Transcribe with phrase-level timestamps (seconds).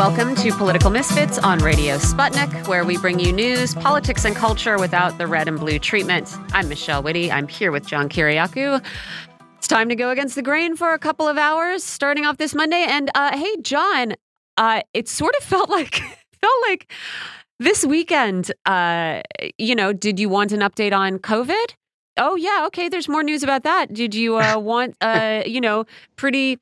[0.00, 4.78] Welcome to Political Misfits on Radio Sputnik, where we bring you news, politics, and culture
[4.78, 6.34] without the red and blue treatment.
[6.54, 7.30] I'm Michelle Witte.
[7.30, 8.82] I'm here with John Kiriakou.
[9.58, 12.54] It's time to go against the grain for a couple of hours, starting off this
[12.54, 12.86] Monday.
[12.88, 14.14] And uh, hey, John,
[14.56, 16.90] uh, it sort of felt like felt like
[17.58, 18.52] this weekend.
[18.64, 19.20] Uh,
[19.58, 21.74] you know, did you want an update on COVID?
[22.16, 22.88] Oh yeah, okay.
[22.88, 23.92] There's more news about that.
[23.92, 25.84] Did you uh, want, uh, you know,
[26.16, 26.58] pretty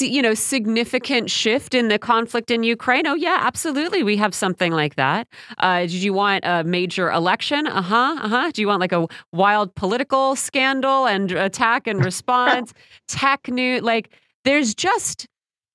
[0.00, 3.06] you know, significant shift in the conflict in Ukraine?
[3.06, 4.02] Oh, yeah, absolutely.
[4.02, 5.26] We have something like that.
[5.58, 7.66] Uh, did you want a major election?
[7.66, 8.16] Uh huh.
[8.20, 8.50] Uh huh.
[8.52, 12.72] Do you want like a wild political scandal and attack and response?
[13.08, 13.82] Tech news?
[13.82, 14.10] Like,
[14.44, 15.26] there's just,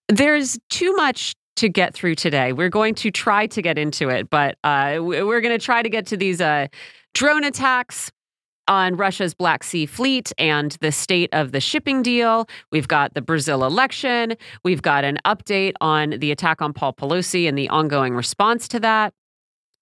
[0.08, 2.54] there's too much to get through today.
[2.54, 5.90] We're going to try to get into it, but uh, we're going to try to
[5.90, 6.68] get to these uh,
[7.14, 8.12] drone attacks
[8.68, 12.48] on Russia's Black Sea Fleet and the state of the shipping deal.
[12.72, 14.36] We've got the Brazil election.
[14.64, 18.80] We've got an update on the attack on Paul Pelosi and the ongoing response to
[18.80, 19.14] that.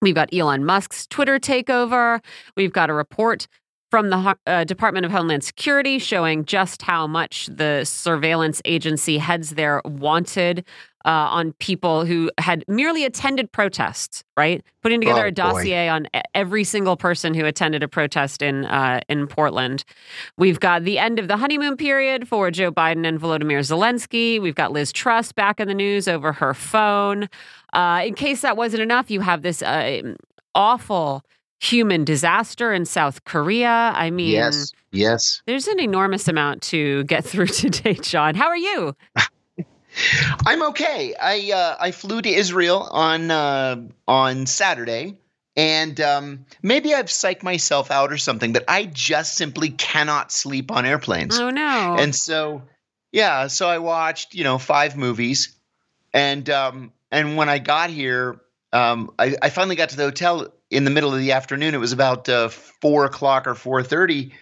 [0.02, 2.19] We've got Elon Musk's Twitter takeover.
[2.55, 3.47] We've got a report
[3.92, 9.52] from the uh, Department of Homeland Security showing just how much the surveillance agency heads
[9.52, 10.66] there wanted
[11.06, 14.64] uh, on people who had merely attended protests, right?
[14.81, 15.92] Putting together oh, a dossier boy.
[15.92, 19.86] on every single person who attended a protest in uh, in Portland.
[20.38, 24.42] We've got the end of the honeymoon period for Joe Biden and Volodymyr Zelensky.
[24.42, 27.30] We've got Liz Truss back in the news over her phone.
[27.72, 30.02] Uh, in case that wasn't enough, you have this uh,
[30.56, 31.23] awful
[31.59, 33.92] human disaster in South Korea.
[33.95, 35.42] I mean, yes, yes.
[35.45, 38.33] There's an enormous amount to get through today, John.
[38.33, 38.95] How are you?
[40.45, 41.13] I'm okay.
[41.19, 45.17] I uh, I flew to Israel on uh, on Saturday,
[45.55, 50.71] and um, maybe I've psyched myself out or something, but I just simply cannot sleep
[50.71, 51.37] on airplanes.
[51.39, 51.95] Oh no!
[51.97, 52.63] And so,
[53.11, 55.55] yeah, so I watched you know five movies,
[56.14, 58.41] and um, and when I got here,
[58.73, 61.73] um, I, I finally got to the hotel in the middle of the afternoon.
[61.73, 64.33] It was about uh, four o'clock or four thirty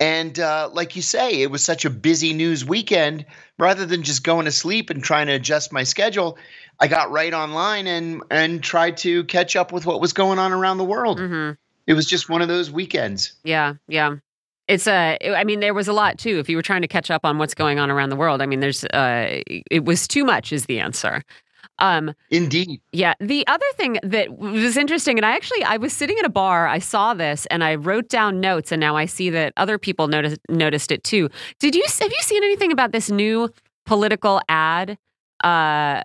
[0.00, 3.26] and uh, like you say, it was such a busy news weekend.
[3.58, 6.38] Rather than just going to sleep and trying to adjust my schedule,
[6.80, 10.52] I got right online and and tried to catch up with what was going on
[10.52, 11.20] around the world.
[11.20, 11.52] Mm-hmm.
[11.86, 13.34] It was just one of those weekends.
[13.44, 14.16] Yeah, yeah.
[14.66, 15.18] It's a.
[15.22, 16.38] I mean, there was a lot too.
[16.38, 18.46] If you were trying to catch up on what's going on around the world, I
[18.46, 18.84] mean, there's.
[18.84, 21.22] Uh, it was too much, is the answer.
[21.80, 22.80] Um, Indeed.
[22.92, 23.14] Yeah.
[23.20, 26.66] The other thing that was interesting, and I actually I was sitting at a bar,
[26.68, 30.08] I saw this, and I wrote down notes, and now I see that other people
[30.08, 31.28] noticed noticed it too.
[31.58, 33.50] Did you have you seen anything about this new
[33.86, 34.98] political ad?
[35.42, 36.02] Uh,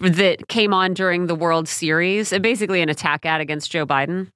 [0.00, 4.30] that came on during the World Series, basically an attack ad against Joe Biden?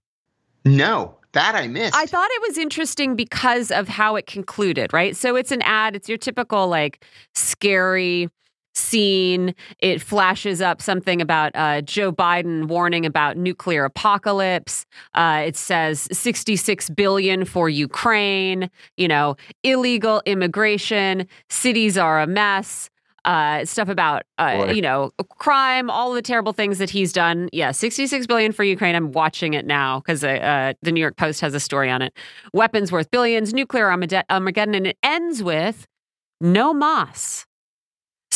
[0.65, 1.95] No, that I missed.
[1.95, 5.17] I thought it was interesting because of how it concluded, right?
[5.17, 7.05] So it's an ad, it's your typical like
[7.35, 8.29] scary
[8.75, 9.55] scene.
[9.79, 14.87] It flashes up something about uh, Joe Biden warning about nuclear apocalypse.
[15.15, 18.71] Uh, it says 66 billion for Ukraine.
[18.97, 21.27] You know, illegal immigration.
[21.49, 22.91] Cities are a mess.
[23.27, 27.51] Uh, stuff about uh, you know crime, all the terrible things that he's done.
[27.53, 28.95] Yeah, 66 billion for Ukraine.
[28.95, 32.01] I'm watching it now because uh, uh, the New York Post has a story on
[32.01, 32.15] it.
[32.55, 35.87] Weapons worth billions, nuclear Armageddon, and it ends with
[36.41, 37.45] no Mas.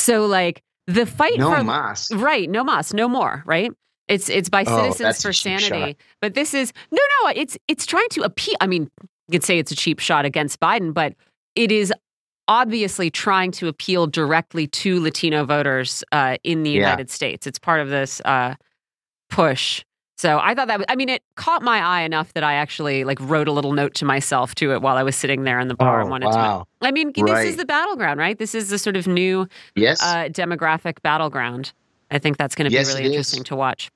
[0.05, 2.13] So like the fight no for mas.
[2.13, 3.73] right, no mas, no more, right?
[4.09, 5.69] It's it's by oh, Citizens for Sanity.
[5.69, 5.97] Shot.
[6.21, 9.59] But this is no no, it's it's trying to appeal I mean, you could say
[9.59, 11.15] it's a cheap shot against Biden, but
[11.55, 11.93] it is
[12.49, 16.81] obviously trying to appeal directly to Latino voters uh, in the yeah.
[16.81, 17.47] United States.
[17.47, 18.55] It's part of this uh,
[19.31, 19.83] push
[20.17, 23.05] so I thought that was, I mean, it caught my eye enough that I actually
[23.05, 25.69] like wrote a little note to myself to it while I was sitting there in
[25.69, 26.67] the bar oh, and wanted wow.
[26.81, 26.87] to.
[26.87, 27.27] I mean, right.
[27.27, 28.39] this is the battleground, right?
[28.39, 30.01] This is the sort of new yes.
[30.03, 31.73] uh, demographic battleground.
[32.11, 33.49] I think that's going to yes, be really interesting is.
[33.49, 33.91] to watch.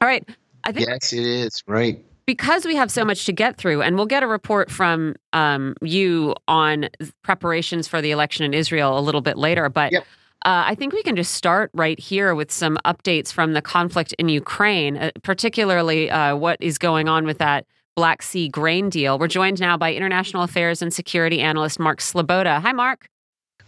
[0.00, 0.28] All right.
[0.64, 1.62] I think yes, it is.
[1.66, 2.04] Right.
[2.26, 5.76] Because we have so much to get through, and we'll get a report from um,
[5.80, 6.88] you on
[7.22, 9.68] preparations for the election in Israel a little bit later.
[9.68, 10.04] But yep.
[10.46, 14.12] Uh, I think we can just start right here with some updates from the conflict
[14.12, 17.66] in Ukraine, uh, particularly uh, what is going on with that
[17.96, 19.18] Black Sea grain deal.
[19.18, 22.60] We're joined now by international affairs and security analyst Mark Sleboda.
[22.62, 23.08] Hi, Mark.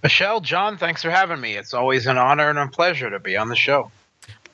[0.04, 1.56] Michelle, John, thanks for having me.
[1.56, 3.90] It's always an honor and a pleasure to be on the show.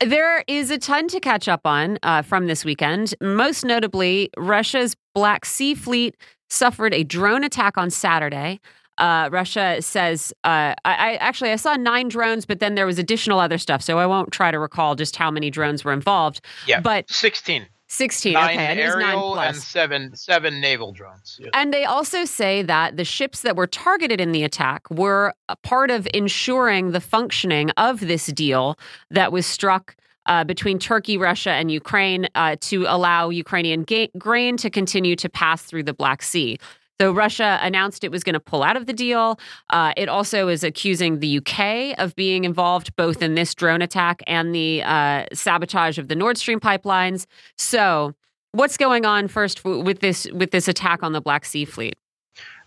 [0.01, 3.15] There is a ton to catch up on uh, from this weekend.
[3.21, 6.17] Most notably, Russia's Black Sea Fleet
[6.49, 8.61] suffered a drone attack on Saturday.
[8.99, 12.99] Uh, Russia says, uh, I, I, actually I saw nine drones, but then there was
[12.99, 16.41] additional other stuff, so I won't try to recall just how many drones were involved.
[16.67, 17.67] Yeah, but 16.
[17.89, 18.33] 16.
[18.33, 19.55] Nine okay, and nine aerial plus.
[19.55, 21.39] and seven seven naval drones.
[21.41, 21.51] Yeah.
[21.55, 25.57] And they also say that the ships that were targeted in the attack were a
[25.57, 28.79] part of ensuring the functioning of this deal
[29.11, 34.57] that was struck uh, between Turkey, Russia, and Ukraine uh, to allow Ukrainian ga- grain
[34.57, 36.59] to continue to pass through the Black Sea.
[37.01, 39.39] So Russia announced it was going to pull out of the deal.
[39.71, 44.23] Uh, it also is accusing the UK of being involved both in this drone attack
[44.27, 47.27] and the uh, sabotage of the Nord Stream pipelines.
[47.59, 48.15] So,
[48.53, 51.97] what's going on first with this with this attack on the Black Sea Fleet?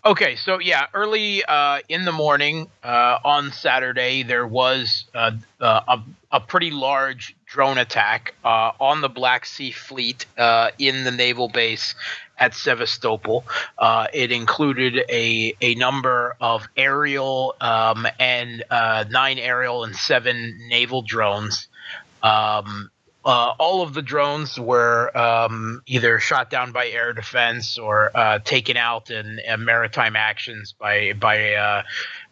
[0.06, 5.82] Okay, so yeah, early uh, in the morning uh, on Saturday, there was uh, uh,
[5.86, 6.02] a,
[6.32, 10.26] a pretty large drone attack uh, on the Black Sea Fleet
[10.78, 11.94] in the naval base
[12.38, 13.46] at Sevastopol.
[13.78, 20.68] Uh, it included a, a number of aerial um, and uh, nine aerial and seven
[20.70, 21.68] naval drones.
[22.24, 22.90] Um,
[23.28, 28.40] uh, all of the drones were um, either shot down by air defense or uh,
[28.40, 31.84] taken out in, uh, maritime actions by by uh,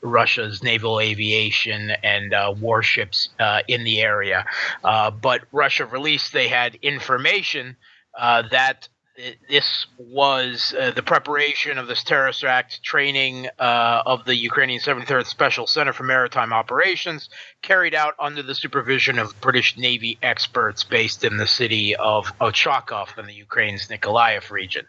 [0.01, 4.45] Russia's naval aviation and uh, warships uh, in the area.
[4.85, 7.75] Uh, but Russia released they had information
[8.17, 14.25] uh, that th- this was uh, the preparation of this terrorist act training uh, of
[14.25, 17.29] the Ukrainian 73rd Special Center for Maritime Operations
[17.61, 23.17] carried out under the supervision of British Navy experts based in the city of Ochakov
[23.17, 24.85] in the Ukraine's Nikolaev region.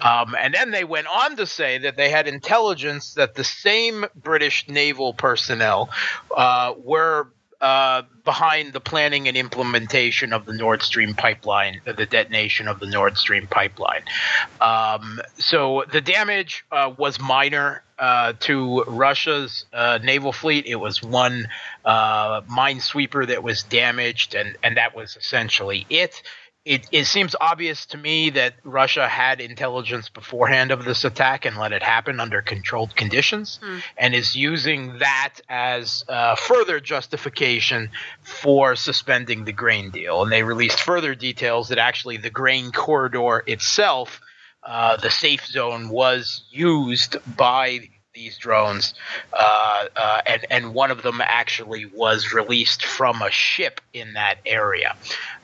[0.00, 4.06] Um, and then they went on to say that they had intelligence that the same
[4.14, 5.90] British naval personnel
[6.34, 7.32] uh, were
[7.62, 12.80] uh, behind the planning and implementation of the Nord Stream pipeline, uh, the detonation of
[12.80, 14.02] the Nord Stream pipeline.
[14.60, 20.66] Um, so the damage uh, was minor uh, to Russia's uh, naval fleet.
[20.66, 21.46] It was one
[21.86, 26.20] minesweeper that was damaged, and, and that was essentially it
[26.64, 31.56] it, it seems obvious to me that Russia had intelligence beforehand of this attack and
[31.56, 33.78] let it happen under controlled conditions, Hmm.
[33.96, 37.90] and is using that as uh, further justification
[38.22, 40.22] for suspending the grain deal.
[40.22, 44.20] And they released further details that actually the grain corridor itself,
[44.62, 48.94] uh, the safe zone, was used by these drones,
[49.32, 54.36] uh, uh, and and one of them actually was released from a ship in that
[54.44, 54.94] area.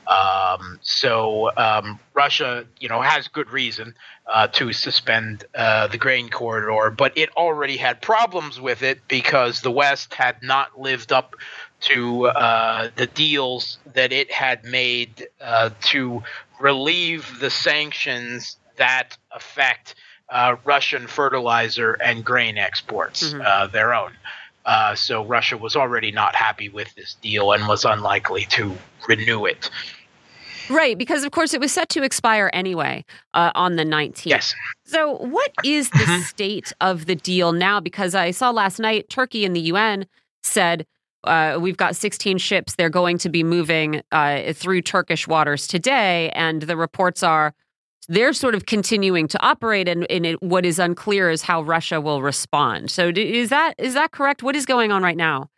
[0.08, 3.94] Um, so um, Russia, you know, has good reason
[4.26, 9.60] uh, to suspend uh, the grain corridor, but it already had problems with it because
[9.60, 11.34] the West had not lived up
[11.80, 16.22] to uh, the deals that it had made uh, to
[16.58, 19.94] relieve the sanctions that affect
[20.30, 23.46] uh, Russian fertilizer and grain exports, Mhm.
[23.46, 24.12] uh, their own.
[24.64, 28.76] Uh, so Russia was already not happy with this deal and was unlikely to
[29.06, 29.70] renew it.
[30.70, 33.04] Right, because of course it was set to expire anyway
[33.34, 34.26] uh, on the 19th.
[34.26, 34.54] Yes.
[34.84, 36.22] So, what is the Mhm.
[36.24, 37.80] state of the deal now?
[37.80, 40.06] Because I saw last night Turkey and the UN
[40.42, 40.86] said
[41.24, 42.76] uh, we've got 16 ships.
[42.76, 47.54] They're going to be moving uh, through Turkish waters today, and the reports are
[48.08, 52.00] they're sort of continuing to operate, and, and it, what is unclear is how Russia
[52.00, 52.90] will respond.
[52.90, 54.42] So, d- is that is that correct?
[54.44, 55.50] What is going on right now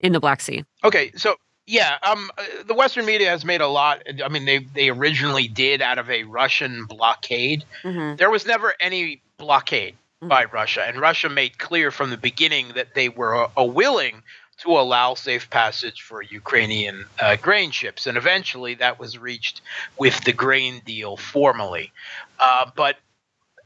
[0.00, 0.64] in the Black Sea?
[0.82, 4.02] Okay, so yeah, um, uh, the Western media has made a lot.
[4.22, 7.64] I mean, they they originally did out of a Russian blockade.
[7.82, 8.16] Mm-hmm.
[8.16, 12.94] There was never any blockade by Russia, and Russia made clear from the beginning that
[12.94, 14.22] they were uh, willing
[14.58, 19.60] to allow safe passage for Ukrainian uh, grain ships, and eventually that was reached
[19.98, 21.92] with the grain deal formally.
[22.38, 22.96] Uh, but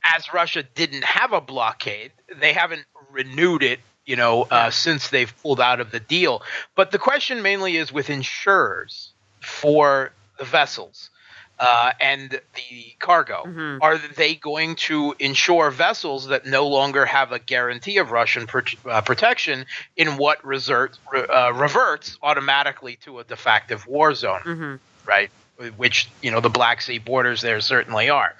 [0.02, 3.81] as Russia didn't have a blockade, they haven't renewed it.
[4.09, 6.43] You know, uh, since they've pulled out of the deal.
[6.75, 11.11] But the question mainly is with insurers for the vessels
[11.59, 13.43] uh, and the cargo.
[13.47, 13.79] Mhm.
[13.83, 18.61] Are they going to insure vessels that no longer have a guarantee of Russian pr-
[18.88, 24.41] uh, protection in what resert, re- uh, reverts automatically to a de facto war zone?
[24.41, 24.75] Mm-hmm.
[25.05, 25.31] right?
[25.77, 28.35] Which you know the Black Sea borders there certainly are.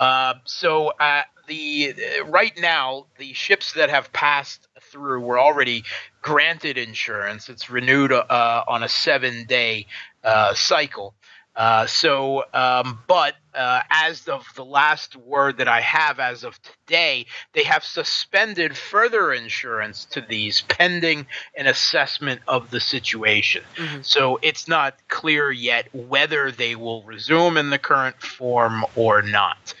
[0.00, 5.84] Uh, so uh, the uh, right now the ships that have passed through were already
[6.20, 7.48] granted insurance.
[7.48, 9.86] It's renewed uh, on a seven day
[10.22, 11.14] uh, cycle.
[11.54, 16.58] Uh, so, um, but uh, as of the last word that I have, as of
[16.62, 23.62] today, they have suspended further insurance to these pending an assessment of the situation.
[23.76, 24.02] Mhm.
[24.02, 29.74] So it's not clear yet whether they will resume in the current form or not.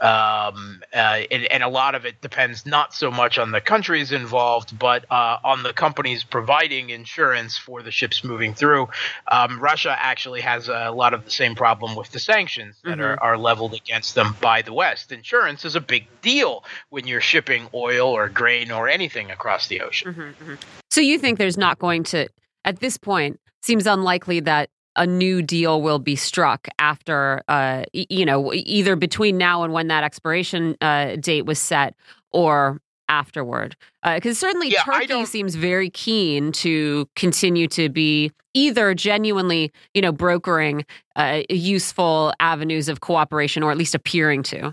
[0.00, 4.10] Um, uh, and, and, a lot of it depends not so much on the countries
[4.12, 8.88] involved, but uh, on the companies providing insurance for the ships moving through.
[9.30, 13.02] Um, Russia actually has a lot of the same problem with the sanctions that mm-hmm.
[13.02, 15.12] are, are leveled against them by the West.
[15.12, 19.80] Insurance is a big deal when you're shipping oil or grain or anything across the
[19.80, 20.12] ocean.
[20.12, 20.54] Mm-hmm, mm-hmm.
[20.90, 22.28] So you think there's not going to,
[22.64, 28.24] at this point, seems unlikely that a new deal will be struck after, uh, you
[28.24, 31.94] know, either between now and when that expiration uh, date was set
[32.32, 33.76] or afterward.
[34.04, 40.02] Because uh, certainly yeah, Turkey seems very keen to continue to be either genuinely, you
[40.02, 40.84] know, brokering
[41.16, 44.72] uh, useful avenues of cooperation or at least appearing to.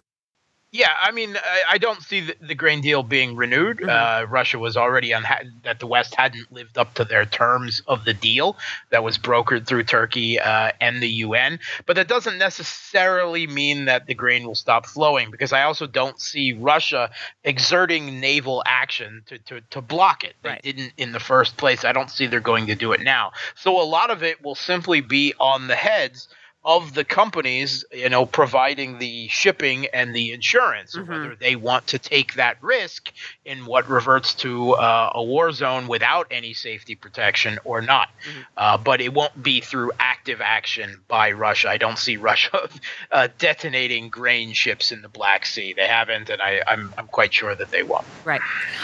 [0.74, 3.80] Yeah, I mean, I, I don't see the, the, grain deal being renewed.
[3.80, 3.90] Mm-hmm.
[3.90, 7.82] Uh, Russia was already on ha- that the West hadn't lived up to their terms
[7.88, 8.56] of the deal
[8.90, 11.60] that was brokered through Turkey uh, and the UN.
[11.86, 16.22] But that doesn't necessarily mean that the grain will stop flowing because I also don't
[16.22, 17.12] see Russia
[17.44, 20.36] exerting naval action to, to, to block it.
[20.42, 20.62] They right.
[20.62, 21.84] didn't in the first place.
[21.84, 23.34] I don't see they're going to do it now.
[23.56, 26.30] So a lot of it will simply be on the heads
[26.64, 31.12] of the companies, you know, providing the shipping and the insurance, mm-hmm.
[31.12, 33.12] whether they want to take that risk
[33.46, 38.10] in what reverts to uh, a war zone without any safety protection or not.
[38.10, 38.42] Mm-hmm.
[38.58, 41.70] Uh, but it won't be through active action by Russia.
[41.70, 42.70] I don't see Russia
[43.12, 45.74] uh, detonating grain ships in the Black Sea.
[45.74, 48.06] They haven't, and I, am I'm, I'm quite sure that they won't.
[48.24, 48.42] Right.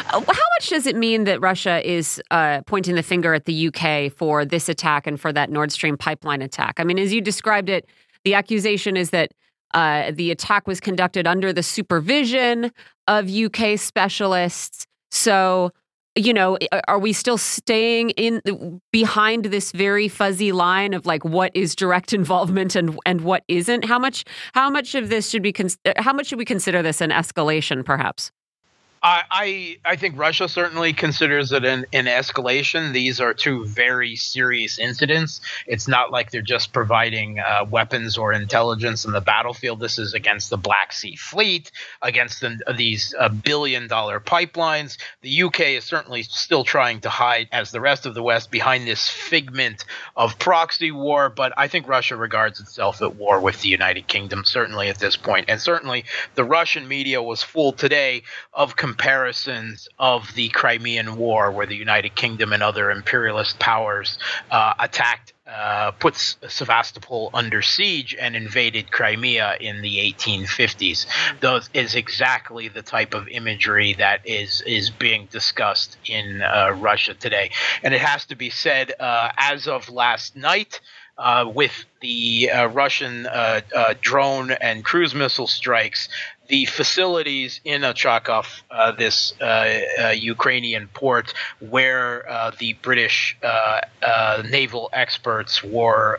[0.08, 0.22] Uh, how
[0.58, 4.46] much does it mean that Russia is uh, pointing the finger at the UK for
[4.46, 6.80] this attack and for that Nord Stream pipeline attack?
[6.80, 7.90] I mean, as you described described it.
[8.24, 9.32] The accusation is that
[9.74, 12.72] uh, the attack was conducted under the supervision
[13.08, 14.86] of UK specialists.
[15.12, 15.72] So,
[16.16, 16.58] you know,
[16.88, 22.14] are we still staying in behind this very fuzzy line of like what is direct
[22.22, 23.86] involvement and and what isn't?
[23.86, 25.54] How much how much of this should be
[25.98, 28.32] how much should we consider this an escalation, perhaps?
[29.04, 32.94] I, I think Russia certainly considers it an, an escalation.
[32.94, 35.42] These are two very serious incidents.
[35.66, 39.80] It's not like they're just providing uh, weapons or intelligence in the battlefield.
[39.80, 44.98] This is against the Black Sea Fleet, against the, these uh, billion dollar pipelines.
[45.22, 48.88] The UK is certainly still trying to hide, as the rest of the West, behind
[48.88, 49.86] this figment
[50.16, 51.30] of proxy war.
[51.30, 55.18] But I think Russia regards itself at war with the United Kingdom, certainly at this
[55.18, 55.46] point.
[55.48, 58.24] And certainly the Russian media was full today
[58.54, 64.18] of comparisons of the Crimean War, where the United Kingdom and other imperialist powers
[64.50, 71.06] uh, attacked, uh, put Sevastopol under siege and invaded Crimea in the 1850s.
[71.42, 77.14] Those is exactly the type of imagery that is is being discussed in uh, Russia
[77.14, 77.52] today,
[77.84, 80.80] and it has to be said uh, as of last night.
[81.20, 86.10] Uh, with the uh, Russian uh, uh drone and cruise missile strikes,
[86.48, 94.44] the facilities in Ochakov, uh, this uh, uh, Ukrainian port, where uh, the British uh,
[94.50, 96.18] naval experts were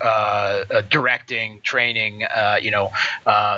[0.91, 2.25] directing, training,
[2.61, 2.91] you know,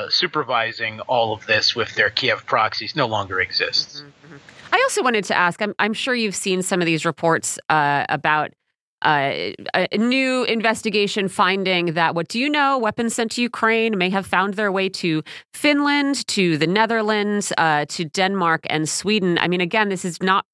[0.09, 4.01] supervising all of this with their Kiev proxies, no longer exists.
[4.01, 4.75] Mm-hmm, mm-hmm.
[4.75, 5.61] I also wanted to ask.
[5.61, 8.53] I'm, I'm, sure you've seen some of these reports about
[9.03, 14.11] uh, a new investigation finding that what do you know weapons sent to Ukraine may
[14.11, 15.23] have found their way to
[15.55, 19.39] Finland, to the Netherlands, uh, to Denmark and Sweden.
[19.39, 20.45] I mean, again, this is not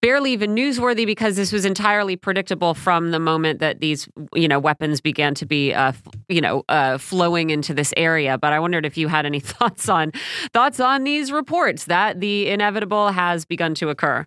[0.00, 4.58] barely even newsworthy because this was entirely predictable from the moment that these you know
[4.58, 5.92] weapons began to be uh,
[6.28, 8.38] you know uh, flowing into this area.
[8.38, 10.12] But I wondered if you had any thoughts on
[10.52, 14.26] thoughts on these reports that the inevitable has begun to occur.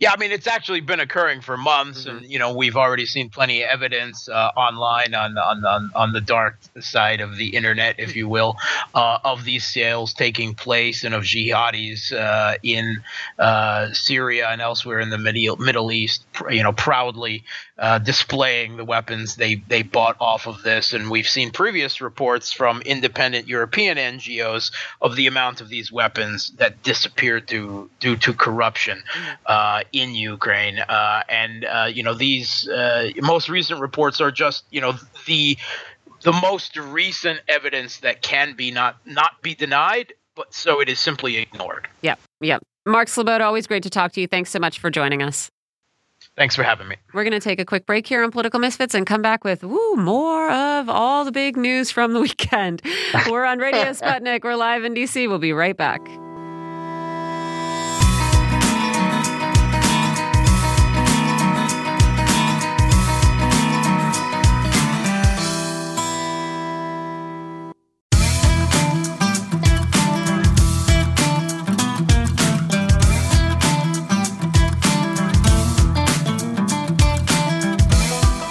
[0.00, 2.18] Yeah, I mean it's actually been occurring for months, mm-hmm.
[2.18, 6.12] and you know we've already seen plenty of evidence uh, online on, on on on
[6.12, 8.56] the dark side of the internet, if you will,
[8.94, 13.02] uh, of these sales taking place and of jihadis uh, in
[13.38, 17.44] uh, Syria and elsewhere in the Middle Middle East, you know, proudly
[17.78, 22.52] uh, displaying the weapons they they bought off of this, and we've seen previous reports
[22.52, 28.32] from independent European NGOs of the amount of these weapons that disappeared due due to
[28.32, 28.98] corruption.
[28.98, 30.78] Mm-hmm uh, in Ukraine.
[30.78, 34.94] Uh, and uh, you know these uh, most recent reports are just you know
[35.26, 35.56] the
[36.22, 40.98] the most recent evidence that can be not not be denied, but so it is
[40.98, 41.88] simply ignored.
[42.02, 42.62] Yep, yep.
[42.86, 44.26] Mark Sleboda, always great to talk to you.
[44.26, 45.50] Thanks so much for joining us.
[46.36, 46.96] Thanks for having me.
[47.12, 49.64] We're going to take a quick break here on Political Misfits and come back with
[49.64, 52.80] woo, more of all the big news from the weekend.
[53.28, 54.44] We're on Radio Sputnik.
[54.44, 55.28] We're live in DC.
[55.28, 56.00] We'll be right back.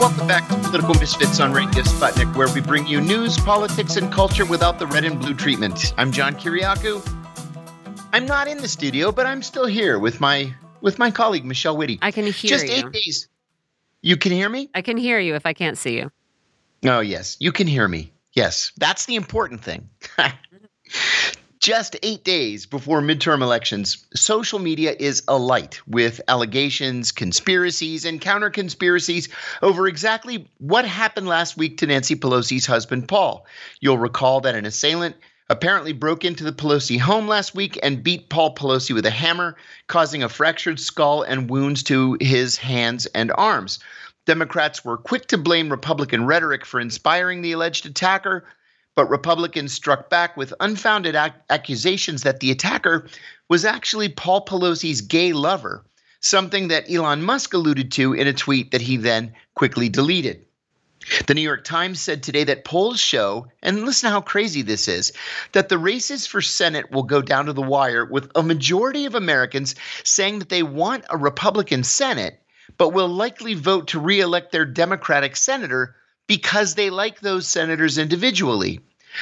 [0.07, 4.09] Welcome back to Political Misfits on Radio Sputnik, where we bring you news, politics, and
[4.09, 5.93] culture without the red and blue treatment.
[5.97, 7.05] I'm John Kiriakou.
[8.13, 11.75] I'm not in the studio, but I'm still here with my with my colleague Michelle
[11.75, 11.99] Witte.
[12.01, 12.71] I can hear Just you.
[12.71, 13.27] eight days.
[14.01, 14.69] You can hear me?
[14.73, 16.09] I can hear you if I can't see you.
[16.85, 18.13] Oh yes, you can hear me.
[18.31, 19.89] Yes, that's the important thing.
[21.59, 28.51] Just eight days before midterm elections, social media is alight with allegations, conspiracies, and counter
[28.51, 29.29] conspiracies
[29.63, 33.47] over exactly what happened last week to Nancy Pelosi's husband, Paul.
[33.79, 35.15] You'll recall that an assailant
[35.49, 39.55] apparently broke into the Pelosi home last week and beat Paul Pelosi with a hammer,
[39.87, 43.79] causing a fractured skull and wounds to his hands and arms.
[44.25, 48.45] Democrats were quick to blame Republican rhetoric for inspiring the alleged attacker,
[48.97, 53.07] but Republicans struck back with unfounded ac- accusations that the attacker
[53.47, 55.85] was actually Paul Pelosi's gay lover,
[56.19, 60.47] something that Elon Musk alluded to in a tweet that he then quickly deleted.
[61.27, 64.87] The New York Times said today that polls show, and listen to how crazy this
[64.87, 65.13] is,
[65.51, 69.13] that the races for Senate will go down to the wire with a majority of
[69.13, 72.41] Americans saying that they want a Republican Senate,
[72.79, 75.95] but will likely vote to reelect their Democratic senator
[76.27, 78.81] because they like those senators individually.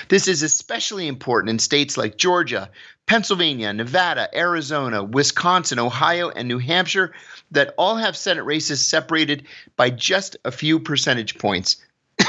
[0.09, 2.69] This is especially important in states like Georgia,
[3.05, 7.13] Pennsylvania, Nevada, Arizona, Wisconsin, Ohio, and New Hampshire
[7.51, 9.45] that all have Senate races separated
[9.77, 11.77] by just a few percentage points.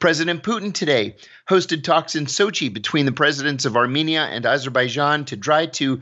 [0.00, 1.16] President Putin today
[1.48, 6.00] hosted talks in Sochi between the presidents of Armenia and Azerbaijan to try to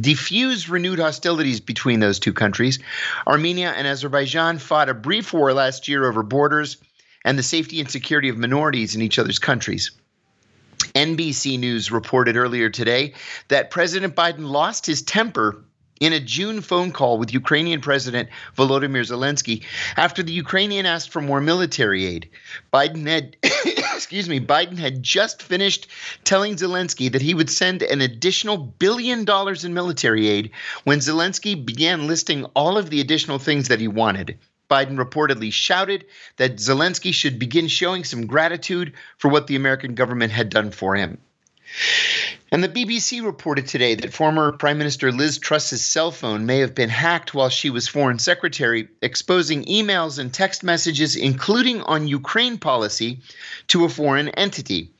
[0.00, 2.78] defuse renewed hostilities between those two countries.
[3.26, 6.76] Armenia and Azerbaijan fought a brief war last year over borders
[7.26, 9.90] and the safety and security of minorities in each other's countries.
[10.94, 13.14] NBC News reported earlier today
[13.48, 15.64] that President Biden lost his temper
[15.98, 19.64] in a June phone call with Ukrainian President Volodymyr Zelensky
[19.96, 22.30] after the Ukrainian asked for more military aid.
[22.72, 25.88] Biden had excuse me, Biden had just finished
[26.22, 30.50] telling Zelensky that he would send an additional billion dollars in military aid
[30.84, 34.38] when Zelensky began listing all of the additional things that he wanted.
[34.68, 40.32] Biden reportedly shouted that Zelensky should begin showing some gratitude for what the American government
[40.32, 41.18] had done for him.
[42.52, 46.74] And the BBC reported today that former Prime Minister Liz Truss's cell phone may have
[46.74, 52.58] been hacked while she was foreign secretary, exposing emails and text messages, including on Ukraine
[52.58, 53.20] policy,
[53.68, 54.92] to a foreign entity.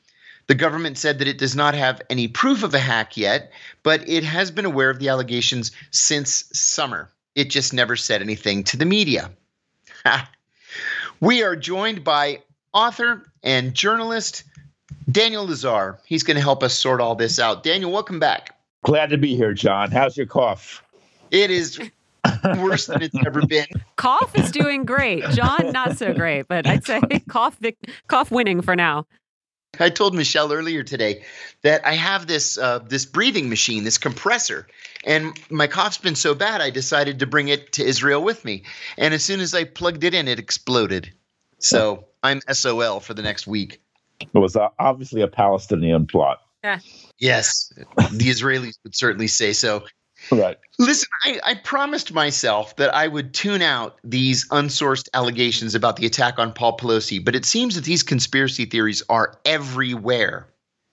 [0.47, 3.51] The government said that it does not have any proof of a hack yet,
[3.83, 7.09] but it has been aware of the allegations since summer.
[7.35, 9.31] It just never said anything to the media.
[11.19, 12.41] we are joined by
[12.73, 14.43] author and journalist
[15.09, 15.97] Daniel Lazare.
[16.05, 17.63] He's going to help us sort all this out.
[17.63, 18.57] Daniel, welcome back.
[18.83, 19.91] Glad to be here, John.
[19.91, 20.83] How's your cough?
[21.31, 21.79] It is
[22.57, 23.65] worse than it's ever been.
[23.95, 25.23] Cough is doing great.
[25.31, 29.05] John, not so great, but I'd say cough vic- cough winning for now.
[29.79, 31.23] I told Michelle earlier today
[31.61, 34.67] that I have this uh, this breathing machine, this compressor,
[35.05, 38.63] and my cough's been so bad I decided to bring it to Israel with me.
[38.97, 41.11] And as soon as I plugged it in, it exploded.
[41.59, 43.81] So I'm SOL for the next week.
[44.19, 46.39] It was uh, obviously a Palestinian plot.
[46.63, 46.79] Yeah.
[47.19, 47.71] Yes,
[48.11, 49.85] the Israelis would certainly say so.
[50.31, 50.57] Right.
[50.79, 56.05] Listen, I, I, promised myself that I would tune out these unsourced allegations about the
[56.05, 60.47] attack on Paul Pelosi, but it seems that these conspiracy theories are everywhere,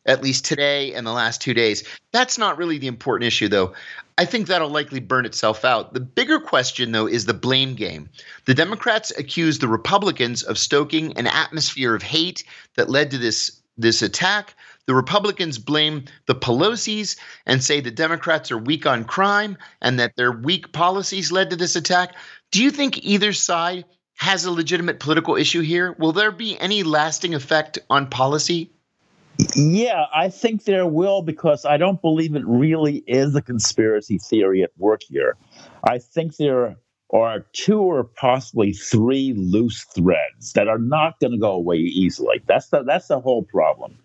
[0.06, 1.84] at least today and the last two days.
[2.12, 3.74] That's not really the important issue, though.
[4.16, 5.92] I think that'll likely burn itself out.
[5.92, 8.08] The bigger question, though, is the blame game.
[8.44, 12.44] The Democrats accuse the Republicans of stoking an atmosphere of hate
[12.76, 14.54] that led to this this attack.
[14.86, 17.16] The Republicans blame the Pelosi's
[17.46, 21.56] and say the Democrats are weak on crime and that their weak policies led to
[21.56, 22.14] this attack.
[22.50, 25.92] Do you think either side has a legitimate political issue here?
[25.98, 28.70] Will there be any lasting effect on policy?
[29.56, 34.62] Yeah, I think there will because I don't believe it really is a conspiracy theory
[34.62, 35.36] at work here.
[35.82, 36.76] I think there
[37.10, 42.42] are two or possibly three loose threads that are not going to go away easily.
[42.46, 43.96] That's the that's the whole problem.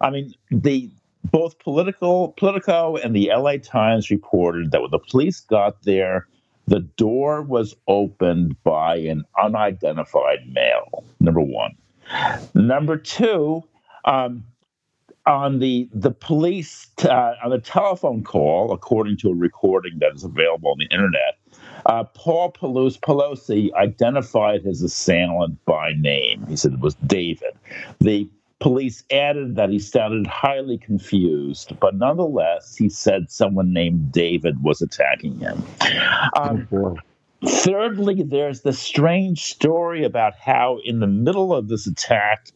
[0.00, 0.90] I mean, the
[1.30, 6.26] both political Politico and the LA Times reported that when the police got there,
[6.66, 11.04] the door was opened by an unidentified male.
[11.20, 11.76] Number one.
[12.54, 13.62] Number two,
[14.04, 14.44] um,
[15.26, 20.22] on the the police uh, on the telephone call, according to a recording that is
[20.22, 21.38] available on the internet,
[21.86, 26.46] uh, Paul Pelosi, Pelosi identified his assailant by name.
[26.48, 27.54] He said it was David.
[28.00, 28.28] The
[28.60, 34.80] police added that he sounded highly confused, but nonetheless, he said someone named David was
[34.82, 35.62] attacking him.
[36.38, 36.66] Um,
[37.44, 42.48] thirdly, there's the strange story about how, in the middle of this attack,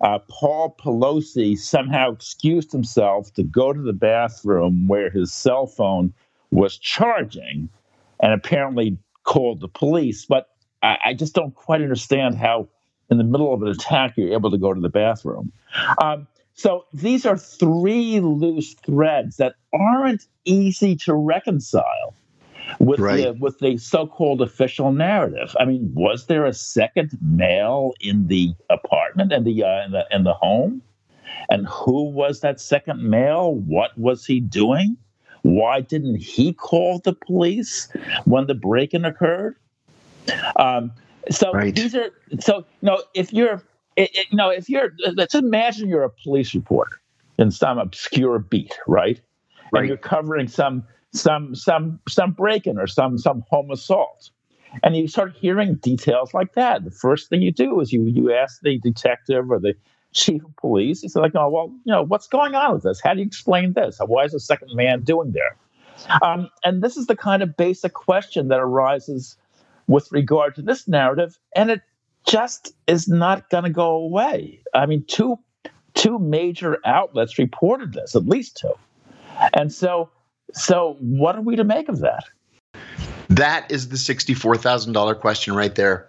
[0.00, 6.14] uh, Paul Pelosi somehow excused himself to go to the bathroom where his cell phone
[6.50, 7.68] was charging
[8.20, 10.24] and apparently called the police.
[10.24, 10.48] But
[10.82, 12.68] I, I just don't quite understand how,
[13.10, 15.52] in the middle of an attack, you're able to go to the bathroom.
[16.02, 22.14] Um, so these are three loose threads that aren't easy to reconcile
[22.80, 23.24] with right.
[23.24, 25.56] the with the so-called official narrative.
[25.58, 30.04] I mean, was there a second male in the apartment and the uh, in the
[30.10, 30.82] in the home?
[31.48, 33.54] And who was that second male?
[33.54, 34.96] What was he doing?
[35.42, 37.88] Why didn't he call the police
[38.24, 39.56] when the break-in occurred?
[40.56, 40.92] Um,
[41.30, 41.74] so right.
[41.74, 42.10] these are
[42.40, 43.62] so you know if you're
[43.96, 47.00] it, it, you know if you're let's imagine you're a police reporter
[47.38, 49.20] in some obscure beat, right?
[49.72, 49.80] right.
[49.80, 54.30] And you're covering some some some some break-in or some some home assault
[54.82, 58.32] and you start hearing details like that the first thing you do is you you
[58.32, 59.74] ask the detective or the
[60.12, 63.14] chief of police say like oh well you know what's going on with this how
[63.14, 65.56] do you explain this why is the second man doing there
[66.22, 69.36] um, and this is the kind of basic question that arises
[69.88, 71.80] with regard to this narrative and it
[72.26, 75.38] just is not going to go away i mean two
[75.94, 78.74] two major outlets reported this at least two
[79.54, 80.10] and so
[80.54, 82.24] so, what are we to make of that?
[83.28, 86.08] That is the $64,000 question right there.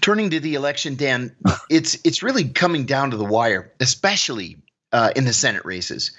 [0.00, 1.34] Turning to the election, Dan,
[1.70, 4.56] it's it's really coming down to the wire, especially
[4.92, 6.12] uh, in the Senate races.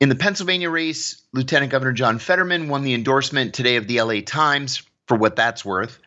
[0.00, 4.20] In the Pennsylvania race, Lieutenant Governor John Fetterman won the endorsement today of the LA
[4.24, 5.98] Times for what that's worth,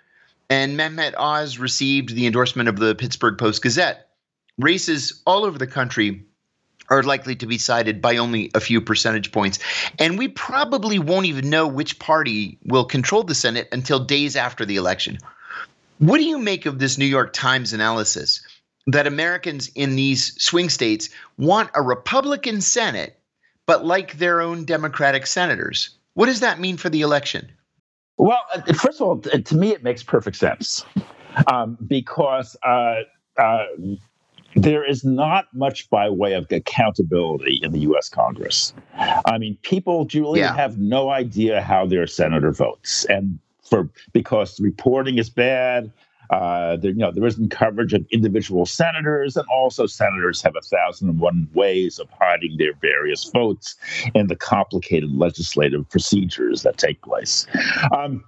[0.50, 4.10] and Mehmet Oz received the endorsement of the Pittsburgh Post Gazette.
[4.58, 6.26] Races all over the country
[6.90, 9.60] are likely to be cited by only a few percentage points.
[10.00, 14.66] And we probably won't even know which party will control the Senate until days after
[14.66, 15.18] the election.
[16.00, 18.42] What do you make of this New York Times analysis
[18.88, 23.20] that Americans in these swing states want a Republican Senate,
[23.66, 25.90] but like their own Democratic senators?
[26.14, 27.52] What does that mean for the election?
[28.18, 30.84] Well, uh, first of all, to me, it makes perfect sense
[31.52, 33.02] um, because uh,
[33.38, 33.66] uh,
[34.56, 38.10] there is not much by way of accountability in the U.S.
[38.10, 38.74] Congress.
[39.26, 40.56] I mean, people generally yeah.
[40.56, 45.92] have no idea how their senator votes, and for because reporting is bad.
[46.30, 50.62] Uh, there, you know, there isn't coverage of individual senators, and also senators have a
[50.62, 53.76] thousand and one ways of hiding their various votes
[54.14, 57.46] in the complicated legislative procedures that take place.
[57.98, 58.24] Um,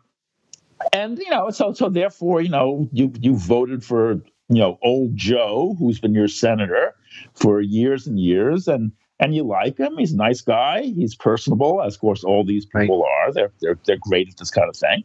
[0.94, 5.16] and you know, so so therefore, you know, you you voted for you know, old
[5.16, 6.96] Joe, who's been your senator
[7.36, 9.98] for years and years, and and you like him.
[9.98, 10.82] He's a nice guy.
[10.82, 13.28] He's personable, as of course all these people right.
[13.28, 13.34] are.
[13.34, 15.04] They're they're they're great at this kind of thing,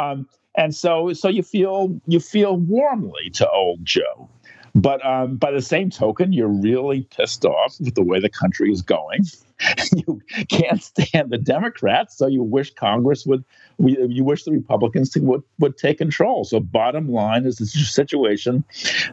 [0.00, 4.28] um, and so so you feel you feel warmly to old Joe.
[4.76, 8.70] But um, by the same token, you're really pissed off with the way the country
[8.70, 9.24] is going.
[9.94, 13.42] you can't stand the Democrats, so you wish Congress would
[13.78, 16.44] you wish the Republicans to, would, would take control.
[16.44, 18.64] So, bottom line is the situation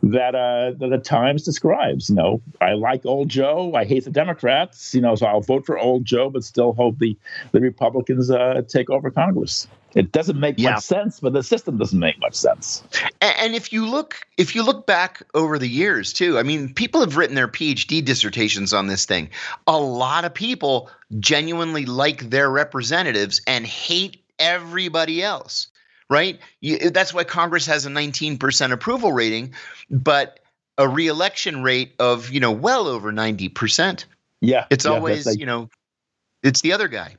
[0.02, 2.10] that uh, that the Times describes.
[2.10, 3.74] You know, I like old Joe.
[3.74, 4.94] I hate the Democrats.
[4.94, 7.18] You know, so I'll vote for old Joe, but still hope the
[7.54, 9.68] the Republicans uh, take over Congress.
[9.96, 10.72] It doesn't make yeah.
[10.72, 12.84] much sense, but the system doesn't make much sense.
[13.22, 16.74] And, and if you look, if you look back over the years too, I mean,
[16.74, 19.30] people have written their PhD dissertations on this thing.
[19.68, 25.68] A lot of people genuinely like their representatives and hate everybody else,
[26.10, 26.40] right?
[26.62, 29.54] You, that's why Congress has a 19% approval rating,
[29.90, 30.40] but
[30.78, 34.06] a reelection rate of, you know, well over 90%.
[34.42, 34.66] Yeah.
[34.72, 35.70] It's yeah, always, like, you know,
[36.42, 37.16] it's the other guy.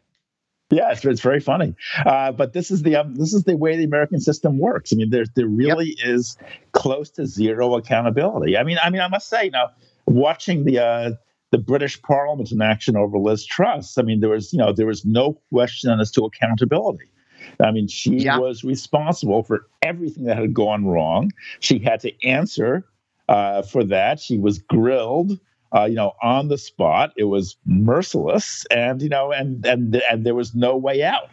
[0.70, 1.74] Yeah, it's, it's very funny,
[2.07, 4.92] uh, but this is the um, this is the way the American system works.
[4.92, 6.09] I mean, there there really yep.
[6.09, 6.38] is
[6.72, 8.57] close to zero accountability.
[8.57, 9.68] I mean, I mean, I must say, you know,
[10.07, 11.11] watching the uh,
[11.50, 14.87] the British Parliament in action over Liz Truss, I mean, there was you know there
[14.87, 17.11] was no question as to accountability.
[17.61, 18.38] I mean, she yeah.
[18.38, 21.31] was responsible for everything that had gone wrong.
[21.61, 22.87] She had to answer
[23.29, 24.20] uh, for that.
[24.20, 25.38] She was grilled.
[25.75, 30.25] Uh, you know, on the spot, it was merciless, and you know, and and and
[30.25, 31.31] there was no way out.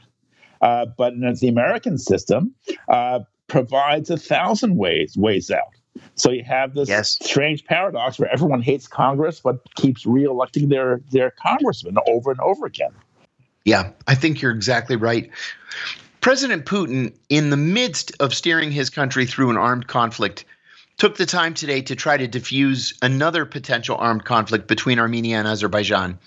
[0.61, 2.53] Uh, but the American system
[2.89, 5.75] uh, provides a thousand ways ways out.
[6.15, 7.17] So you have this yes.
[7.21, 12.65] strange paradox where everyone hates Congress but keeps reelecting their their congressman over and over
[12.65, 12.91] again.
[13.65, 15.29] Yeah, I think you're exactly right.
[16.21, 20.45] President Putin, in the midst of steering his country through an armed conflict,
[21.01, 25.47] took the time today to try to diffuse another potential armed conflict between Armenia and
[25.47, 26.19] Azerbaijan.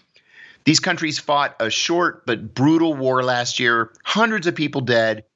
[0.64, 5.26] These countries fought a short but brutal war last year, hundreds of people dead,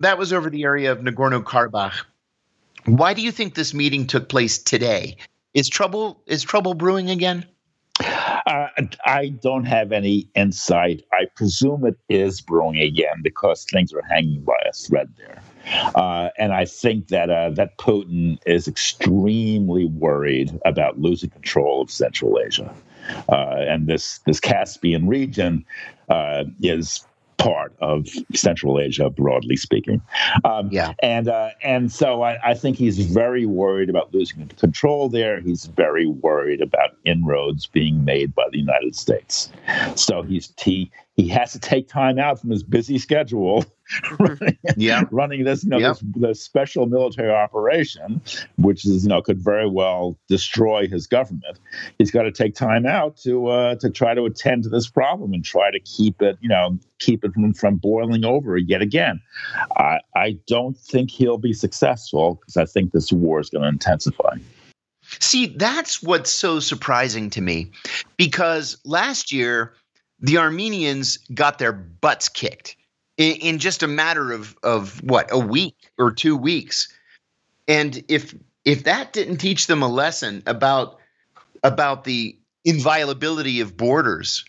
[0.00, 1.94] that was over the area of Nagorno Karabakh.
[2.84, 5.16] Why do you think this meeting took place today?
[5.54, 7.46] Is trouble is trouble brewing again?
[8.00, 8.66] Uh,
[9.06, 11.04] I don't have any insight.
[11.12, 15.40] I presume it is brewing again because things are hanging by a thread there,
[15.94, 21.90] uh, and I think that uh, that Putin is extremely worried about losing control of
[21.90, 22.74] Central Asia,
[23.28, 25.64] uh, and this this Caspian region
[26.08, 27.04] uh, is
[27.42, 30.00] part of Central Asia, broadly speaking.
[30.44, 30.92] Um, yeah.
[31.02, 35.40] And uh, and so I, I, think he's very worried about losing control there.
[35.40, 39.50] He's very worried about inroads being made by the United States.
[39.96, 43.64] So he's he he has to take time out from his busy schedule
[44.18, 45.02] running, yeah.
[45.10, 45.98] running this, you know, yep.
[45.98, 48.22] this, this, special military operation,
[48.56, 51.58] which is, you know, could very well destroy his government.
[51.98, 55.34] He's got to take time out to uh, to try to attend to this problem
[55.34, 59.20] and try to keep it, you know, keep it from, from boiling over yet again.
[59.76, 63.68] I, I don't think he'll be successful because I think this war is going to
[63.68, 64.36] intensify.
[65.20, 67.72] See, that's what's so surprising to me
[68.16, 69.74] because last year
[70.22, 72.76] the Armenians got their butts kicked
[73.18, 76.88] in, in just a matter of of what a week or two weeks.
[77.68, 80.98] And if if that didn't teach them a lesson about
[81.62, 84.44] about the inviolability of borders,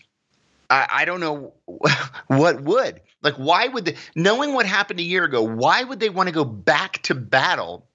[0.70, 1.52] I, I don't know
[2.28, 3.00] what would.
[3.22, 6.34] Like, why would they, knowing what happened a year ago, why would they want to
[6.34, 7.86] go back to battle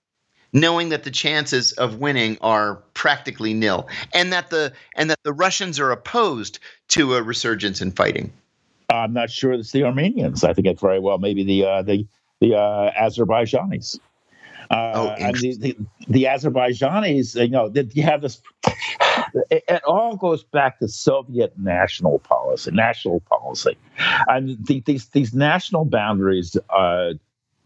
[0.54, 5.34] knowing that the chances of winning are practically nil and that the and that the
[5.34, 6.60] Russians are opposed
[6.90, 8.32] to a resurgence in fighting.
[8.90, 10.44] I'm not sure it's the Armenians.
[10.44, 12.08] I think it's very well maybe the uh, the
[12.40, 14.00] the uh, Azerbaijanis.
[14.72, 18.42] Uh, oh, and the, the, the Azerbaijanis, you know, that you have this.
[19.50, 23.78] It, it, all goes back to Soviet national policy, national policy,
[24.28, 27.14] and the, these these national boundaries uh,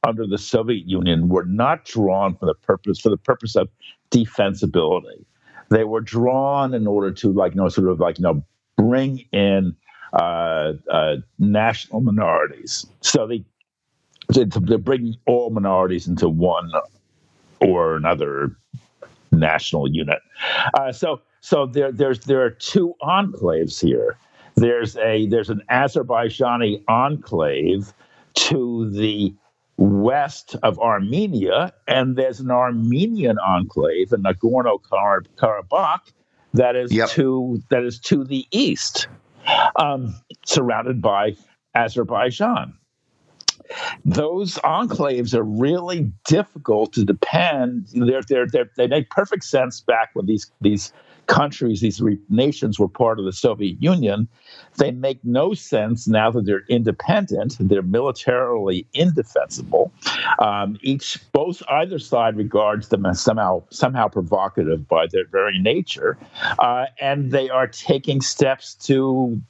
[0.03, 3.69] under the Soviet Union were not drawn for the purpose for the purpose of
[4.11, 5.25] defensibility.
[5.69, 8.43] They were drawn in order to like you know sort of like you know
[8.77, 9.75] bring in
[10.13, 12.85] uh, uh, national minorities.
[13.01, 13.43] So they
[14.29, 14.45] they
[14.77, 16.71] bring all minorities into one
[17.59, 18.55] or another
[19.31, 20.19] national unit.
[20.73, 24.17] Uh, so so there there's there are two enclaves here.
[24.55, 27.93] There's a there's an Azerbaijani enclave
[28.35, 29.33] to the
[29.77, 36.11] west of Armenia, and there's an Armenian enclave in Nagorno Karabakh
[36.53, 37.09] that is yep.
[37.09, 39.07] to that is to the east,
[39.75, 41.35] um, surrounded by
[41.75, 42.77] Azerbaijan.
[44.05, 47.87] Those enclaves are really difficult to depend.
[47.93, 50.93] They're, they're, they're, they make perfect sense back when these these
[51.27, 54.27] countries, these re- nations were part of the Soviet Union,
[54.77, 57.57] they make no sense now that they're independent.
[57.59, 59.91] They're militarily indefensible.
[60.39, 66.17] Um, each, both either side regards them as somehow somehow provocative by their very nature,
[66.59, 69.41] uh, and they are taking steps to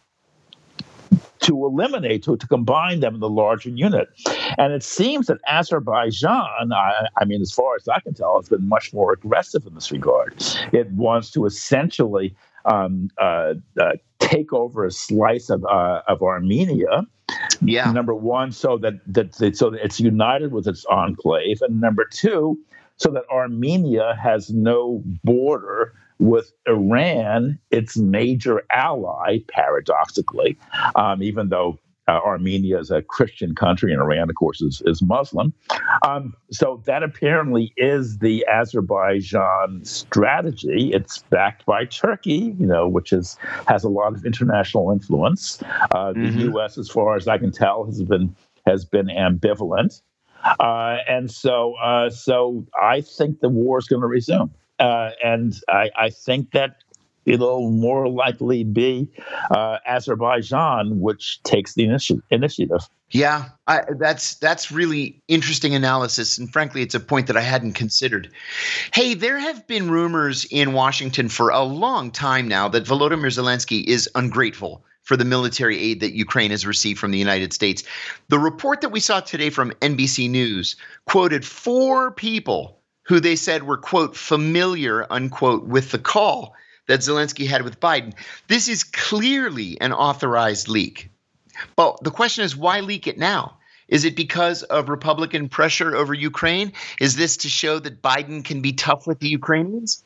[1.43, 4.09] to eliminate, to, to combine them in the larger unit.
[4.57, 8.49] And it seems that Azerbaijan, I, I, mean, as far as I can tell, has
[8.49, 10.33] been much more aggressive in this regard.
[10.71, 17.05] It wants to essentially um, uh, uh, take over a slice of, uh, of Armenia.
[17.61, 17.91] Yeah.
[17.91, 22.05] Number one, so that, that, that so that it's united with its enclave, and number
[22.05, 22.59] two,
[22.97, 30.57] so that Armenia has no border with Iran, its major ally, paradoxically,
[30.95, 35.01] um, even though uh, Armenia is a Christian country and Iran, of course, is, is
[35.01, 35.53] Muslim.
[36.07, 40.91] Um, so that apparently is the Azerbaijan strategy.
[40.93, 45.61] It's backed by Turkey, you know, which is has a lot of international influence.
[45.91, 46.39] Uh, the mm-hmm.
[46.39, 50.01] U.S., as far as I can tell, has been has been ambivalent.
[50.59, 54.51] Uh, and so, uh, so I think the war is going to resume.
[54.79, 56.77] Uh, and I, I, think that
[57.25, 59.09] it'll more likely be
[59.51, 62.89] uh, Azerbaijan which takes the initi- initiative.
[63.11, 67.73] Yeah, I, that's that's really interesting analysis, and frankly, it's a point that I hadn't
[67.73, 68.31] considered.
[68.91, 73.83] Hey, there have been rumors in Washington for a long time now that Volodymyr Zelensky
[73.83, 77.83] is ungrateful for the military aid that Ukraine has received from the United States.
[78.29, 83.63] The report that we saw today from NBC News quoted four people who they said
[83.63, 86.55] were, quote, familiar, unquote, with the call
[86.87, 88.13] that Zelensky had with Biden.
[88.47, 91.09] This is clearly an authorized leak.
[91.75, 93.57] But the question is, why leak it now?
[93.87, 96.73] Is it because of Republican pressure over Ukraine?
[96.99, 100.02] Is this to show that Biden can be tough with the Ukrainians?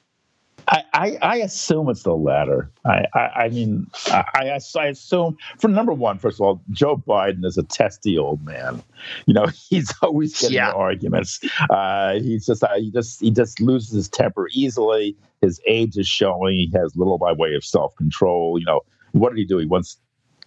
[0.68, 2.70] I, I, I, assume it's the latter.
[2.86, 7.46] I, I, I mean, I, I, assume for number one, first of all, Joe Biden
[7.46, 8.84] is a testy old man.
[9.28, 10.72] You know, he's always getting yeah.
[10.72, 11.40] arguments.
[11.70, 15.16] Uh, he's just uh, he just he just loses his temper easily.
[15.42, 16.56] His age is showing.
[16.56, 18.60] He has little by way of self control.
[18.60, 18.82] You know,
[19.14, 19.60] what did he do?
[19.60, 19.98] He once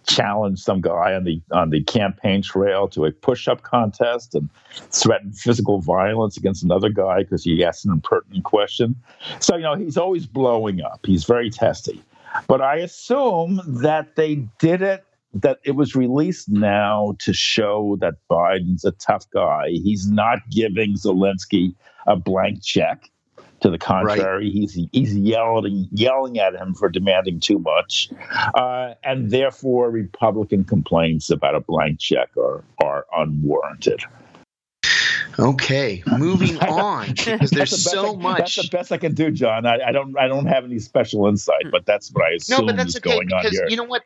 [0.07, 4.49] challenged some guy on the on the campaign trail to a push-up contest and
[4.91, 8.95] threatened physical violence against another guy because he asked an impertinent question.
[9.39, 11.05] So you know he's always blowing up.
[11.05, 12.01] He's very testy.
[12.47, 18.15] But I assume that they did it that it was released now to show that
[18.29, 19.69] Biden's a tough guy.
[19.69, 21.73] He's not giving Zelensky
[22.05, 23.10] a blank check.
[23.61, 24.53] To the contrary, right.
[24.53, 28.09] he's he's yelling yelling at him for demanding too much,
[28.55, 34.03] uh, and therefore Republican complaints about a blank check are are unwarranted.
[35.39, 38.37] Okay, moving on because there's the so I, much.
[38.37, 39.65] That's the best I can do, John.
[39.65, 42.65] I, I, don't I don't have any special insight, but that's what I assume no,
[42.65, 43.67] but that's is okay, going on here.
[43.67, 44.03] You know what?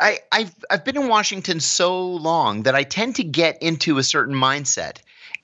[0.00, 4.02] I, I've I've been in Washington so long that I tend to get into a
[4.02, 4.98] certain mindset,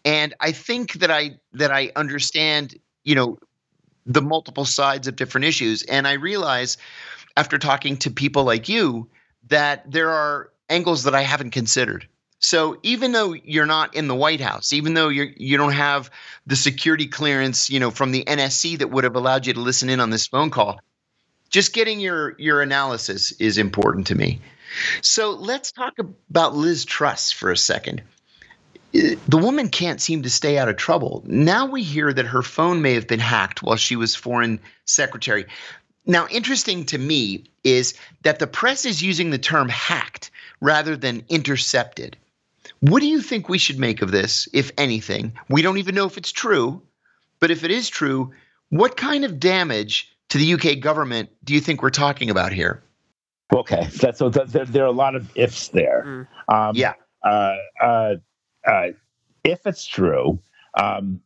[0.04, 2.76] and I think that I that I understand.
[3.02, 3.38] You know,
[4.06, 5.82] the multiple sides of different issues.
[5.82, 6.76] And I realize
[7.36, 9.08] after talking to people like you
[9.48, 12.06] that there are angles that I haven't considered.
[12.38, 16.10] So even though you're not in the White House, even though you you don't have
[16.46, 19.88] the security clearance, you know, from the NSC that would have allowed you to listen
[19.88, 20.78] in on this phone call,
[21.48, 24.40] just getting your your analysis is important to me.
[25.00, 28.02] So let's talk about Liz Truss for a second
[28.94, 31.22] the woman can't seem to stay out of trouble.
[31.26, 35.46] Now we hear that her phone may have been hacked while she was foreign secretary.
[36.06, 40.30] Now, interesting to me is that the press is using the term hacked
[40.60, 42.16] rather than intercepted.
[42.80, 45.32] What do you think we should make of this, if anything?
[45.48, 46.80] We don't even know if it's true,
[47.40, 48.32] but if it is true,
[48.68, 52.82] what kind of damage to the UK government do you think we're talking about here?
[53.52, 56.04] Okay, so there, there are a lot of ifs there.
[56.06, 56.54] Mm.
[56.54, 56.94] Um, yeah.
[57.22, 58.14] Uh, uh,
[58.66, 58.88] uh,
[59.44, 60.38] if it's true,
[60.78, 61.20] um,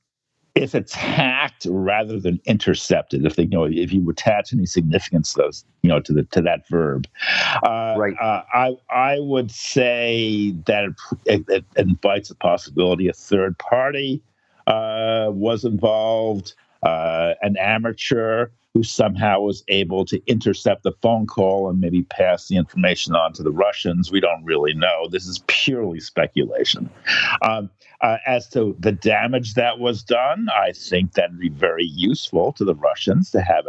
[0.55, 5.33] if it's hacked rather than intercepted, if they you know if you attach any significance
[5.33, 7.07] to those, you know, to the to that verb,
[7.63, 8.15] uh, right?
[8.21, 10.89] Uh, I I would say that
[11.27, 14.23] it, it, invites a possibility a third party
[14.67, 21.69] uh, was involved, uh, an amateur who somehow was able to intercept the phone call
[21.69, 24.13] and maybe pass the information on to the Russians.
[24.13, 25.09] We don't really know.
[25.11, 26.91] This is purely speculation.
[27.43, 32.53] Um, uh, as to the damage that was done, I think that'd be very useful
[32.53, 33.65] to the Russians to have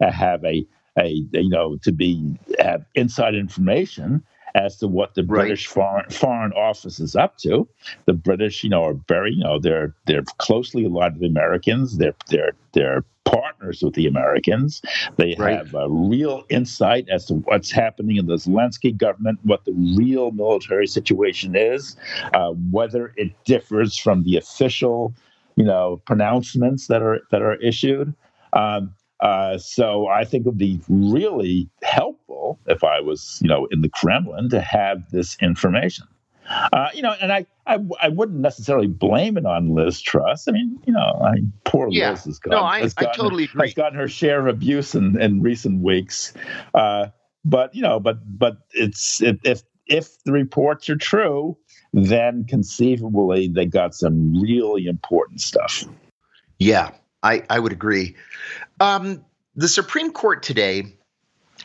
[0.00, 0.66] a, have a,
[0.98, 4.22] a you know to be have inside information
[4.54, 7.68] as to what the British foreign foreign office is up to.
[8.06, 11.98] The British, you know, are very, you know, they're they're closely allied with Americans.
[11.98, 14.80] They're they're they're partners with the Americans.
[15.16, 15.56] They right.
[15.56, 20.30] have a real insight as to what's happening in the Zelensky government, what the real
[20.30, 21.96] military situation is,
[22.34, 25.14] uh, whether it differs from the official,
[25.56, 28.14] you know, pronouncements that are that are issued.
[28.52, 33.66] Um, uh, so I think it would be really helpful if I was, you know,
[33.70, 36.06] in the Kremlin to have this information.
[36.46, 40.46] Uh, you know, and I, I, I wouldn't necessarily blame it on Liz Truss.
[40.46, 42.10] I mean, you know, I, poor yeah.
[42.10, 43.68] Liz has gotten, no, I, has gotten, I totally agree.
[43.68, 46.34] has gotten her share of abuse in, in recent weeks.
[46.74, 47.06] Uh,
[47.46, 51.56] but you know, but but it's it, if if the reports are true,
[51.94, 55.84] then conceivably they got some really important stuff.
[56.58, 56.90] Yeah,
[57.24, 58.14] I, I would agree.
[58.80, 60.96] Um, the Supreme Court today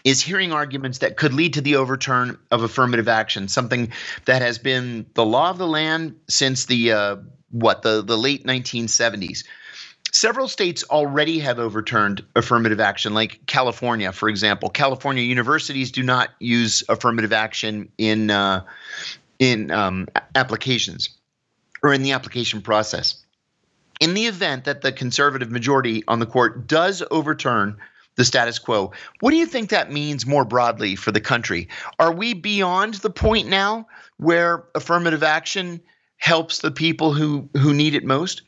[0.03, 3.91] is hearing arguments that could lead to the overturn of affirmative action, something
[4.25, 7.15] that has been the law of the land since the uh,
[7.49, 9.43] what the the late 1970s.
[10.11, 14.69] Several states already have overturned affirmative action, like California, for example.
[14.69, 18.63] California universities do not use affirmative action in uh,
[19.37, 21.09] in um, applications
[21.83, 23.23] or in the application process
[23.99, 27.77] in the event that the conservative majority on the court does overturn
[28.15, 31.67] the status quo, what do you think that means more broadly for the country?
[31.99, 35.81] Are we beyond the point now where affirmative action
[36.17, 38.41] helps the people who, who need it most?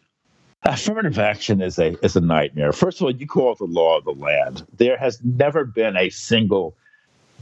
[0.64, 2.72] Affirmative action is a is a nightmare.
[2.72, 4.64] First of all, you call it the law of the land.
[4.78, 6.76] There has never been a single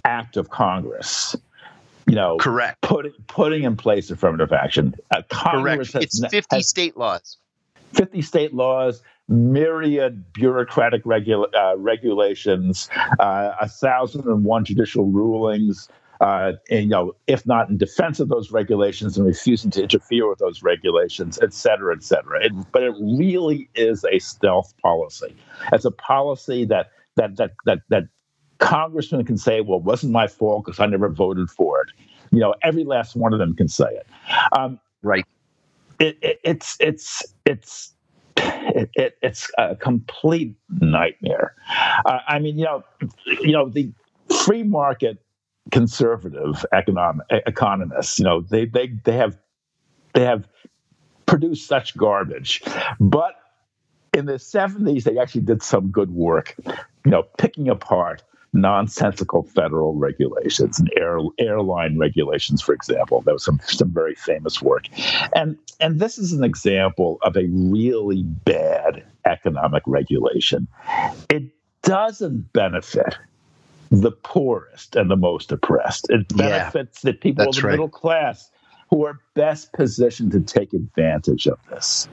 [0.05, 1.35] act of Congress
[2.09, 4.95] you know, correct putting putting in place affirmative action.
[5.11, 5.93] Uh, Congress correct.
[5.93, 7.37] Has, it's fifty has, state laws.
[7.93, 15.89] 50 state laws, myriad bureaucratic uh, regulations, uh, 1,001 judicial rulings.
[16.21, 20.27] Uh, and, you know, if not in defense of those regulations and refusing to interfere
[20.27, 22.43] with those regulations, et cetera, et cetera.
[22.43, 25.33] It, but it really is a stealth policy.
[25.71, 28.03] It's a policy that that that that that
[28.57, 31.87] congressmen can say, "Well, it wasn't my fault because I never voted for it."
[32.31, 34.07] You know, every last one of them can say it.
[34.57, 35.25] Um, right.
[35.99, 37.93] It, it, it's it's it's
[38.37, 41.55] it, it, it's a complete nightmare.
[42.05, 42.83] Uh, I mean, you know,
[43.25, 43.91] you know the
[44.45, 45.17] free market
[45.71, 48.19] conservative economic economists.
[48.19, 49.37] You know, they they they have
[50.13, 50.47] they have
[51.25, 52.63] produced such garbage,
[52.99, 53.35] but
[54.13, 56.55] in the 70s they actually did some good work
[57.05, 58.23] you know picking apart
[58.53, 63.21] nonsensical federal regulations and air, airline regulations, for example.
[63.21, 64.85] That was some, some very famous work.
[65.35, 70.67] And, and this is an example of a really bad economic regulation.
[71.29, 71.43] It
[71.83, 73.17] doesn't benefit
[73.91, 76.09] the poorest and the most oppressed.
[76.09, 77.71] It benefits yeah, the people of the right.
[77.71, 78.49] middle class
[78.89, 82.07] who are best positioned to take advantage of this.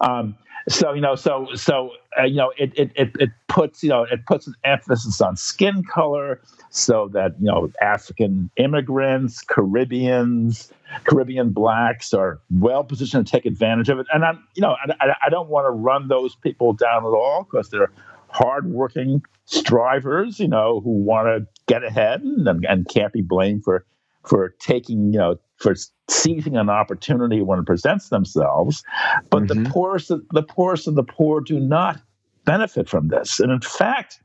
[0.00, 0.36] Um,
[0.68, 4.02] so you know, so so uh, you know, it, it it it puts you know
[4.02, 6.40] it puts an emphasis on skin color,
[6.70, 10.72] so that you know African immigrants, Caribbeans,
[11.04, 14.06] Caribbean blacks are well positioned to take advantage of it.
[14.12, 17.46] And I'm you know I, I don't want to run those people down at all
[17.48, 17.92] because they're
[18.28, 23.84] hardworking strivers, you know, who want to get ahead and, and can't be blamed for
[24.26, 25.74] for taking you know for
[26.08, 28.84] seizing an opportunity when it presents themselves.
[29.30, 29.64] But mm-hmm.
[29.64, 32.00] the poorest, the poorest of the poor do not
[32.44, 33.40] benefit from this.
[33.40, 34.20] And in fact,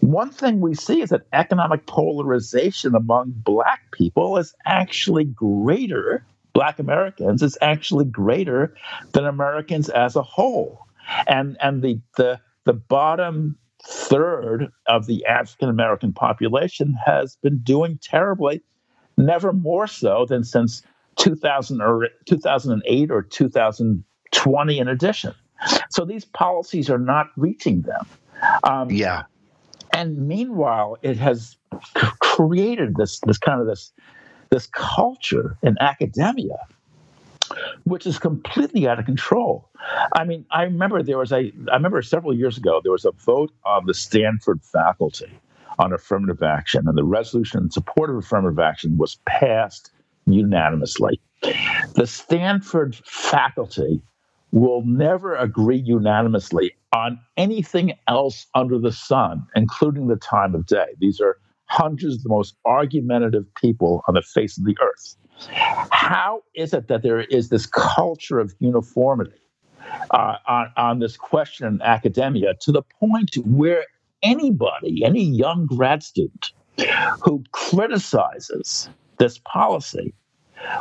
[0.00, 6.78] one thing we see is that economic polarization among black people is actually greater, black
[6.78, 8.74] Americans is actually greater
[9.12, 10.80] than Americans as a whole.
[11.26, 13.56] And and the the the bottom
[13.88, 18.62] third of the African American population has been doing terribly
[19.16, 20.82] never more so than since
[21.16, 25.34] 2000 or 2008 or 2020 in addition.
[25.90, 28.06] So these policies are not reaching them.
[28.64, 29.24] Um, yeah.
[29.92, 33.92] And meanwhile, it has c- created this this kind of this
[34.50, 36.58] this culture in academia,
[37.84, 39.70] which is completely out of control.
[40.14, 43.12] I mean, I remember there was a I remember several years ago there was a
[43.12, 45.32] vote on the Stanford faculty
[45.78, 49.90] on affirmative action, and the resolution in support of affirmative action was passed
[50.26, 51.20] unanimously.
[51.94, 54.02] The Stanford faculty
[54.52, 60.86] will never agree unanimously on anything else under the sun, including the time of day.
[60.98, 65.16] These are hundreds of the most argumentative people on the face of the earth.
[65.90, 69.40] How is it that there is this culture of uniformity
[70.10, 73.84] uh, on, on this question in academia to the point where
[74.22, 76.52] anybody, any young grad student
[77.22, 78.88] who criticizes
[79.18, 80.12] this policy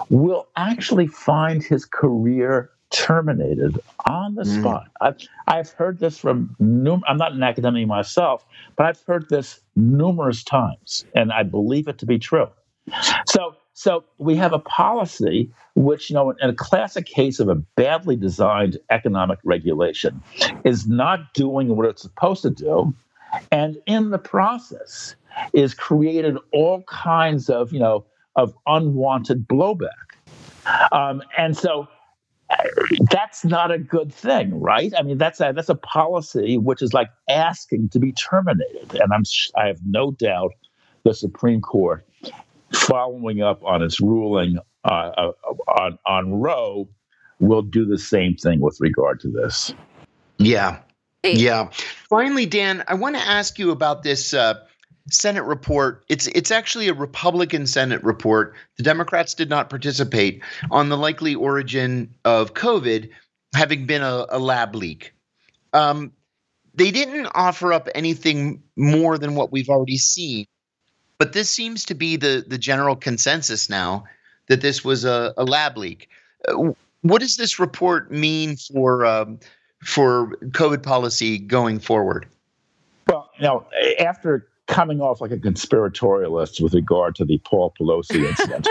[0.09, 3.79] will actually find his career terminated
[4.09, 4.59] on the mm.
[4.59, 4.87] spot.
[5.01, 5.17] I've,
[5.47, 10.43] I've heard this from, num- I'm not an academic myself, but I've heard this numerous
[10.43, 12.47] times, and I believe it to be true.
[13.27, 17.55] So, so we have a policy which, you know, in a classic case of a
[17.55, 20.21] badly designed economic regulation,
[20.63, 22.93] is not doing what it's supposed to do,
[23.51, 25.15] and in the process
[25.53, 28.05] is created all kinds of you know
[28.35, 29.89] of unwanted blowback.
[30.91, 31.87] Um, and so
[32.49, 32.55] uh,
[33.11, 34.93] that's not a good thing right?
[34.97, 38.95] I mean that's a that's a policy which is like asking to be terminated.
[38.95, 39.23] And i'm
[39.55, 40.51] i have no doubt
[41.03, 42.05] the supreme court
[42.73, 45.31] following up on its ruling uh, uh
[45.79, 46.87] on on roe
[47.39, 49.73] will do the same thing with regard to this.
[50.37, 50.79] Yeah
[51.33, 51.69] yeah.
[52.09, 54.65] Finally, Dan, I want to ask you about this uh,
[55.09, 56.03] Senate report.
[56.09, 58.55] It's it's actually a Republican Senate report.
[58.77, 63.09] The Democrats did not participate on the likely origin of COVID
[63.53, 65.13] having been a, a lab leak.
[65.73, 66.11] Um,
[66.73, 70.47] they didn't offer up anything more than what we've already seen,
[71.17, 74.05] but this seems to be the the general consensus now
[74.47, 76.09] that this was a, a lab leak.
[76.47, 79.39] Uh, what does this report mean for um,
[79.85, 82.25] for COVID policy going forward?
[83.07, 83.65] Well, you know,
[83.99, 88.67] after coming off like a conspiratorialist with regard to the Paul Pelosi incident,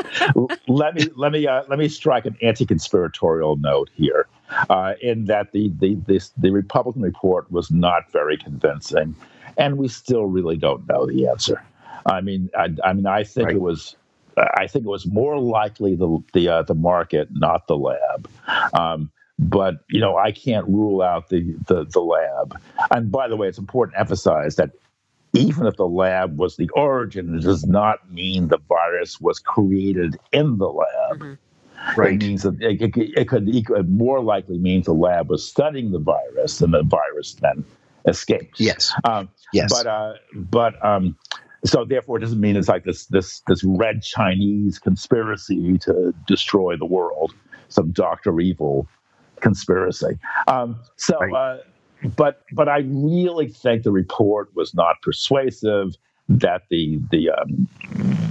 [0.68, 4.26] let me let me uh, let me strike an anti-conspiratorial note here,
[4.68, 9.14] uh, in that the the this, the Republican report was not very convincing,
[9.56, 11.62] and we still really don't know the answer.
[12.06, 13.56] I mean, I, I mean, I think right.
[13.56, 13.96] it was.
[14.36, 18.28] I think it was more likely the the uh, the market, not the lab.
[18.72, 22.60] Um, but you know I can't rule out the, the the lab.
[22.90, 24.70] And by the way, it's important to emphasize that
[25.32, 30.16] even if the lab was the origin, it does not mean the virus was created
[30.32, 31.18] in the lab.
[31.18, 32.00] Mm-hmm.
[32.00, 32.14] Right.
[32.14, 35.46] It means that it, it, it, could, it, could, more likely means the lab was
[35.46, 37.64] studying the virus, and the virus then
[38.06, 38.60] escapes.
[38.60, 38.92] Yes.
[39.04, 39.70] Um, yes.
[39.70, 41.16] But uh, but um,
[41.64, 46.76] so therefore, it doesn't mean it's like this this this red Chinese conspiracy to destroy
[46.76, 47.34] the world,
[47.68, 48.88] some Doctor Evil
[49.44, 50.18] conspiracy.
[50.48, 51.32] Um, so, Right.
[51.32, 51.58] uh,
[52.16, 55.94] but but I really think the report was not persuasive.
[56.28, 57.68] That the the um,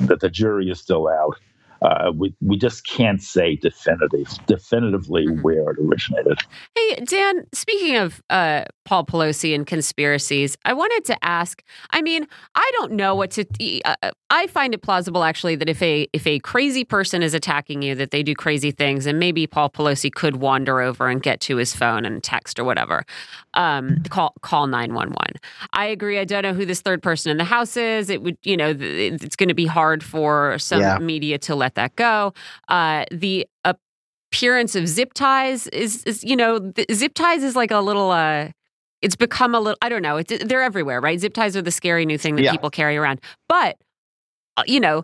[0.07, 1.37] that the jury is still out.
[1.83, 5.41] Uh, we we just can't say definitive definitively Mhm.
[5.43, 6.39] where it originated.
[6.75, 11.61] Hey, Dan, speaking of uh, Paul Pelosi and conspiracies, I wanted to ask
[11.91, 12.25] I mean,
[12.55, 13.45] I don't know what to.
[13.85, 17.81] Uh, I find it plausible, actually, that if a if a crazy person is attacking
[17.81, 21.39] you, that they do crazy things, and maybe Paul Pelosi could wander over and get
[21.41, 23.03] to his phone and text or whatever.
[23.55, 25.33] Um, call call nine one one.
[25.73, 26.17] I agree.
[26.17, 28.09] I don't know who this third person in the house is.
[28.09, 30.97] It would, you know, th- it's going to be hard for some Yeah.
[30.97, 32.33] media to let that go.
[32.67, 37.71] Uh, the appearance of zip ties is, is you know, the, zip ties is like
[37.71, 38.11] a little.
[38.11, 38.49] Uh,
[39.01, 39.77] it's become a little.
[39.81, 40.17] I don't know.
[40.17, 41.19] It's they're everywhere, right?
[41.19, 42.51] Zip ties are the scary new thing that Yeah.
[42.51, 43.19] people carry around.
[43.49, 43.77] But
[44.57, 45.03] uh, you know,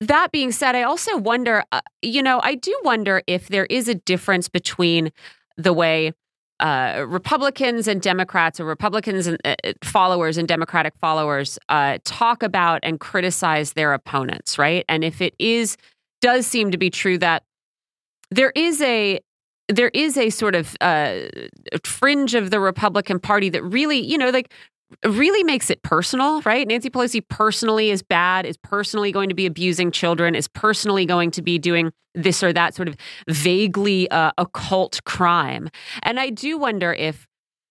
[0.00, 1.64] that being said, I also wonder.
[1.72, 5.10] Uh, you know, I do wonder if there is a difference between
[5.56, 6.12] the way
[6.60, 12.78] uh, Republicans and Democrats, or Republicans and uh, followers and Democratic followers, uh, talk about
[12.84, 14.84] and criticize their opponents, right?
[14.88, 15.76] And if it is
[16.24, 17.42] does seem to be true that
[18.30, 19.20] there is a
[19.68, 21.20] there is a sort of uh,
[21.84, 24.50] fringe of the Republican Party that really, you know, like
[25.04, 26.66] really makes it personal, right?
[26.66, 31.30] Nancy Pelosi personally is bad, is personally going to be abusing children, is personally going
[31.32, 32.96] to be doing this or that sort of
[33.28, 35.68] vaguely uh, occult crime.
[36.04, 37.26] And I do wonder if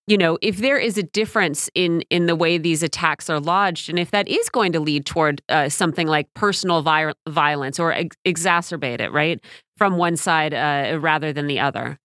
[0.08, 3.90] you know if there is a difference in in the way these attacks are lodged
[3.90, 7.92] and if that is going to lead toward uh, something like personal vi- violence or
[7.94, 9.40] ex- exacerbate it right
[9.78, 11.98] from one side uh, rather than the other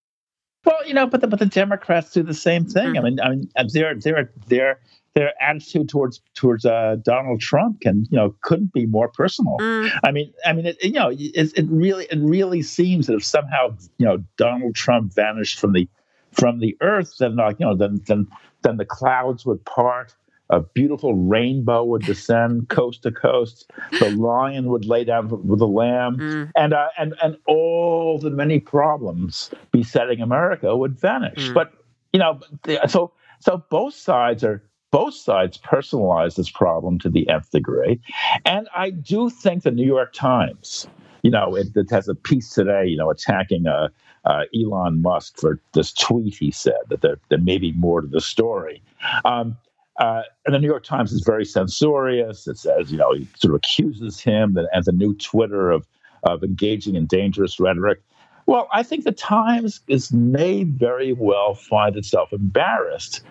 [0.65, 2.99] Well, you know, but the, but the Democrats do the same thing.
[2.99, 4.81] I mean, I mean, uh, their their their
[5.15, 9.57] their attitude towards towards uh, Donald Trump can you know couldn't be more personal.
[9.59, 13.15] Mm, I mean, I mean, it, you know, it, it really it really seems that
[13.15, 15.89] if somehow you know Donald Trump vanished from the
[16.33, 18.27] from the earth, then like you know, then then
[18.63, 20.15] then the clouds would part.
[20.51, 23.71] A beautiful rainbow would descend coast to coast.
[24.01, 28.31] The lion would lay down with the lamb mm, and uh, and and all the
[28.31, 31.51] many problems besetting America would vanish.
[31.51, 31.55] Mm.
[31.55, 31.73] But
[32.13, 32.41] you know,
[32.87, 38.01] so so both sides are both sides personalize this problem to the nth degree,
[38.47, 40.89] and I do think the New York Times,
[41.23, 43.89] you know, it, it has a piece today, you know, attacking uh,
[44.29, 48.07] uh, Elon Musk for this tweet he said that there, there may be more to
[48.07, 48.83] the story.
[49.25, 49.57] Um,
[49.99, 52.47] uh, and the New York Times is very censorious.
[52.47, 55.87] It says, you know, he sort of accuses him that, as a new Twitter of
[56.25, 58.01] of engaging in dangerous rhetoric.
[58.47, 63.23] Well, I think the Times is may very well find itself embarrassed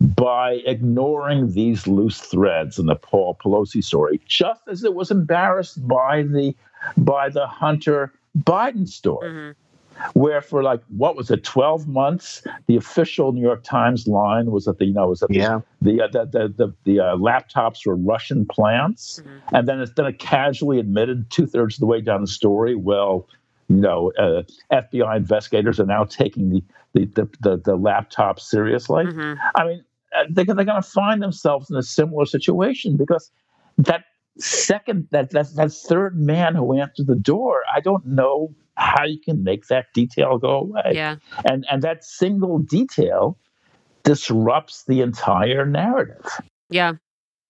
[0.00, 5.86] by ignoring these loose threads in the Paul Pelosi story, just as it was embarrassed
[5.86, 6.54] by the
[6.96, 9.54] by the Hunter Biden story mhm.
[10.14, 14.64] Where for like what was it 12 months the official new york times line was
[14.64, 15.60] that the you know was that Yeah.
[15.82, 19.58] the uh, the the, the, the uh, laptops were russian plants Mhm.
[19.58, 23.26] and then it's then it casually admitted two-thirds of the way down the story well
[23.68, 24.42] you know uh,
[24.72, 26.62] fbi investigators are now taking the
[26.94, 29.38] the the, the, the laptop seriously Mhm.
[29.54, 29.84] I mean,
[30.16, 33.30] uh, they're, they're going to find themselves in a similar situation because
[33.76, 34.04] that
[34.38, 39.18] second, that, that that third man who answered the door, I don't know how you
[39.20, 40.92] can make that detail go away.
[40.92, 41.16] yeah
[41.48, 43.38] And and that single detail
[44.04, 46.24] disrupts the entire narrative.
[46.70, 46.94] Yeah.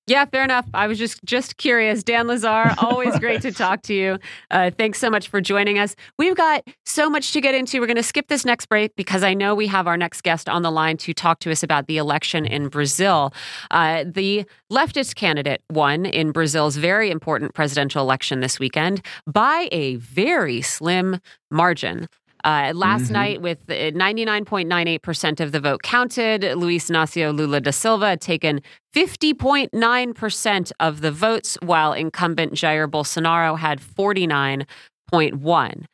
[0.08, 0.66] Yeah, fair enough.
[0.72, 2.04] I was just just curious.
[2.04, 4.18] Dan Lazare, always great to talk to you.
[4.52, 5.96] Uh, thanks so much for joining us.
[6.16, 7.80] We've got so much to get into.
[7.80, 10.48] We're going to skip this next break because I know we have our next guest
[10.48, 13.34] on the line to talk to us about the election in Brazil.
[13.72, 19.96] Uh, the leftist candidate won in Brazil's very important presidential election this weekend by a
[19.96, 21.18] very slim
[21.50, 22.06] margin.
[22.46, 23.18] Uh, last Mhm.
[23.20, 28.60] night, with uh, 99.98% of the vote counted, Luiz Inácio Lula da Silva had taken
[28.94, 35.86] 50.9% of the votes, while incumbent Jair Bolsonaro had 49.1.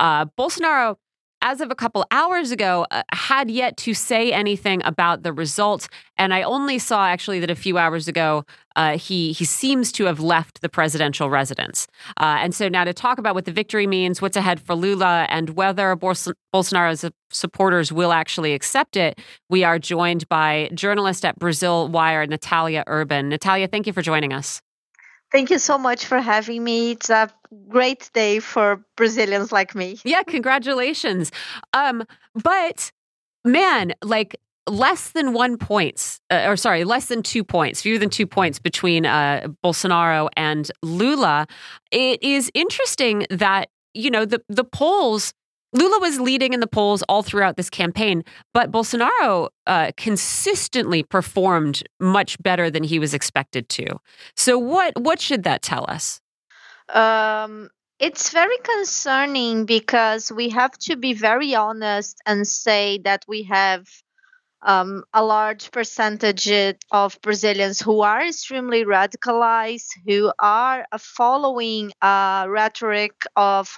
[0.00, 0.96] Uh, Bolsonaro,
[1.42, 5.88] as of a couple hours ago, uh, had yet to say anything about the results,
[6.16, 8.44] and I only saw actually that a few hours ago
[8.76, 11.86] uh, he he seems to have left the presidential residence.
[12.18, 15.26] Uh, and so now to talk about what the victory means, what's ahead for Lula,
[15.28, 19.18] and whether Bols- Bolsonaro's supporters will actually accept it,
[19.48, 23.30] we are joined by journalist at Brasil Wire, Nathalia Urban.
[23.30, 24.60] Nathalia, thank you for joining us.
[25.32, 26.92] Thank you so much for having me.
[26.92, 27.30] It's a
[27.68, 29.98] great day for Brazilians like me.
[30.04, 31.30] Yeah, congratulations.
[31.72, 32.04] Um,
[32.34, 32.90] but
[33.44, 38.10] man, like less than one points, uh, or sorry, less than two points, fewer than
[38.10, 41.46] two points between uh, Bolsonaro and Lula.
[41.90, 45.32] It is interesting that you know the the polls.
[45.72, 51.84] Lula was leading in the polls all throughout this campaign, but Bolsonaro uh, consistently performed
[52.00, 53.86] much better than he was expected to.
[54.36, 56.20] So, what what should that tell us?
[56.88, 63.44] Um, it's very concerning because we have to be very honest and say that we
[63.44, 63.86] have
[64.62, 66.50] um, a large percentage
[66.90, 73.74] of Brazilians who are extremely radicalized, who are following a rhetoric of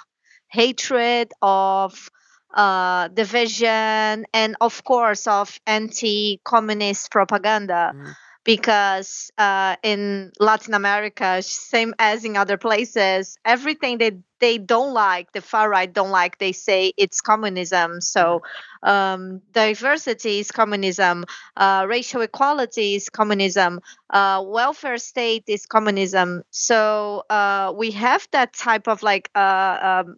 [0.52, 2.10] hatred, of
[2.54, 7.92] uh, division, and of course of anti communist propaganda.
[7.94, 14.92] Mm because uh, in Latin America, same as in other places, everything that they don't
[14.92, 18.00] like, the far right don't like, they say it's communism.
[18.00, 18.42] So
[18.82, 21.24] um, diversity is communism,
[21.56, 23.80] uh, racial equality is communism,
[24.10, 26.42] uh, welfare state is communism.
[26.50, 30.16] So uh, we have that type of like uh, um,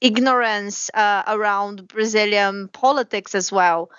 [0.00, 3.90] ignorance uh, around Brazilian politics as well.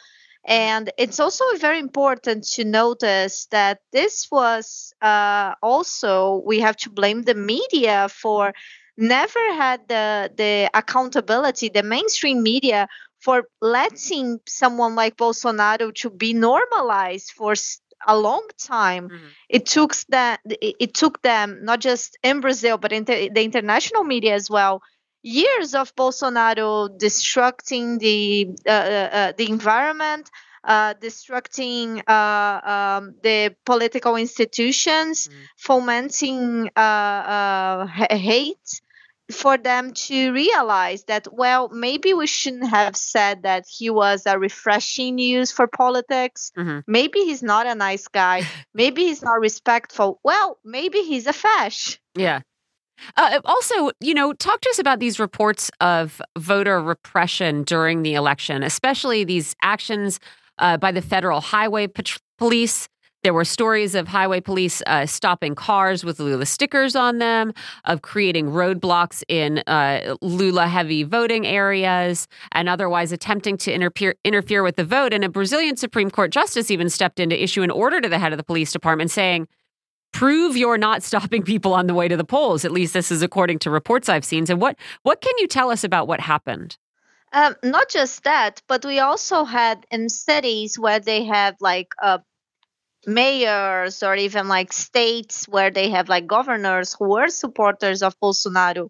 [0.44, 6.90] And it's also very important to notice that this was uh, also, we have to
[6.90, 8.54] blame the media for
[8.98, 12.88] never had the, the accountability, the mainstream media
[13.20, 17.54] for letting someone like Bolsonaro to be normalized for
[18.08, 19.10] a long time.
[19.10, 19.28] Mm-hmm.
[19.50, 24.04] It took that it took them not just in Brazil but in the, the international
[24.04, 24.82] media as well
[25.24, 30.30] years of Bolsonaro destructing the uh, uh, uh, the environment,
[30.64, 35.34] uh, destructing uh, um, the political institutions, mm.
[35.58, 38.82] fomenting uh, hate.
[39.32, 44.38] For them to realize that, well, maybe we shouldn't have said that he was a
[44.38, 46.52] refreshing news for politics.
[46.58, 46.80] Mm-hmm.
[46.86, 48.46] Maybe he's not a nice guy.
[48.74, 50.20] maybe he's not respectful.
[50.22, 51.98] Well, maybe he's a fash.
[52.14, 52.42] Yeah.
[53.18, 58.14] Uh, also, you know, talk to us about these reports of voter repression during the
[58.14, 60.20] election, especially these actions
[60.60, 62.88] uh, by the federal highway pat- police.
[63.24, 67.54] There were stories of highway police uh, stopping cars with Lula stickers on them,
[67.86, 74.64] of creating roadblocks in uh, Lula heavy voting areas, and otherwise attempting to interfere, interfere
[74.64, 75.14] with the vote.
[75.14, 78.18] And a Brazilian Supreme Court justice even stepped in to issue an order to the
[78.18, 79.48] head of the police department saying,
[80.12, 82.66] prove you're not stopping people on the way to the polls.
[82.66, 84.46] At least this is according to reports I've seen.
[84.46, 86.78] So what what can you tell us about what happened?
[87.34, 92.18] Um, not just that, but we also had in cities where they have like uh,
[93.06, 98.90] mayors or even like states where they have like governors who were supporters of Bolsonaro.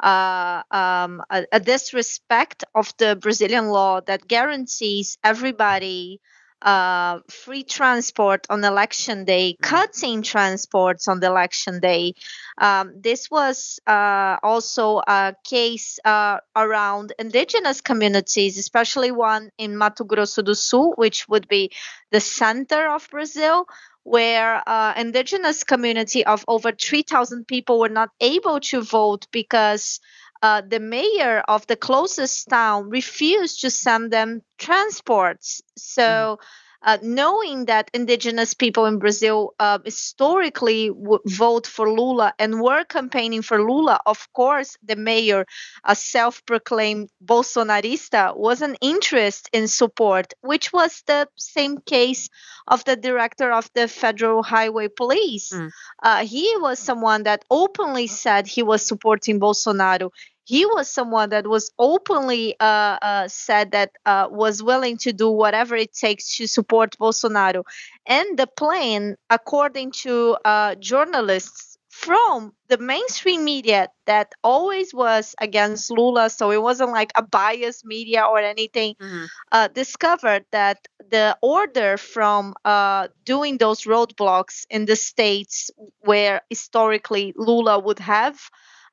[0.00, 6.20] Uh, um, a, a disrespect of the Brazilian law that guarantees everybody
[6.62, 9.62] uh, free transport on election day, mm-hmm.
[9.62, 12.14] cutting transports on the election day.
[12.58, 20.04] Um, this was uh, also a case uh, around indigenous communities, especially one in Mato
[20.04, 21.70] Grosso do Sul, which would be
[22.10, 23.66] the center of Brazil.
[24.04, 30.00] Where uh, indigenous community of over 3,000 people were not able to vote because
[30.42, 35.62] uh, the mayor of the closest town refused to send them transports.
[35.76, 36.38] So,
[36.82, 42.84] uh, knowing that indigenous people in Brazil uh, historically would vote for Lula and were
[42.84, 45.44] campaigning for Lula, of course, the mayor,
[45.84, 52.28] a self proclaimed Bolsonarista, was an interest in support, which was the same case
[52.66, 55.52] of the director of the Federal Highway Police.
[55.52, 55.70] Mm.
[56.02, 60.10] Uh, he was someone that openly said he was supporting Bolsonaro
[60.48, 65.30] he was someone that was openly uh, uh, said that uh, was willing to do
[65.30, 67.64] whatever it takes to support Bolsonaro.
[68.06, 75.90] And the plan, according to uh, journalists from the mainstream media that always was against
[75.90, 79.26] Lula, so it wasn't like a biased media or anything, mm-hmm.
[79.52, 80.78] Uh, discovered that
[81.10, 85.70] the order from uh, doing those roadblocks in the states
[86.00, 88.38] where historically Lula would have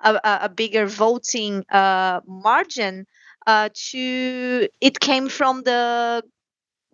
[0.02, 3.06] a, a bigger voting uh, margin
[3.48, 6.24] uh, to it came from the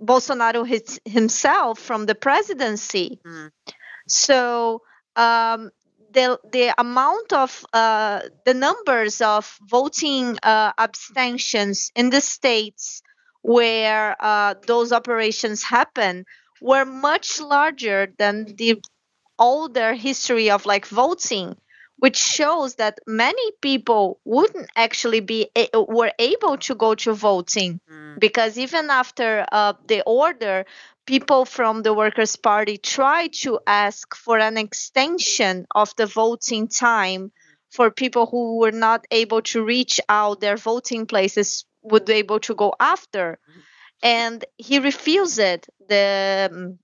[0.01, 3.19] Bolsonaro his, himself from the presidency.
[3.25, 3.51] Mm.
[4.07, 4.81] So
[5.15, 5.71] um,
[6.11, 13.01] the the amount of uh, the numbers of voting uh, abstentions in the states
[13.41, 16.25] where uh, those operations happen
[16.61, 18.81] were much larger than the
[19.39, 21.55] older history of like voting
[22.01, 27.79] which shows that many people wouldn't actually be were able to go to voting.
[27.89, 28.19] Mm.
[28.19, 30.65] because even after uh, the order
[31.05, 37.31] people from the workers party tried to ask for an extension of the voting time
[37.69, 42.39] for people who were not able to reach out their voting places would be able
[42.39, 43.39] to go after.
[44.03, 46.79] And he refused it the um,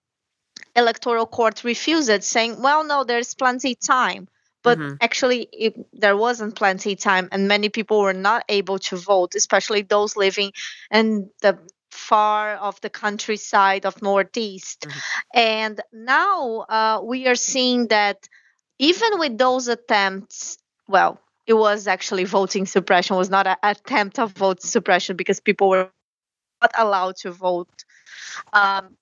[0.75, 4.27] electoral court refused it saying well no there's plenty time
[4.67, 4.95] but mm-hmm.
[4.99, 9.81] actually it, there wasn't plenty time and many people were not able to vote especially
[9.81, 10.51] those living
[10.91, 11.57] in the
[11.91, 14.99] far of the countryside of northeast mm-hmm.
[15.33, 18.27] and now uh, we are seeing that
[18.77, 20.57] even with those attempts
[20.87, 25.39] well it was actually voting suppression it was not an attempt of vote suppression because
[25.39, 25.89] people were
[26.61, 27.85] not allowed to vote
[28.51, 28.97] um,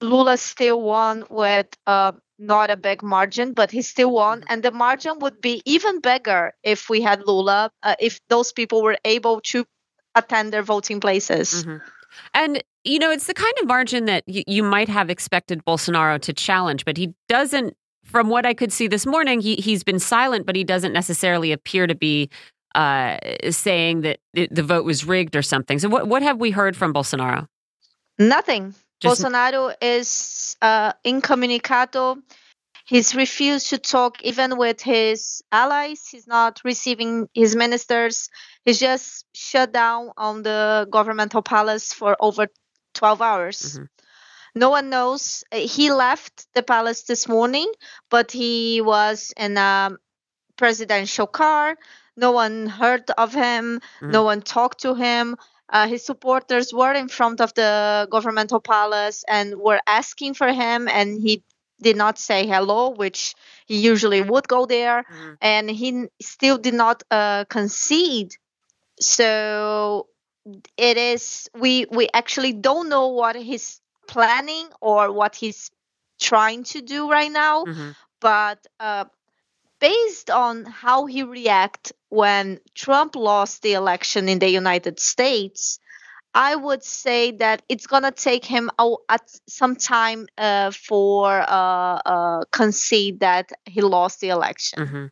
[0.00, 4.40] lula still won with uh, not a big margin, but he still won.
[4.40, 4.52] Mm-hmm.
[4.52, 8.82] And the margin would be even bigger if we had Lula, uh, if those people
[8.82, 9.64] were able to
[10.14, 11.64] attend their voting places.
[11.64, 11.76] Mm-hmm.
[12.34, 16.20] And, you know, it's the kind of margin that y- you might have expected Bolsonaro
[16.22, 17.76] to challenge, but he doesn't.
[18.02, 21.52] From what I could see this morning, he, he's been silent, but he doesn't necessarily
[21.52, 22.28] appear to be
[22.74, 23.18] uh,
[23.50, 25.78] saying that the vote was rigged or something.
[25.78, 27.46] So, what, what have we heard from Bolsonaro?
[28.18, 28.74] Nothing.
[29.00, 29.22] Just...
[29.22, 32.18] Bolsonaro is uh, incommunicado.
[32.86, 36.08] He's refused to talk even with his allies.
[36.10, 38.28] He's not receiving his ministers.
[38.64, 42.48] He's just shut down on the governmental palace for over
[42.94, 43.60] 12 hours.
[43.60, 43.84] Mm-hmm.
[44.56, 45.44] No one knows.
[45.52, 47.70] He left the palace this morning,
[48.10, 49.92] but he was in a
[50.56, 51.76] presidential car.
[52.16, 53.80] No one heard of him.
[54.00, 54.10] Mm-hmm.
[54.10, 55.36] No one talked to him.
[55.70, 60.88] Uh, his supporters were in front of the governmental palace and were asking for him,
[60.88, 61.42] and he
[61.80, 63.34] did not say hello, which
[63.66, 65.36] he usually would go there, mm.
[65.40, 68.34] and he still did not uh, concede.
[69.00, 70.08] So
[70.76, 75.70] it is we we actually don't know what he's planning or what he's
[76.20, 77.90] trying to do right now, mm-hmm.
[78.20, 79.04] but uh,
[79.80, 85.78] based on how he react when Trump lost the election in the United States,
[86.34, 88.70] I would say that it's gonna take him
[89.48, 94.78] some time uh, for uh, uh, concede that he lost the election.
[94.78, 95.06] Mm-hmm.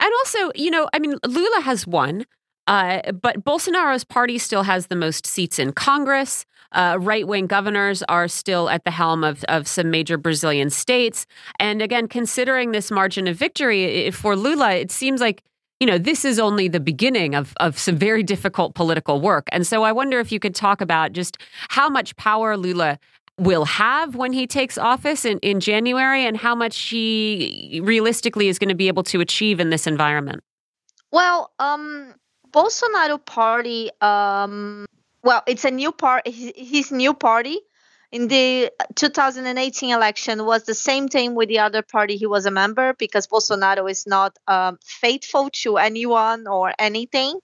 [0.00, 2.24] And also, you know, I mean, Lula has won,
[2.66, 6.44] uh, but Bolsonaro's party still has the most seats in Congress.
[6.72, 11.26] Uh, right wing governors are still at the helm of, of some major Brazilian states.
[11.58, 15.42] And again, considering this margin of victory for Lula, it seems like
[15.80, 19.48] you know, this is only the beginning of, of some very difficult political work.
[19.50, 21.38] And so I wonder if you could talk about just
[21.70, 23.00] how much power Lula
[23.36, 28.60] will have when he takes office in, in January and how much he realistically is
[28.60, 30.44] going to be able to achieve in this environment.
[31.10, 32.14] Well, um,
[32.52, 34.86] Bolsonaro party um,
[35.22, 36.26] well, it's a new part.
[36.26, 37.60] His new party
[38.10, 42.50] in the 2018 election was the same thing with the other party he was a
[42.50, 47.38] member because Bolsonaro is not um, faithful to anyone or anything.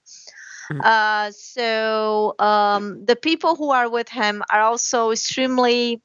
[0.71, 0.81] Mm-hmm.
[0.83, 6.03] Uh, so um, the people who are with him are also extremely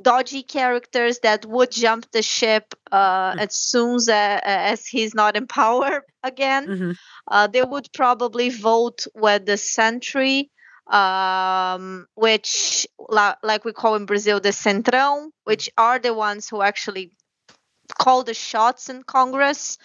[0.00, 3.38] dodgy characters that would jump the ship uh, mm-hmm.
[3.40, 6.66] as soon as, uh, as he's not in power again.
[6.66, 6.90] Mm-hmm.
[7.28, 10.50] Uh, they would probably vote with the century
[10.86, 12.86] um, which
[13.42, 17.12] like we call in Brazil the centrão, which are the ones who actually
[17.94, 19.78] call the shots in Congress.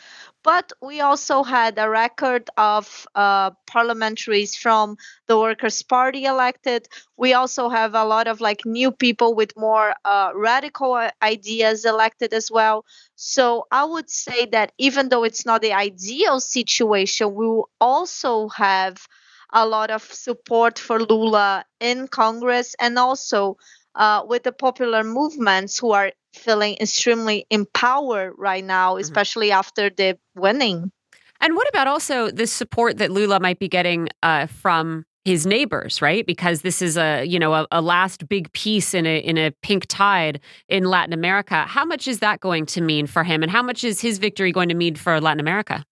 [0.43, 4.97] But we also had a record of uh, parliamentaries from
[5.27, 6.87] the Workers' Party elected.
[7.15, 12.33] We also have a lot of like new people with more uh, radical ideas elected
[12.33, 12.85] as well.
[13.15, 18.49] So I would say that even though it's not the ideal situation, we will also
[18.49, 19.07] have
[19.53, 23.57] a lot of support for Lula in Congress and also
[23.95, 29.01] uh, with the popular movements who are feeling extremely empowered right now, mm-hmm.
[29.01, 29.59] especially mm-hmm.
[29.59, 30.91] after the winning.
[31.39, 36.01] And what about also the support that Lula might be getting uh, from his neighbors,
[36.01, 36.25] right?
[36.25, 39.51] Because this is a you know a, a, last big piece in a in a
[39.61, 41.65] pink tide in Latin America.
[41.67, 44.51] How much is that going to mean for him, and how much is his victory
[44.51, 45.83] going to mean for Latin America?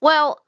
[0.00, 0.40] Well,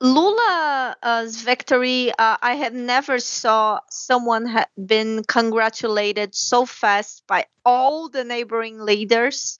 [0.00, 8.08] Lula's victory, uh, I have never saw someone have been congratulated so fast by all
[8.08, 9.58] the neighboring leaders,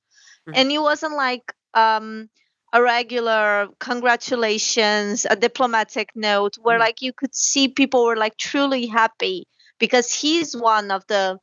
[0.48, 0.58] mm-hmm.
[0.58, 2.30] and it wasn't like um,
[2.72, 6.84] a regular congratulations, a diplomatic note, where mm-hmm.
[6.84, 9.46] like you could see people were like truly happy
[9.78, 11.38] because he's one of the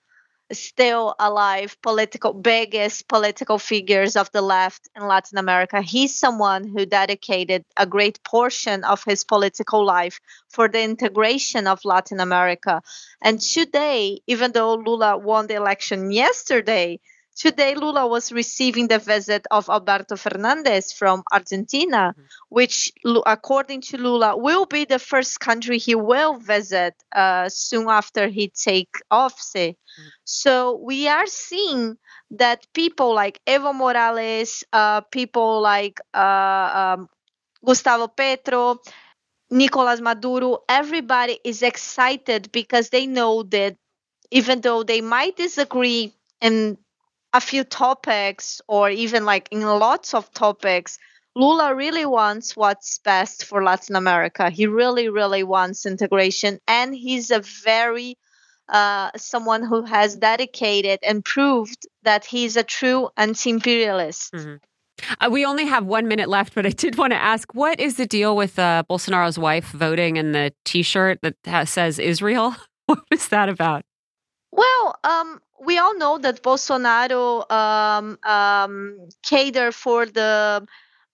[0.52, 5.82] still alive political biggest political figures of the left in Latin America.
[5.82, 10.20] He's someone who dedicated a great portion of his political life
[10.50, 12.82] for the integration of Latin America.
[13.22, 17.00] And today, even though Lula won the election yesterday,
[17.38, 22.24] Today, Lula was receiving the visit of Alberto Fernandez from Argentina, mm-hmm.
[22.50, 22.92] which,
[23.28, 28.50] according to Lula, will be the first country he will visit uh, soon after he
[28.50, 29.54] take office.
[29.54, 30.08] Mm-hmm.
[30.24, 31.98] So we are seeing
[32.32, 37.10] that people like Evo Morales, uh, people like uh, um,
[37.64, 38.80] Gustavo Petro,
[39.52, 43.76] Nicolas Maduro, everybody is excited because they know that
[44.32, 46.78] even though they might disagree in
[47.34, 50.98] a few topics or even like in lots of topics
[51.36, 57.32] lula really wants what's best for latin america he really really wants integration and he's
[57.32, 58.18] a very
[58.70, 64.56] uh, someone who has dedicated and proved that he's a true anti-imperialist mm-hmm.
[65.22, 67.98] Uh, we only have one minute left, but I did want to ask what is
[67.98, 72.56] the deal with uh, Bolsonaro's wife voting in the t shirt that says Israel?
[72.88, 73.84] What was that about?
[74.54, 80.68] Well, um, we all know that Bolsonaro um, um, cater for the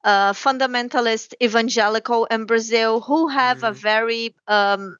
[0.03, 3.69] uh, fundamentalist evangelical in Brazil who have mm.
[3.69, 4.97] a very um,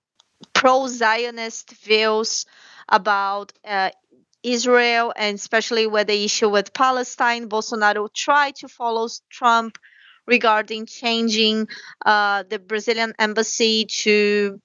[0.53, 2.45] pro-Zionist views
[2.87, 3.89] about uh,
[4.43, 7.49] Israel and especially with the issue with Palestine.
[7.49, 9.77] Bolsonaro tried to follow Trump
[10.25, 11.67] regarding changing
[12.05, 14.61] uh, the Brazilian embassy to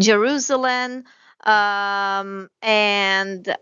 [0.00, 1.04] Jerusalem.
[1.44, 3.56] Um, and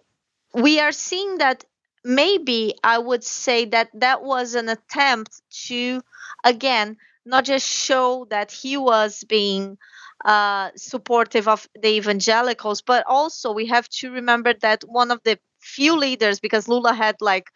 [0.55, 1.64] we are seeing that
[2.05, 6.03] maybe I would say that that was an attempt to,
[6.44, 6.96] again,
[7.26, 9.78] not just show that he was being
[10.24, 15.38] uh, supportive of the evangelicals, but also we have to remember that one of the
[15.61, 17.46] few leaders, because Lula had like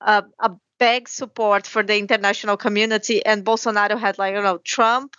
[0.00, 5.14] a, a big support for the international community, and Bolsonaro had like, you know, Trump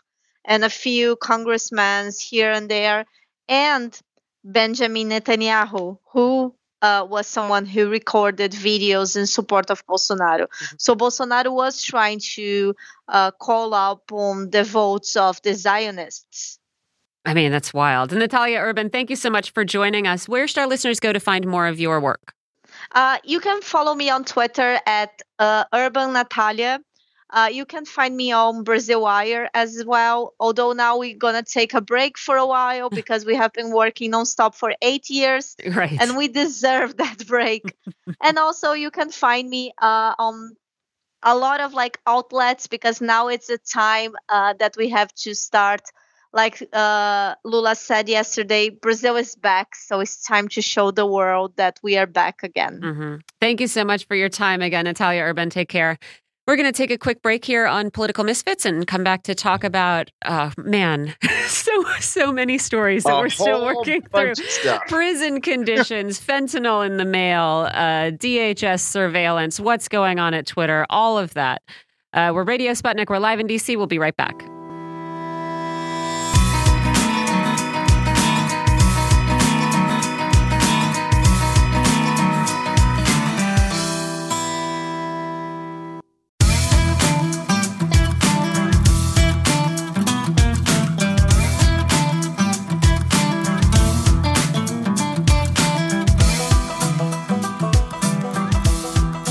[0.46, 3.06] and a few congressmen here and there,
[3.48, 3.98] and
[4.44, 6.54] Benjamin Netanyahu, who
[6.84, 10.48] uh, was someone who recorded videos in support of Bolsonaro.
[10.48, 10.76] Mm-hmm.
[10.78, 12.76] So Bolsonaro was trying to
[13.08, 16.60] uh, call up on the votes of the Zionists.
[17.26, 18.12] I mean, that's wild.
[18.12, 20.28] Nathalia Urban, thank you so much for joining us.
[20.28, 22.34] Where should our listeners go to find more of your work?
[22.92, 26.80] Uh, you can follow me on Twitter at uh, Urban Nathalia.
[27.34, 30.36] Uh, you can find me on Brasil Wire as well.
[30.40, 34.12] Although now we're gonna take a break for a while because we have been working
[34.12, 36.00] nonstop for eight years, right.
[36.00, 37.76] and we deserve that break.
[38.22, 40.56] and also, you can find me uh, on
[41.24, 45.34] a lot of like outlets because now it's a time uh, that we have to
[45.34, 45.82] start.
[46.34, 51.56] Like uh, Lula said yesterday, Brazil is back, so it's time to show the world
[51.58, 52.80] that we are back again.
[52.84, 53.16] Mm-hmm.
[53.40, 55.52] Thank you so much for your time again, Nathalia Urban.
[55.52, 56.00] Take care.
[56.46, 59.36] We're going to take a quick break here on Political Misfits and come back to
[59.36, 61.16] talk about, uh, man,
[61.48, 64.34] so so many stories that a we're still working through.
[64.90, 71.18] Prison conditions, fentanyl in the mail, uh, DHS surveillance, what's going on at Twitter, all
[71.18, 71.62] of that.
[72.12, 73.10] Uh, we're Radio Sputnik.
[73.10, 73.78] We're live in DC.
[73.78, 74.53] We'll be right back.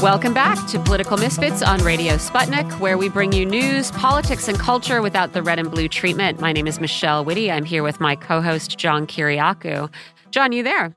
[0.03, 4.59] Welcome back to Political Misfits on Radio Sputnik, where we bring you news, politics, and
[4.59, 6.41] culture without the red and blue treatment.
[6.41, 7.49] My name is Michelle Witte.
[7.49, 9.89] I'm here with my co host, John Kiriakou.
[10.33, 10.97] John, you there?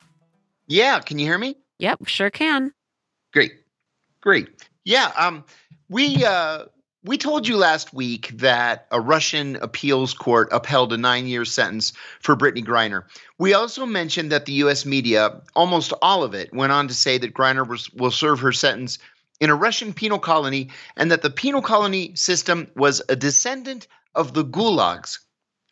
[0.66, 1.00] Yeah.
[1.02, 1.56] Can you hear me?
[1.78, 2.74] Yep, sure can.
[3.32, 3.52] Great.
[4.22, 4.50] Great.
[4.86, 5.12] Yeah.
[5.16, 5.46] Um,
[5.88, 6.66] we, uh,
[7.06, 11.94] we told you last week that a Russian appeals court upheld a nine year sentence
[12.20, 13.04] for Brittney Griner.
[13.38, 14.86] We also mentioned that the U.S.
[14.86, 18.52] media, almost all of it, went on to say that Griner was, will serve her
[18.52, 18.98] sentence
[19.40, 24.34] in a Russian penal colony and that the penal colony system was a descendant of
[24.34, 25.20] the gulags.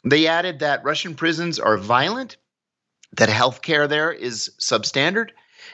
[0.05, 2.38] They added that Russian prisons are violent,
[3.17, 5.29] that health care there is substandard,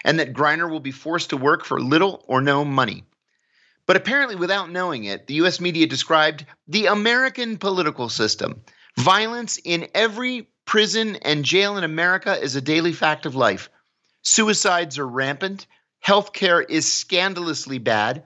[0.06, 3.04] and that Griner will be forced to work for little or no money.
[3.90, 8.62] But apparently, without knowing it, the US media described the American political system.
[9.00, 13.68] Violence in every prison and jail in America is a daily fact of life.
[14.22, 15.66] Suicides are rampant,
[16.06, 18.26] healthcare is scandalously bad,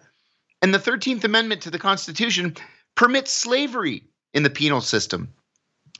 [0.61, 2.57] and the 13th Amendment to the Constitution
[2.95, 4.03] permits slavery
[4.33, 5.33] in the penal system.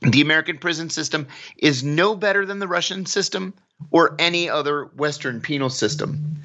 [0.02, 3.54] The American prison system is no better than the Russian system
[3.90, 6.36] or any other Western penal system.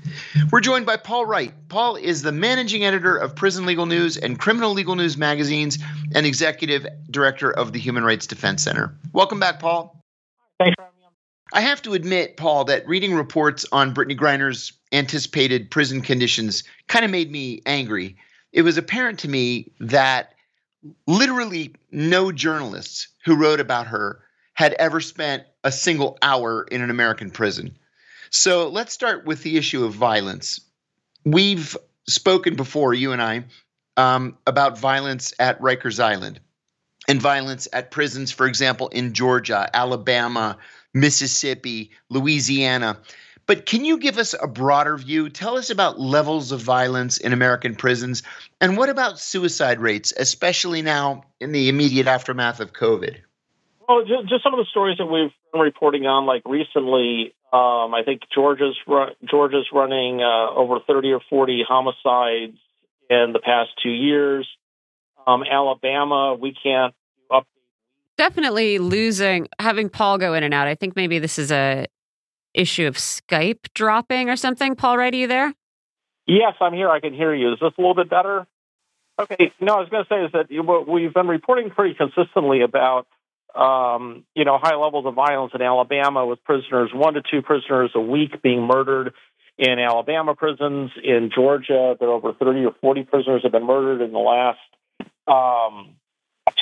[0.51, 1.53] We're joined by Paul Wright.
[1.69, 5.77] Paul is the managing editor of Prison Legal News and Criminal Legal News magazines
[6.13, 8.95] and executive director of the Human Rights Defense Center.
[9.13, 10.03] Welcome back, Paul.
[10.59, 11.05] Thanks for having me.
[11.53, 17.05] I have to admit, Paul, that reading reports on Brittney Griner's anticipated prison conditions kind
[17.05, 18.17] of made me angry.
[18.51, 20.33] It was apparent to me that
[21.07, 24.21] literally no journalists who wrote about her
[24.53, 27.77] had ever spent a single hour in an American prison.
[28.29, 30.61] So let's start with the issue of violence.
[31.25, 31.75] We've
[32.07, 33.45] spoken before, you and I,
[33.97, 36.39] um, about violence at Rikers Island
[37.07, 40.57] and violence at prisons, for example, in Georgia, Alabama,
[40.93, 42.99] Mississippi, Louisiana.
[43.45, 45.27] But can you give us a broader view?
[45.29, 48.21] Tell us about levels of violence in American prisons.
[48.61, 53.17] And what about suicide rates, especially now in the immediate aftermath of COVID?
[53.89, 57.95] Well, just, just some of the stories that we've been reporting on, like recently, um,
[57.95, 62.55] I think Georgia's run, Georgia's running uh, over 30 or 40 homicides
[63.09, 64.47] in the past two years.
[65.25, 66.93] Um, Alabama, we can't
[67.33, 67.47] up.
[68.15, 70.67] Definitely losing having Paul go in and out.
[70.67, 71.87] I think maybe this is a
[72.53, 74.75] issue of Skype dropping or something.
[74.75, 75.11] Paul, right?
[75.11, 75.51] are you there?
[76.27, 76.91] Yes, I'm here.
[76.91, 77.53] I can hear you.
[77.53, 78.45] Is this a little bit better?
[79.19, 79.51] Okay.
[79.59, 83.07] No, I was going to say is that we've been reporting pretty consistently about
[83.55, 87.91] um, you know high levels of violence in Alabama with prisoners, one to two prisoners
[87.95, 89.13] a week being murdered
[89.57, 90.91] in Alabama prisons.
[91.03, 94.59] In Georgia, there are over 30 or 40 prisoners have been murdered in the last
[95.27, 95.95] um,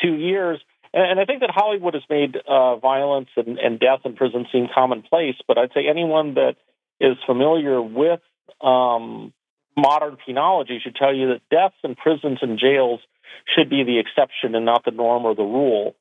[0.01, 0.59] two years.
[0.93, 4.47] And, and, I think that Hollywood has made uh, violence and, and, death in prison
[4.51, 5.35] seem commonplace.
[5.47, 6.55] But I'd say anyone that
[6.99, 8.21] is familiar with
[8.61, 9.33] um,
[9.75, 12.99] modern penology should tell you that deaths in prisons and jails
[13.55, 15.95] should be the exception and not the norm or the rule.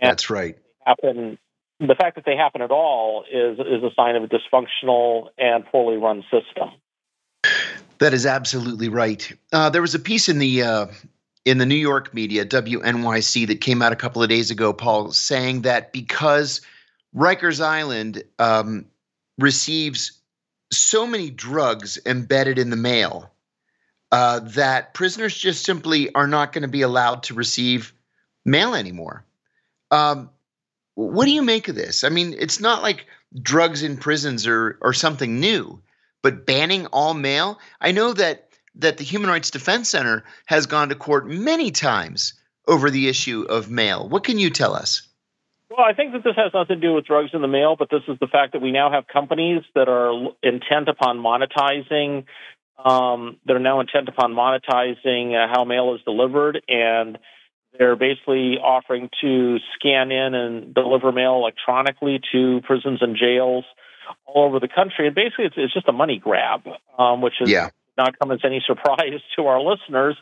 [0.00, 0.58] And That's right.
[0.86, 1.38] Happen.
[1.80, 5.64] The fact that they happen at all is is a sign of a dysfunctional and
[5.66, 6.70] poorly run system.
[7.98, 9.32] That is absolutely right.
[9.52, 10.86] Uh, there was a piece in the uh,
[11.44, 15.12] in the New York media, WNYC, that came out a couple of days ago, Paul,
[15.12, 16.60] saying that because
[17.14, 18.86] Rikers Island um,
[19.38, 20.20] receives
[20.72, 23.30] so many drugs embedded in the mail
[24.10, 27.92] uh, that prisoners just simply are not going to be allowed to receive
[28.44, 29.24] mail anymore.
[29.90, 30.30] Um,
[30.94, 32.04] what do you make of this?
[32.04, 33.06] I mean, it's not like
[33.40, 35.82] drugs in prisons are, are something new,
[36.22, 37.58] but banning all mail.
[37.80, 42.34] I know that that the Human Rights Defense Center has gone to court many times
[42.66, 44.08] over the issue of mail.
[44.08, 45.06] What can you tell us?
[45.70, 47.88] Well, I think that this has nothing to do with drugs in the mail, but
[47.90, 52.24] this is the fact that we now have companies that are intent upon monetizing.
[52.84, 57.18] Um, they're now intent upon monetizing uh, how mail is delivered, and
[57.78, 63.64] they're basically offering to scan in and deliver mail electronically to prisons and jails
[64.26, 65.06] all over the country.
[65.06, 66.62] And basically, it's, it's just a money grab,
[66.98, 70.16] um, which is yeah not come as any surprise to our listeners,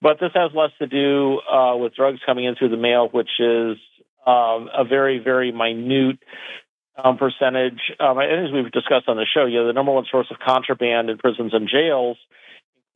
[0.00, 3.30] but this has less to do uh, with drugs coming in through the mail, which
[3.38, 3.76] is
[4.26, 6.18] um, a very, very minute
[7.02, 7.80] um, percentage.
[8.00, 11.10] Um, as we've discussed on the show, you know, the number one source of contraband
[11.10, 12.16] in prisons and jails,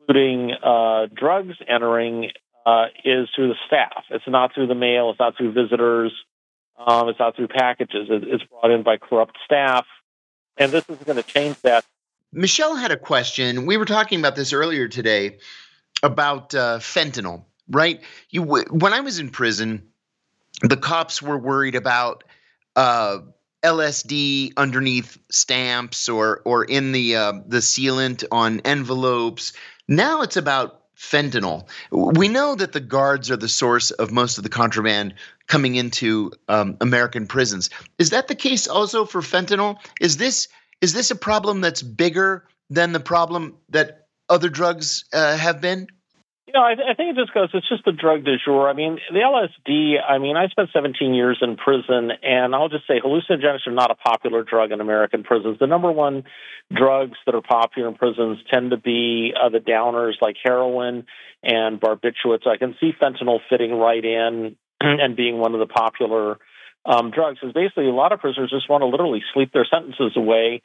[0.00, 2.30] including uh, drugs entering,
[2.66, 4.04] uh, is through the staff.
[4.10, 5.10] It's not through the mail.
[5.10, 6.12] It's not through visitors.
[6.78, 8.08] Um, it's not through packages.
[8.10, 9.86] It's brought in by corrupt staff.
[10.56, 11.84] And this is going to change that
[12.32, 13.66] Michelle had a question.
[13.66, 15.38] We were talking about this earlier today
[16.02, 18.00] about uh, fentanyl, right?
[18.30, 19.88] You when I was in prison,
[20.62, 22.22] the cops were worried about
[22.76, 23.18] uh,
[23.64, 29.52] LSD underneath stamps or or in the uh, the sealant on envelopes.
[29.88, 31.66] Now it's about fentanyl.
[31.90, 35.14] We know that the guards are the source of most of the contraband
[35.46, 37.70] coming into um, American prisons.
[37.98, 39.78] Is that the case also for fentanyl?
[40.00, 40.48] Is this
[40.82, 45.88] is this a problem that's bigger than the problem that other drugs uh, have been?
[46.52, 48.68] You know, I, th- I, think it just goes, it's just the drug du jour.
[48.68, 52.88] I mean, the LSD, I mean, I spent 17 years in prison, and I'll just
[52.88, 55.60] say hallucinogenics are not a popular drug in American prisons.
[55.60, 56.24] The number one
[56.76, 61.06] drugs that are popular in prisons tend to be uh, the downers like heroin
[61.44, 62.48] and barbiturates.
[62.48, 66.38] I can see fentanyl fitting right in and being one of the popular
[66.84, 70.16] um, drugs is basically a lot of prisoners just want to literally sleep their sentences
[70.16, 70.62] away.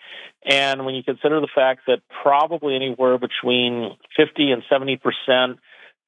[0.50, 5.60] And when you consider the fact that probably anywhere between 50 and 70 percent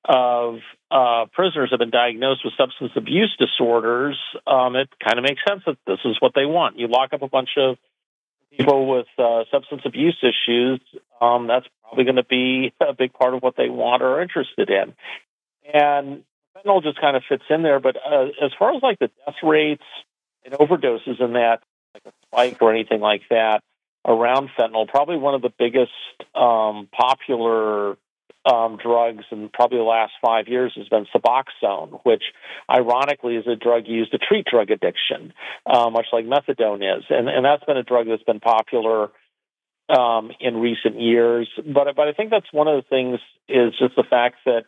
[0.05, 5.41] of uh, prisoners have been diagnosed with substance abuse disorders, um, it kind of makes
[5.47, 6.79] sense that this is what they want.
[6.79, 7.77] You lock up a bunch of
[8.51, 10.81] people with uh, substance abuse issues,
[11.21, 14.21] um, that's probably going to be a big part of what they want or are
[14.21, 14.93] interested in.
[15.73, 16.23] And
[16.55, 17.79] fentanyl just kind of fits in there.
[17.79, 19.83] But uh, as far as like the death rates
[20.45, 21.59] and overdoses and that,
[21.93, 23.61] like a spike or anything like that,
[24.05, 24.87] around fentanyl.
[24.87, 25.91] Probably one of the biggest
[26.33, 27.97] um, popular
[28.47, 32.23] um, drugs in probably the last five years has been Suboxone, which
[32.71, 35.33] ironically is a drug used to treat drug addiction,
[35.65, 37.03] uh, much like methadone is.
[37.09, 39.09] And, and that's been a drug that's been popular
[39.89, 41.49] um, in recent years.
[41.57, 43.19] But, but I think that's one of the things
[43.49, 44.63] is just the fact that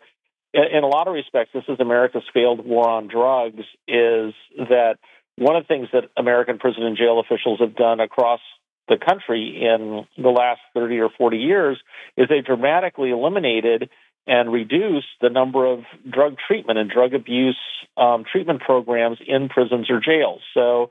[0.53, 4.95] in a lot of respects, this is America's failed war on drugs, is that
[5.35, 8.41] one of the things that American prison and jail officials have done across
[8.89, 11.77] the country in the last 30 or 40 years
[12.17, 13.89] is they dramatically eliminated
[14.27, 15.79] and reduced the number of
[16.09, 17.57] drug treatment and drug abuse
[17.97, 20.41] um, treatment programs in prisons or jails.
[20.53, 20.89] So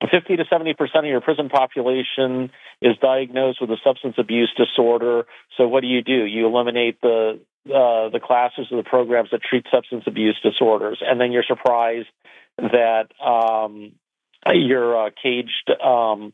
[0.00, 5.24] 50 to 70 percent of your prison population is diagnosed with a substance abuse disorder.
[5.56, 6.24] So what do you do?
[6.24, 11.20] You eliminate the uh, the classes or the programs that treat substance abuse disorders, and
[11.20, 12.08] then you're surprised
[12.56, 13.92] that um,
[14.46, 16.32] your uh, caged um,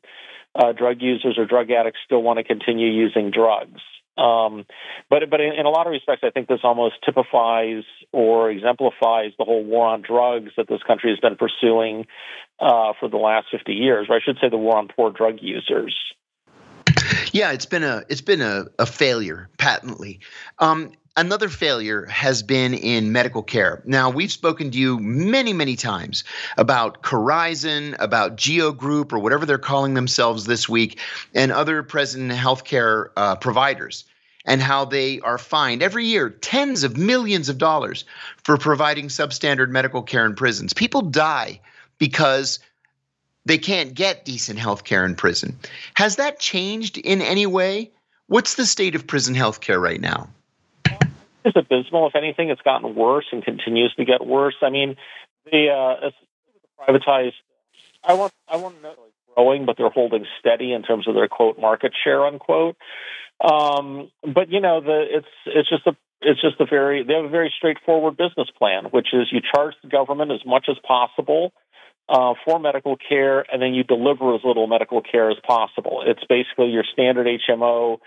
[0.56, 3.80] uh, drug users or drug addicts still want to continue using drugs.
[4.18, 4.64] Um,
[5.10, 9.32] but but in, in, a lot of respects, I think this almost typifies or exemplifies
[9.38, 12.06] the whole war on drugs that this country has been pursuing
[12.58, 15.38] uh, for the last 50 years, or I should say, the war on poor drug
[15.42, 15.94] users.
[17.32, 20.20] Yeah, it's been a it's been a, a failure patently.
[20.58, 23.80] Um, Another failure has been in medical care.
[23.86, 26.24] Now, we've spoken to you many, many times
[26.58, 31.00] about Corizon, about Geo Group, or whatever they're calling themselves this week,
[31.34, 34.04] and other present healthcare uh, providers,
[34.44, 38.04] and how they are fined every year tens of millions of dollars
[38.44, 40.74] for providing substandard medical care in prisons.
[40.74, 41.60] People die
[41.96, 42.58] because
[43.46, 45.58] they can't get decent health care in prison.
[45.94, 47.90] Has that changed in any way?
[48.26, 50.28] What's the state of prison health care right now?
[51.46, 52.08] Is abysmal.
[52.08, 54.56] If anything, it's gotten worse and continues to get worse.
[54.62, 54.96] I mean,
[55.50, 56.10] the uh,
[56.78, 57.34] privatized.
[58.04, 61.14] I want I want to know like growing, but they're holding steady in terms of
[61.14, 62.76] their quote market share unquote.
[63.40, 67.24] Um, but you know, the it's it's just a it's just a very they have
[67.24, 71.52] a very straightforward business plan, which is you charge the government as much as possible
[72.08, 76.02] uh, for medical care, and then you deliver as little medical care as possible.
[76.06, 77.98] It's basically your standard HMO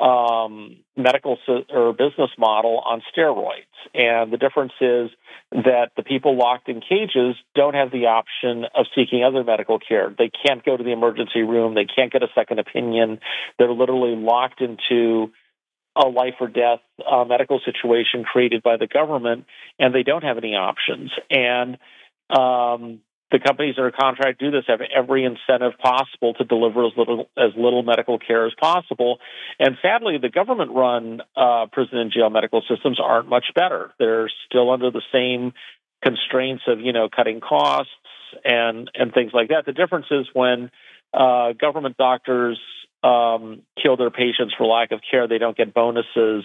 [0.00, 1.38] um, medical
[1.70, 3.66] or business model on steroids.
[3.94, 5.10] And the difference is
[5.52, 10.12] that the people locked in cages don't have the option of seeking other medical care.
[10.16, 11.74] They can't go to the emergency room.
[11.74, 13.20] They can't get a second opinion.
[13.58, 15.32] They're literally locked into
[15.96, 19.44] a life or death uh, medical situation created by the government,
[19.78, 21.12] and they don't have any options.
[21.30, 21.78] And
[22.30, 23.00] um,
[23.34, 27.28] the companies that are contract do this have every incentive possible to deliver as little
[27.36, 29.18] as little medical care as possible.
[29.58, 33.90] And sadly, the government-run uh, prison and jail medical systems aren't much better.
[33.98, 35.52] They're still under the same
[36.04, 37.90] constraints of you know cutting costs
[38.44, 39.66] and and things like that.
[39.66, 40.70] The difference is when
[41.12, 42.60] uh, government doctors
[43.02, 46.44] um, kill their patients for lack of care, they don't get bonuses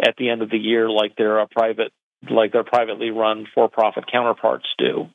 [0.00, 1.92] at the end of the year like their private
[2.30, 5.08] like their privately run for-profit counterparts do.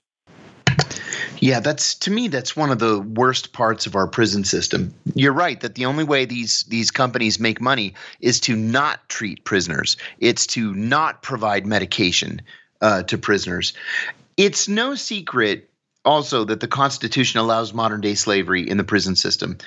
[1.39, 4.93] Yeah, that's to me that's one of the worst parts of our prison system.
[5.13, 9.43] You're right that the only way these these companies make money is to not treat
[9.43, 9.97] prisoners.
[10.19, 12.41] It's to not provide medication
[12.81, 13.73] uh, to prisoners.
[14.37, 15.69] It's no secret
[16.05, 19.57] also that the Constitution allows modern day slavery in the prison system.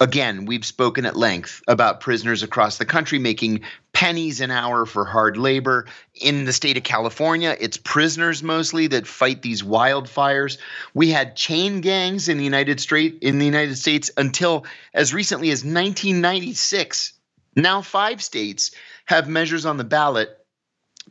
[0.00, 3.60] Again, we've spoken at length about prisoners across the country making
[3.94, 5.86] pennies an hour for hard labor.
[6.20, 10.58] In the state of California, it's prisoners mostly that fight these wildfires.
[10.92, 15.48] We had chain gangs in the United States in the United States until as recently
[15.50, 17.14] as 1996.
[17.56, 18.72] Now 5 states
[19.06, 20.38] have measures on the ballot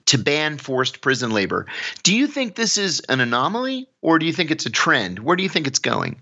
[0.08, 1.68] to ban forced prison labor.
[2.04, 5.20] Do you think this is an anomaly or do you think it's a trend?
[5.20, 6.22] Where do you think it's going?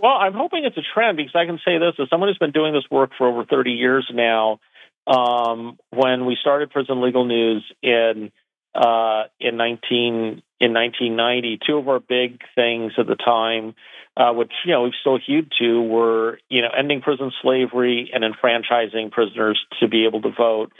[0.00, 2.52] Well, I'm hoping it's a trend because I can say this as someone who's been
[2.52, 4.60] doing this work for over 30 years now.
[5.08, 8.30] Um, when we started Prison Legal News in
[8.74, 13.74] uh, in 19 in 1990, two of our big things at the time,
[14.16, 18.22] uh, which you know we've still hewed to, were you know ending prison slavery and
[18.22, 20.72] enfranchising prisoners to be able to vote.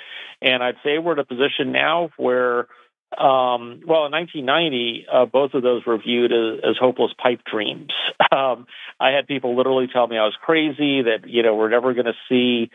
[0.43, 2.69] And I'd say we're in a position now where,
[3.17, 7.93] um, well, in 1990, uh, both of those were viewed as, as hopeless pipe dreams.
[8.31, 8.67] Um,
[9.01, 12.07] I had people literally tell me I was crazy, that, you know, we're never going
[12.07, 12.71] to see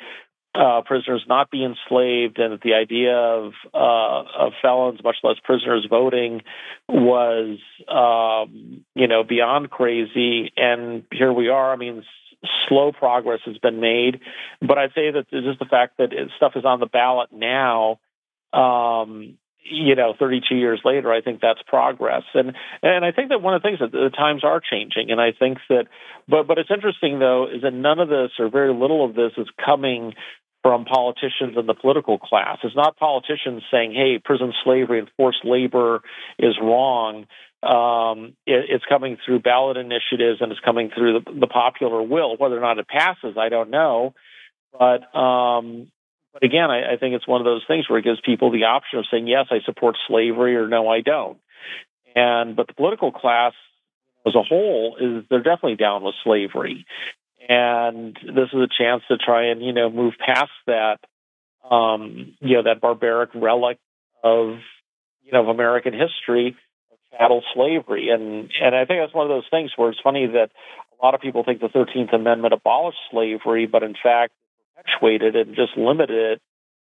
[0.55, 5.37] uh, prisoners not be enslaved, and that the idea of uh, of felons, much less
[5.43, 6.41] prisoners, voting
[6.87, 7.57] was
[7.89, 10.51] um, you know beyond crazy.
[10.55, 11.73] And here we are.
[11.73, 12.03] I mean,
[12.67, 14.19] slow progress has been made,
[14.61, 17.99] but I'd say that just the fact that stuff is on the ballot now
[18.53, 23.41] um, you know 32 years later i think that's progress and and i think that
[23.41, 25.85] one of the things that the times are changing and i think that
[26.27, 29.31] but but it's interesting though is that none of this or very little of this
[29.37, 30.13] is coming
[30.63, 35.45] from politicians and the political class it's not politicians saying hey prison slavery and forced
[35.45, 36.01] labor
[36.39, 37.25] is wrong
[37.61, 42.35] um, it, it's coming through ballot initiatives and it's coming through the, the popular will
[42.37, 44.13] whether or not it passes i don't know
[44.77, 45.91] but um,
[46.33, 48.63] but again, I, I think it's one of those things where it gives people the
[48.63, 51.37] option of saying, yes, I support slavery or no, I don't.
[52.15, 53.53] And but the political class
[54.25, 56.85] as a whole is they're definitely down with slavery.
[57.47, 60.99] And this is a chance to try and, you know, move past that
[61.69, 63.79] um, you know, that barbaric relic
[64.23, 64.57] of
[65.23, 66.55] you know of American history
[66.91, 68.09] of chattel slavery.
[68.09, 70.49] And and I think that's one of those things where it's funny that
[70.99, 74.33] a lot of people think the Thirteenth Amendment abolished slavery, but in fact
[74.75, 76.41] perpetuated it and just limited it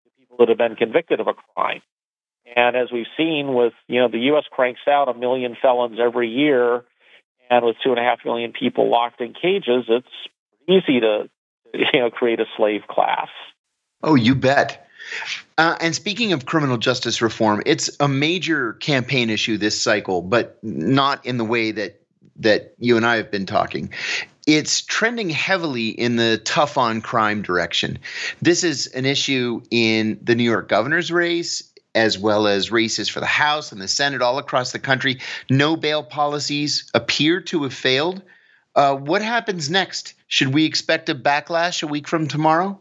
[0.03, 1.81] to people that have been convicted of a crime.
[2.55, 4.43] And as we've seen with, you know, the U.S.
[4.51, 6.83] cranks out a million felons every year,
[7.49, 10.07] and with two and a half million people locked in cages, it's
[10.67, 11.29] easy to,
[11.73, 13.29] you know, create a slave class.
[14.03, 14.87] Oh, you bet.
[15.57, 20.57] Uh, and speaking of criminal justice reform, it's a major campaign issue this cycle, but
[20.63, 22.01] not in the way that
[22.37, 23.93] that you and I have been talking
[24.45, 27.97] it's trending heavily in the tough on crime direction.
[28.41, 33.19] This is an issue in the New York governor's race, as well as races for
[33.19, 35.19] the House and the Senate all across the country.
[35.49, 38.21] No bail policies appear to have failed.
[38.75, 40.15] Uh, what happens next?
[40.27, 42.79] Should we expect a backlash a week from tomorrow?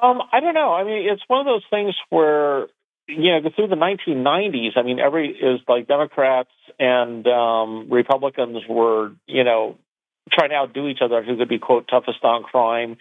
[0.00, 0.72] Um, I don't know.
[0.72, 2.68] I mean, it's one of those things where
[3.06, 4.76] you know through the 1990s.
[4.76, 9.76] I mean, every is like Democrats and um, Republicans were you know
[10.28, 12.96] trying to outdo each other who could be quote toughest on crime.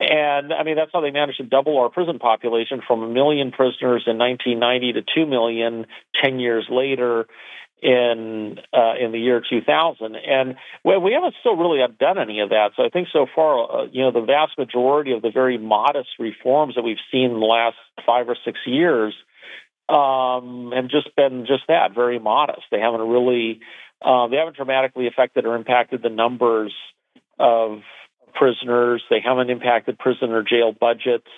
[0.00, 3.50] And I mean that's how they managed to double our prison population from a million
[3.50, 5.86] prisoners in 1990 to two million
[6.22, 7.26] ten years later
[7.82, 10.16] in uh, in the year 2000.
[10.16, 12.70] And we haven't still really done any of that.
[12.76, 16.10] So I think so far, uh, you know, the vast majority of the very modest
[16.18, 19.14] reforms that we've seen in the last five or six years
[19.88, 22.62] um, have just been just that, very modest.
[22.70, 23.60] They haven't really
[24.02, 26.72] uh, they haven't dramatically affected or impacted the numbers
[27.38, 27.80] of
[28.34, 29.02] prisoners.
[29.10, 31.28] They haven't impacted prison or jail budgets.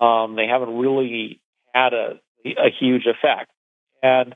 [0.00, 1.40] Um, they haven't really
[1.72, 3.50] had a, a huge effect.
[4.02, 4.34] And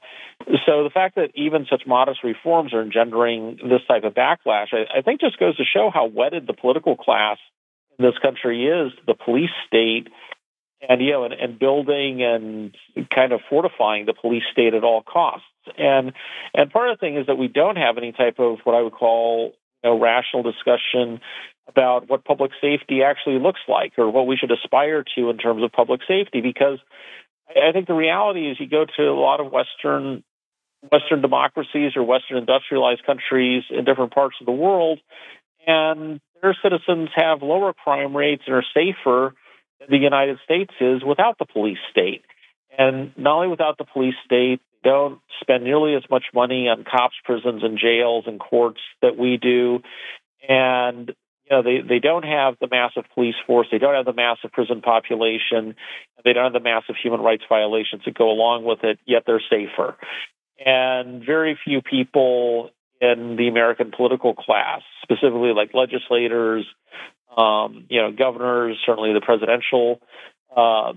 [0.67, 4.99] so the fact that even such modest reforms are engendering this type of backlash, I,
[4.99, 7.37] I think just goes to show how wedded the political class
[7.99, 10.09] in this country is to the police state
[10.89, 12.75] and you know and, and building and
[13.15, 15.47] kind of fortifying the police state at all costs.
[15.77, 16.13] And
[16.55, 18.83] and part of the thing is that we don't have any type of what I
[18.83, 21.21] would call you know, rational discussion
[21.69, 25.63] about what public safety actually looks like or what we should aspire to in terms
[25.63, 26.79] of public safety because
[27.51, 30.23] I think the reality is you go to a lot of Western
[30.93, 35.01] Western democracies or Western industrialized countries in different parts of the world,
[35.67, 39.35] and their citizens have lower crime rates and are safer
[39.81, 42.23] than the United States is without the police state.
[42.77, 47.17] And not only without the police state, don't spend nearly as much money on cops,
[47.23, 49.81] prisons, and jails and courts that we do.
[50.49, 51.13] And
[51.45, 54.51] you know, they, they don't have the massive police force, they don't have the massive
[54.51, 55.75] prison population,
[56.25, 59.43] they don't have the massive human rights violations that go along with it, yet they're
[59.51, 59.97] safer.
[60.65, 62.71] And very few people
[63.01, 66.67] in the American political class, specifically like legislators,
[67.37, 70.01] um, you know, governors, certainly the presidential
[70.51, 70.93] uh,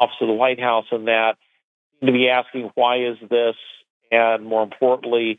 [0.00, 1.36] office of the White House, and that
[2.06, 3.56] to be asking why is this,
[4.10, 5.38] and more importantly,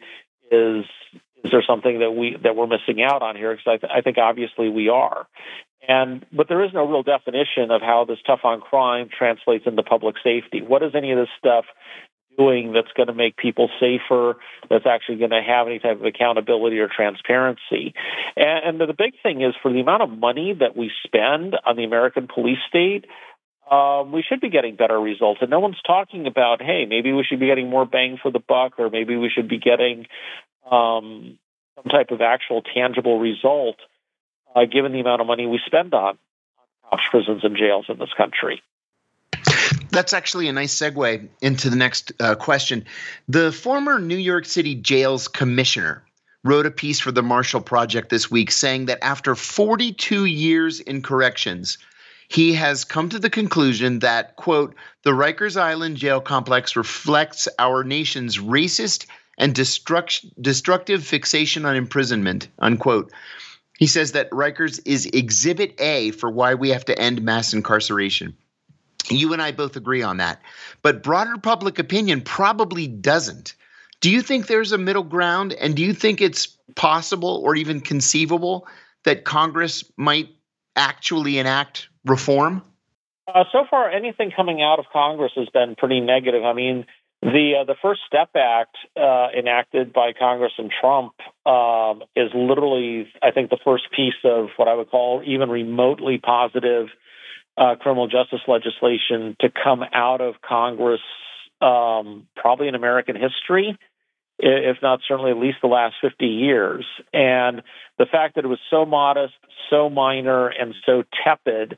[0.52, 0.86] is
[1.44, 3.52] is there something that we that we're missing out on here?
[3.52, 5.28] Because I, th- I think obviously we are,
[5.88, 9.84] and but there is no real definition of how this tough on crime translates into
[9.84, 10.62] public safety.
[10.62, 11.66] What is any of this stuff
[12.38, 14.38] doing that's going to make people safer,
[14.70, 17.94] that's actually going to have any type of accountability or transparency.
[18.36, 21.76] And, and, the big thing is for the amount of money that we spend on
[21.76, 23.06] the American police state,
[23.70, 25.42] um, we should be getting better results.
[25.42, 28.40] And no one's talking about, hey, maybe we should be getting more bang for the
[28.40, 30.06] buck, or maybe we should be getting
[30.70, 31.38] um,
[31.76, 33.78] some type of actual tangible result,
[34.56, 36.18] uh, given the amount of money we spend on,
[36.92, 38.62] on prisons and jails in this country.
[39.90, 42.86] That's actually a nice segue into the next uh, question.
[43.28, 46.04] The former New York City jails commissioner
[46.44, 51.02] wrote a piece for the Marshall Project this week saying that after 42 years in
[51.02, 51.78] corrections,
[52.28, 57.84] he has come to the conclusion that, quote, the Rikers Island jail complex reflects our
[57.84, 59.06] nation's racist
[59.38, 63.12] and destruct- destructive fixation on imprisonment, unquote.
[63.78, 68.36] He says that Rikers is exhibit A for why we have to end mass incarceration.
[69.10, 70.42] You and I both agree on that.
[70.82, 73.54] But broader public opinion probably doesn't.
[74.02, 75.54] Do you think there's a middle ground?
[75.54, 78.68] And do you think it's possible or even conceivable
[79.04, 80.30] that Congress might
[80.76, 82.62] actually enact reform?
[83.28, 86.44] Uh, so far, anything coming out of Congress has been pretty negative.
[86.44, 86.86] I mean,
[87.22, 91.14] the uh, the First Step Act uh, enacted by Congress and Trump
[91.46, 96.20] um, is literally, I think, the first piece of what I would call even remotely
[96.20, 96.88] positive
[97.58, 101.02] uh, criminal justice legislation to come out of Congress,
[101.62, 103.78] um, probably in American history,
[104.38, 106.86] if not certainly at least the last 50 years.
[107.14, 107.62] And
[107.98, 109.34] the fact that it was so modest,
[109.70, 111.78] so minor, and so tepid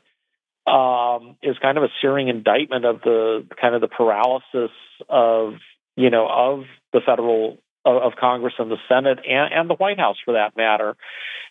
[0.66, 4.70] um, is kind of a searing indictment of the kind of the paralysis
[5.08, 5.54] of
[5.96, 9.98] you know of the federal of, of Congress and the Senate and, and the White
[9.98, 10.96] House for that matter.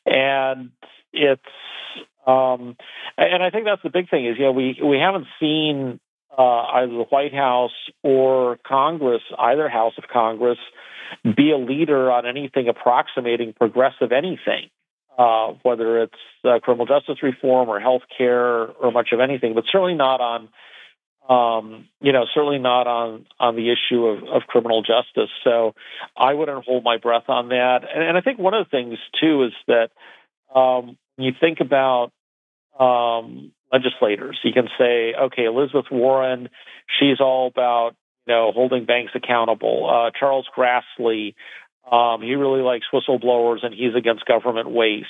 [0.05, 0.71] And
[1.13, 1.41] it's
[2.27, 2.75] um,
[3.17, 5.99] and I think that's the big thing is you know we we haven't seen
[6.37, 7.71] uh, either the White House
[8.03, 10.59] or Congress, either House of Congress,
[11.23, 14.69] be a leader on anything approximating progressive anything,
[15.17, 19.63] uh, whether it's uh, criminal justice reform or health care or much of anything, but
[19.71, 20.49] certainly not on.
[21.29, 25.29] Um, you know, certainly not on on the issue of, of criminal justice.
[25.43, 25.75] So
[26.15, 27.79] I wouldn't hold my breath on that.
[27.93, 29.89] And, and I think one of the things too is that
[30.57, 32.13] um, you think about
[32.79, 34.39] um, legislators.
[34.43, 36.49] You can say, okay, Elizabeth Warren,
[36.99, 37.95] she's all about
[38.25, 39.89] you know holding banks accountable.
[39.89, 41.35] Uh, Charles Grassley,
[41.91, 45.07] um, he really likes whistleblowers and he's against government waste.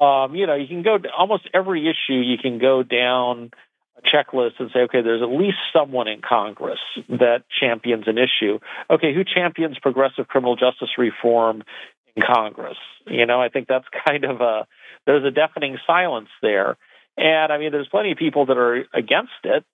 [0.00, 2.18] Um, you know, you can go almost every issue.
[2.20, 3.50] You can go down
[3.96, 6.78] a checklist and say, okay, there's at least someone in Congress
[7.08, 8.58] that champions an issue.
[8.90, 11.62] Okay, who champions progressive criminal justice reform
[12.14, 12.76] in Congress?
[13.06, 14.66] You know, I think that's kind of a
[15.06, 16.76] there's a deafening silence there.
[17.16, 19.64] And I mean, there's plenty of people that are against it,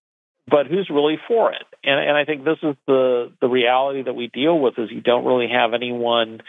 [0.49, 1.65] but who's really for it?
[1.85, 5.01] And, and I think this is the the reality that we deal with is you
[5.01, 6.41] don't really have anyone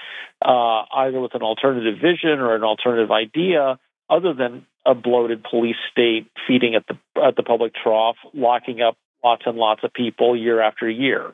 [0.43, 3.79] uh, either with an alternative vision or an alternative idea
[4.09, 8.97] other than a bloated police state feeding at the at the public trough, locking up
[9.23, 11.33] lots and lots of people year after year.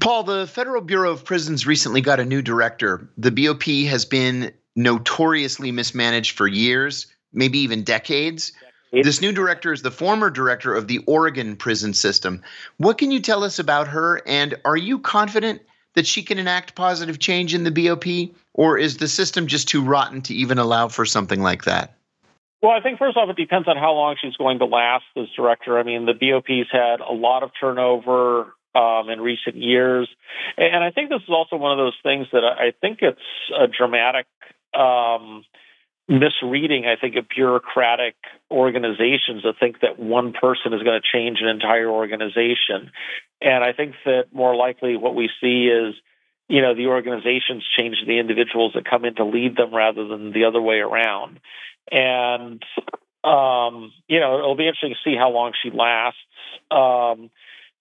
[0.00, 3.10] Paul, the Federal Bureau of Prisons recently got a new director.
[3.18, 8.52] The BOP has been notoriously mismanaged for years, maybe even decades.
[8.92, 12.42] This new director is the former director of the Oregon prison system.
[12.78, 14.20] What can you tell us about her?
[14.26, 15.62] And are you confident
[15.94, 18.34] that she can enact positive change in the BOP?
[18.52, 21.94] Or is the system just too rotten to even allow for something like that?
[22.62, 25.28] Well, I think first off, it depends on how long she's going to last as
[25.36, 25.78] director.
[25.78, 30.08] I mean, the BOP's had a lot of turnover um, in recent years.
[30.58, 33.20] And I think this is also one of those things that I think it's
[33.58, 34.26] a dramatic
[34.74, 35.44] um,
[36.10, 38.16] misreading, I think, of bureaucratic
[38.50, 42.90] organizations to think that one person is going to change an entire organization.
[43.40, 45.94] And I think that more likely what we see is,
[46.48, 50.32] you know, the organizations change the individuals that come in to lead them rather than
[50.32, 51.38] the other way around.
[51.92, 52.60] And,
[53.22, 56.18] um, you know, it'll be interesting to see how long she lasts.
[56.72, 57.30] Um,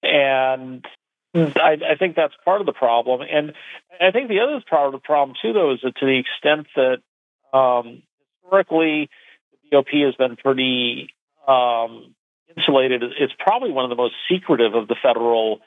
[0.03, 0.85] and
[1.33, 3.21] I, I, think that's part of the problem.
[3.21, 3.53] And
[3.99, 6.67] I think the other part of the problem, too, though, is that to the extent
[6.75, 8.03] that um,
[8.49, 9.09] historically
[9.51, 11.09] the BOP has been pretty
[11.47, 12.15] um,
[12.55, 15.59] insulated, it's probably one of the most secretive of the federal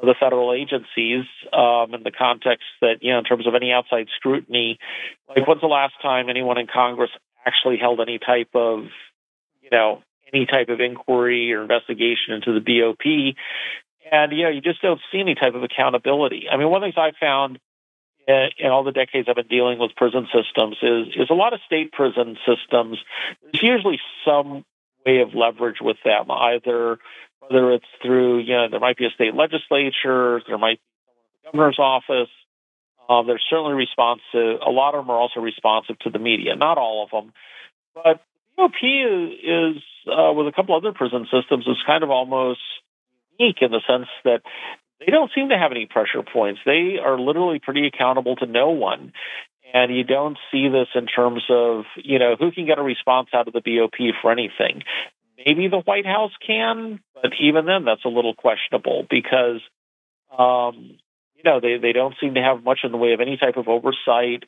[0.00, 3.70] of the federal agencies um, in the context that, you know, in terms of any
[3.72, 4.78] outside scrutiny.
[5.28, 7.10] Like, when's the last time anyone in Congress
[7.44, 8.84] actually held any type of,
[9.60, 10.02] you know,
[10.32, 13.36] any type of inquiry or investigation into the BOP?
[14.10, 16.46] And, you know, you just don't see any type of accountability.
[16.50, 17.58] I mean, one of the things I found
[18.26, 21.52] in, in all the decades I've been dealing with prison systems is, is a lot
[21.52, 22.98] of state prison systems,
[23.42, 24.64] there's usually some
[25.04, 26.98] way of leverage with them, either
[27.40, 31.24] whether it's through, you know, there might be a state legislature, there might be someone
[31.42, 32.30] the governor's office.
[33.08, 34.60] Um, they're certainly responsive.
[34.64, 37.32] A lot of them are also responsive to the media, not all of them.
[37.94, 38.22] But
[38.56, 42.60] BOP is, is uh, with a couple other prison systems, is kind of almost
[43.38, 44.42] unique in the sense that
[45.04, 46.60] they don't seem to have any pressure points.
[46.64, 49.12] They are literally pretty accountable to no one.
[49.74, 53.28] And you don't see this in terms of, you know, who can get a response
[53.32, 54.82] out of the BOP for anything.
[55.44, 59.60] Maybe the White House can, but even then, that's a little questionable because,
[60.36, 60.98] um,
[61.34, 63.56] you know, they, they don't seem to have much in the way of any type
[63.56, 64.44] of oversight,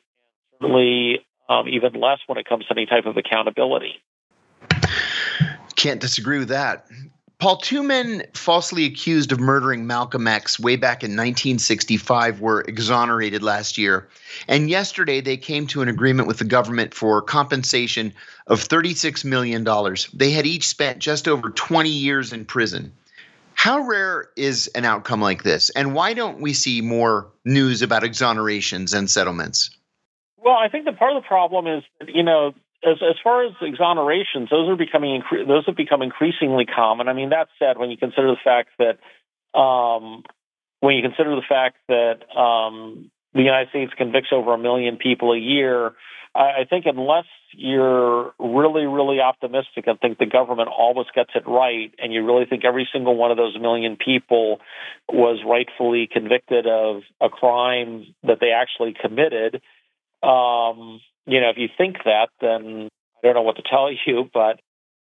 [0.53, 3.95] certainly um, even less when it comes to any type of accountability.
[5.75, 6.85] Can't disagree with that.
[7.45, 13.43] Paul, two men falsely accused of murdering Malcolm X way back in 1965 were exonerated
[13.43, 14.07] last year.
[14.47, 18.15] And yesterday they came to an agreement with the government for compensation
[18.47, 19.63] of $36 million.
[20.11, 22.91] They had each spent just over 20 years in prison.
[23.53, 25.69] How rare is an outcome like this?
[25.69, 29.69] And why don't we see more news about exonerations and settlements?
[30.37, 32.55] Well, I think that part of the problem is, you know,
[32.85, 37.07] as as far as exonerations, those are becoming those have become increasingly common.
[37.07, 40.23] I mean, that said, when you consider the fact that um,
[40.81, 45.33] when you consider the fact that um, the United States convicts over a million people
[45.33, 45.93] a year,
[46.35, 51.47] I, I think unless you're really, really optimistic and think the government always gets it
[51.47, 54.59] right, and you really think every single one of those million people
[55.07, 59.61] was rightfully convicted of a crime that they actually committed.
[60.21, 62.89] Um, you know, if you think that, then
[63.23, 64.29] I don't know what to tell you.
[64.33, 64.59] But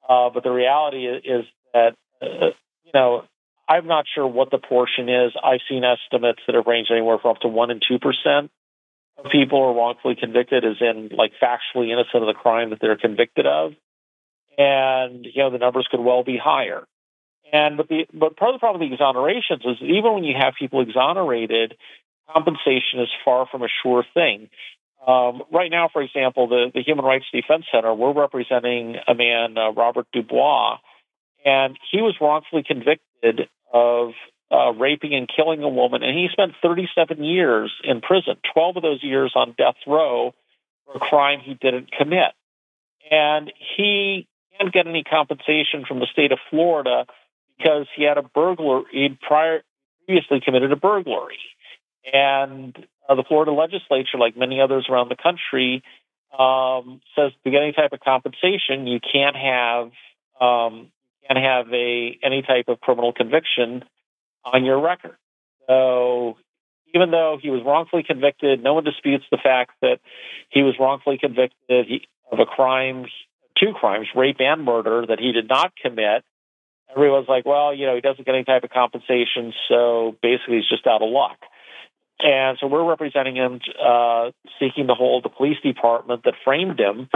[0.08, 2.52] uh, but the reality is that uh,
[2.84, 3.24] you know
[3.68, 5.32] I'm not sure what the portion is.
[5.42, 8.52] I've seen estimates that have ranged anywhere from up to one and two percent
[9.18, 12.98] of people are wrongfully convicted, as in like factually innocent of the crime that they're
[12.98, 13.74] convicted of,
[14.58, 16.84] and you know the numbers could well be higher.
[17.54, 20.36] And but the but part of the problem with the exonerations is even when you
[20.40, 21.76] have people exonerated,
[22.34, 24.50] compensation is far from a sure thing.
[25.06, 29.58] Um, right now, for example, the, the Human Rights Defense Center, we're representing a man,
[29.58, 30.78] uh, Robert DuBoise,
[31.44, 34.12] and he was wrongfully convicted of
[34.52, 38.84] uh, raping and killing a woman, and he spent 37 years in prison, 12 of
[38.84, 40.34] those years on death row
[40.86, 42.34] for a crime he didn't commit.
[43.10, 47.06] And he can't get any compensation from the state of Florida
[47.58, 49.64] because he had a burglar, he'd prior,
[50.06, 51.38] previously committed a burglary.
[52.12, 52.76] And
[53.08, 55.84] uh, the Florida legislature, like many others around the country,
[56.38, 59.92] um, says to get any type of compensation, you can't have
[60.40, 60.92] um,
[61.28, 63.84] can't have a any type of criminal conviction
[64.44, 65.18] on your record.
[65.68, 66.38] So
[66.94, 70.00] even though he was wrongfully convicted, no one disputes the fact that
[70.50, 73.06] he was wrongfully convicted of a crime,
[73.60, 76.24] two crimes, rape and murder, that he did not commit.
[76.90, 80.70] Everyone's like, well, you know, he doesn't get any type of compensation, so basically he's
[80.70, 81.38] just out of luck.
[82.24, 87.10] And so we're representing him, uh, seeking to hold the police department that framed him,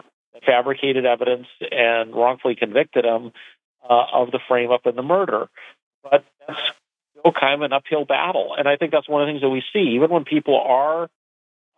[0.46, 3.32] fabricated evidence, and wrongfully convicted him
[3.88, 5.48] uh, of the frame up and the murder.
[6.04, 6.60] But that's
[7.12, 8.56] still kind of an uphill battle.
[8.58, 9.96] And I think that's one of the things that we see.
[9.96, 11.10] Even when people are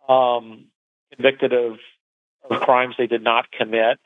[0.08, 0.66] um,
[1.14, 1.78] convicted of,
[2.48, 3.98] of crimes they did not commit,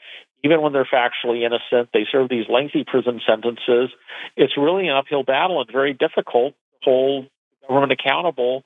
[0.44, 3.90] even when they're factually innocent, they serve these lengthy prison sentences.
[4.36, 7.28] It's really an uphill battle and very difficult to hold
[7.68, 8.64] government accountable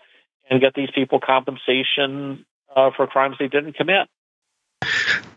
[0.50, 2.44] and get these people compensation
[2.74, 4.08] uh, for crimes they didn't commit.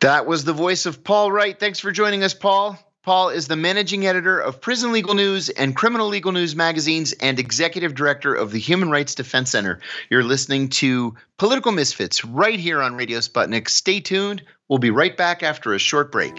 [0.02, 1.60] That was the voice of Paul Wright.
[1.60, 2.78] Thanks for joining us, Paul.
[3.04, 7.40] Paul is the managing editor of Prison Legal News and Criminal Legal News magazines and
[7.40, 9.80] executive director of the Human Rights Defense Center.
[10.10, 13.70] You're listening to Political Misfits right here on Radio Sputnik.
[13.70, 14.44] Stay tuned.
[14.68, 16.34] We'll be right back after a short break.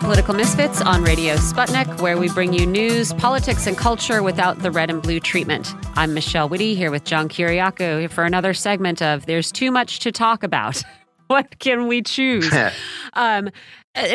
[0.00, 4.70] Political Misfits on Radio Sputnik, where we bring you news, politics, and culture without the
[4.70, 5.74] red and blue treatment.
[5.94, 10.10] I'm Michelle Witte here with John Kiriakou for another segment of There's Too Much to
[10.10, 10.82] Talk About.
[11.26, 12.50] what can we choose?
[13.12, 13.50] um,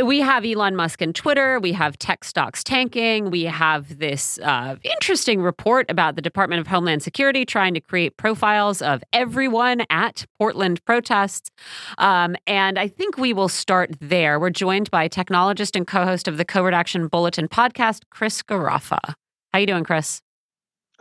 [0.03, 1.59] we have Elon Musk and Twitter.
[1.59, 3.29] We have tech stocks tanking.
[3.29, 8.15] We have this uh, interesting report about the Department of Homeland Security trying to create
[8.15, 11.51] profiles of everyone at Portland protests.
[11.97, 14.39] Um, and I think we will start there.
[14.39, 18.99] We're joined by technologist and co-host of the CovertAction Bulletin podcast, Chris Garaffa.
[19.03, 19.15] How
[19.53, 20.21] are you doing, Chris?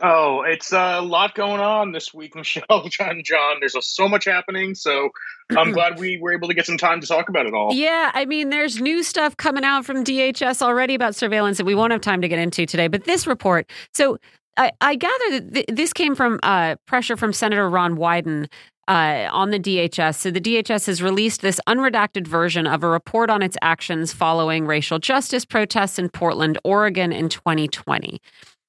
[0.01, 3.57] Oh, it's a lot going on this week, Michelle, John, John.
[3.59, 5.09] There's so much happening, so
[5.51, 7.73] I'm glad we were able to get some time to talk about it all.
[7.73, 11.75] Yeah, I mean, there's new stuff coming out from DHS already about surveillance that we
[11.75, 12.87] won't have time to get into today.
[12.87, 14.17] But this report, so
[14.57, 18.47] I, I gather that th- this came from uh, pressure from Senator Ron Wyden
[18.87, 20.15] uh, on the DHS.
[20.15, 24.65] So the DHS has released this unredacted version of a report on its actions following
[24.65, 28.21] racial justice protests in Portland, Oregon in 2020.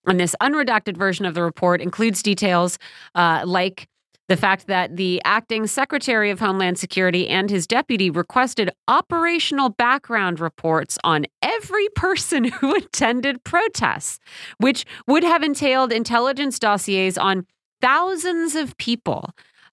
[0.07, 2.78] And this unredacted version of the report includes details
[3.15, 3.89] uh, like
[4.28, 10.41] the fact that the acting Secretary of Homeland Security and his deputy requested operational background
[10.41, 14.19] reports on every person who attended protests,
[14.59, 17.47] which would have entailed intelligence dossiers on
[17.81, 19.31] thousands of people.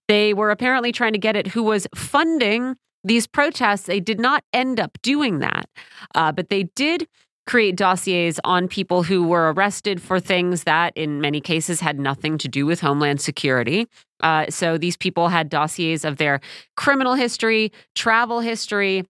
[0.07, 3.84] They were apparently trying to get at who was funding these protests.
[3.85, 5.65] They did not end up doing that,
[6.14, 7.07] uh, but they did
[7.45, 12.37] create dossiers on people who were arrested for things that, in many cases, had nothing
[12.37, 13.87] to do with Homeland Security.
[14.21, 16.39] Uh, so these people had dossiers of their
[16.77, 19.03] criminal history, travel history,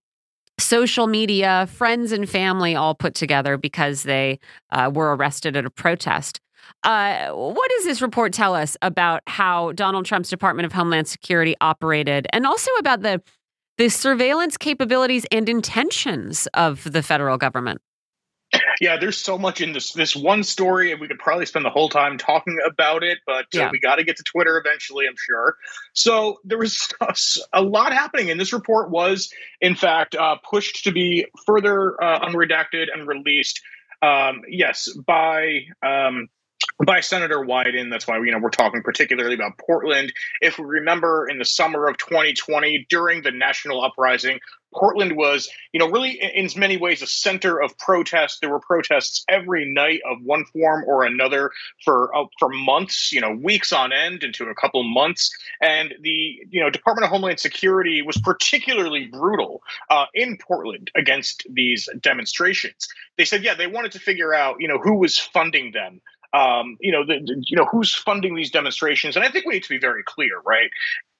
[0.60, 4.40] social media, friends and family all put together because they
[4.72, 6.40] uh, were arrested at a protest.
[6.84, 11.56] Uh, what does this report tell us about how Donald Trump's Department of Homeland Security
[11.62, 13.22] operated, and also about the
[13.78, 17.82] the surveillance capabilities and intentions of the federal government?
[18.84, 21.70] Yeah, there's so much in this this one story, and we could probably spend the
[21.70, 23.20] whole time talking about it.
[23.26, 25.56] But uh, we got to get to Twitter eventually, I'm sure.
[25.94, 26.94] So there was
[27.54, 29.32] a, lot happening, and this report was,
[29.62, 33.62] in fact, uh, pushed to be further uh, unredacted and released.
[34.02, 36.28] Um, yes, by um,
[36.86, 37.90] by Senator Wyden.
[37.90, 40.12] That's why you know we're talking particularly about Portland.
[40.42, 44.40] If we remember, in the summer of 2020, during the national uprising,
[44.74, 48.40] Portland was, you know, really in many ways a center of protest.
[48.42, 51.52] There were protests every night of one form or another
[51.84, 55.32] for uh, for months, you know, weeks on end into a couple months.
[55.62, 61.46] And the you know Department of Homeland Security was particularly brutal uh, in Portland against
[61.50, 62.88] these demonstrations.
[63.18, 66.02] They said, yeah, they wanted to figure out, you know, who was funding them
[66.34, 69.54] um, you know, the, the, you know who's funding these demonstrations, and I think we
[69.54, 70.70] need to be very clear, right?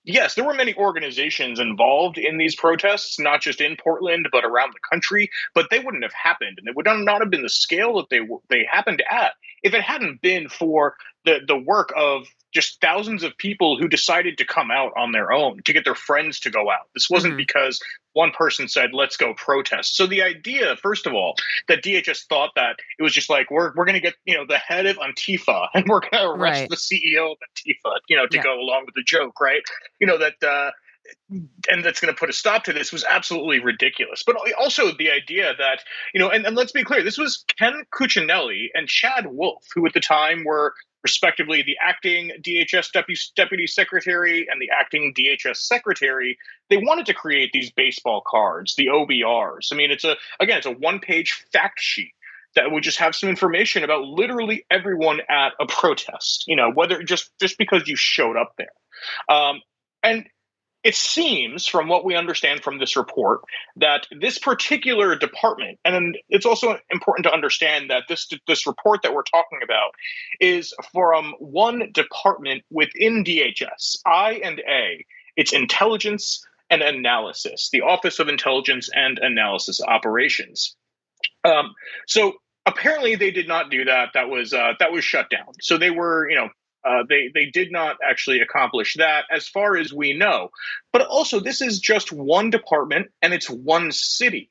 [0.06, 4.74] Yes, there were many organizations involved in these protests, not just in Portland but around
[4.74, 5.30] the country.
[5.54, 8.20] But they wouldn't have happened, and it would not have been the scale that they
[8.50, 13.38] they happened at if it hadn't been for the the work of just thousands of
[13.38, 16.70] people who decided to come out on their own to get their friends to go
[16.70, 16.88] out.
[16.94, 17.38] This wasn't mm-hmm.
[17.38, 17.82] because
[18.14, 19.96] one person said, let's go protest.
[19.96, 21.36] So the idea, first of all,
[21.68, 24.46] that DHS thought that it was just like, we're, we're going to get, you know,
[24.46, 26.70] the head of Antifa and we're going to arrest right.
[26.70, 28.44] the CEO of Antifa, you know, to yeah.
[28.44, 29.62] go along with the joke, right?
[30.00, 30.72] You know, that, uh,
[31.70, 34.24] and that's going to put a stop to this was absolutely ridiculous.
[34.26, 35.80] But also the idea that,
[36.14, 39.86] you know, and, and let's be clear, this was Ken Cuccinelli and Chad Wolf, who
[39.86, 40.74] at the time were
[41.04, 42.92] respectively the acting DHS
[43.36, 46.38] deputy, secretary and the acting DHS secretary,
[46.70, 49.72] they wanted to create these baseball cards, the OBRs.
[49.72, 52.14] I mean, it's a again, it's a one-page fact sheet
[52.56, 56.46] that would just have some information about literally everyone at a protest.
[56.48, 58.68] You know, whether just just because you showed up there.
[59.30, 59.62] Um,
[60.02, 60.28] and
[60.84, 63.42] it seems, from what we understand from this report,
[63.78, 69.14] that this particular department, and it's also important to understand that this this report that
[69.14, 69.92] we're talking about
[70.42, 75.06] is from one department within DHS, I and A.
[75.36, 80.76] It's intelligence and analysis, the Office of Intelligence and Analysis Operations.
[81.46, 81.74] Um,
[82.08, 82.34] so
[82.66, 84.10] apparently they did not do that.
[84.14, 85.54] That was uh, that was shut down.
[85.62, 86.50] So they were, you know,
[86.86, 90.50] uh, they they did not actually accomplish that, as far as we know.
[90.92, 94.50] But also, this is just one department, and it's one city.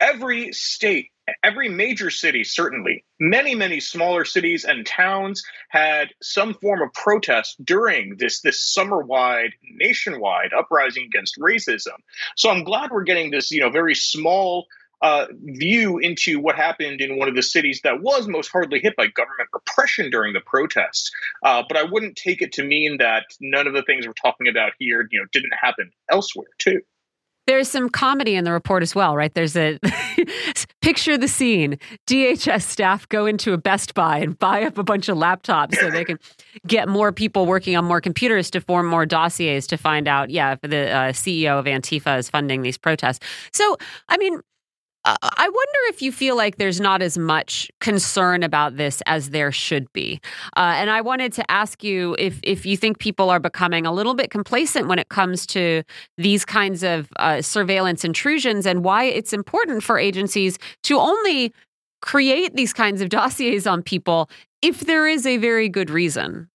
[0.00, 1.08] Every state,
[1.42, 7.62] every major city, certainly, many many smaller cities and towns had some form of protest
[7.64, 11.96] during this this summer wide, nationwide uprising against racism.
[12.36, 14.66] So I'm glad we're getting this, you know, very small
[15.02, 18.94] uh, view into what happened in one of the cities that was most hardly hit
[18.96, 21.10] by government repression during the protests.
[21.44, 24.48] Uh, but I wouldn't take it to mean that none of the things we're talking
[24.48, 26.80] about here, you know, didn't happen elsewhere too.
[27.46, 29.32] There's some comedy in the report as well, right?
[29.34, 29.80] There's a
[30.82, 31.78] picture the scene.
[32.06, 35.90] DHS staff go into a Best Buy and buy up a bunch of laptops so
[35.90, 36.18] they can
[36.66, 40.52] get more people working on more computers to form more dossiers to find out, yeah,
[40.52, 43.26] if the uh, CEO of Antifa is funding these protests.
[43.52, 43.76] So,
[44.08, 44.40] I mean,
[45.04, 49.50] I wonder if you feel like there's not as much concern about this as there
[49.50, 50.20] should be.
[50.56, 53.92] Uh, and I wanted to ask you if if you think people are becoming a
[53.92, 55.82] little bit complacent when it comes to
[56.18, 61.52] these kinds of uh, surveillance intrusions and why it's important for agencies to only
[62.02, 64.28] create these kinds of dossiers on people
[64.60, 66.48] if there is a very good reason.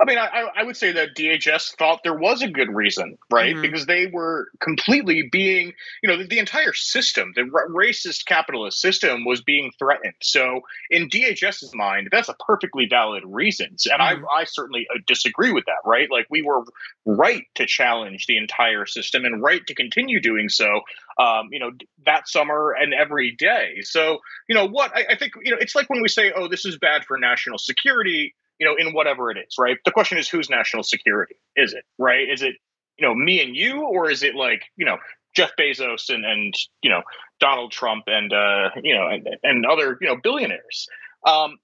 [0.00, 3.54] I mean, I, I, would say that DHS thought there was a good reason, right?
[3.54, 3.62] Mm-hmm.
[3.62, 8.80] Because they were completely being, you know, the, the entire system, the r- racist capitalist
[8.80, 10.14] system was being threatened.
[10.20, 10.60] So,
[10.90, 13.76] in DHS's mind, that's a perfectly valid reason.
[13.90, 14.24] And mm-hmm.
[14.26, 16.08] I, I certainly uh, disagree with that, right?
[16.10, 16.64] Like, we were
[17.06, 20.82] right to challenge the entire system and right to continue doing so,
[21.18, 21.70] um, you know,
[22.04, 23.82] that summer and every day.
[23.82, 24.18] So,
[24.48, 26.66] you know, what I, I think, you know, it's like when we say, oh, this
[26.66, 29.76] is bad for national security you know, in whatever it is, right?
[29.84, 32.28] The question is whose national security is it, right?
[32.28, 32.54] Is it,
[32.98, 34.96] you know, me and you, or is it like, you know,
[35.36, 37.02] Jeff Bezos and and you know
[37.38, 40.88] Donald Trump and uh, you know and, and other you know billionaires.
[41.26, 41.58] Um,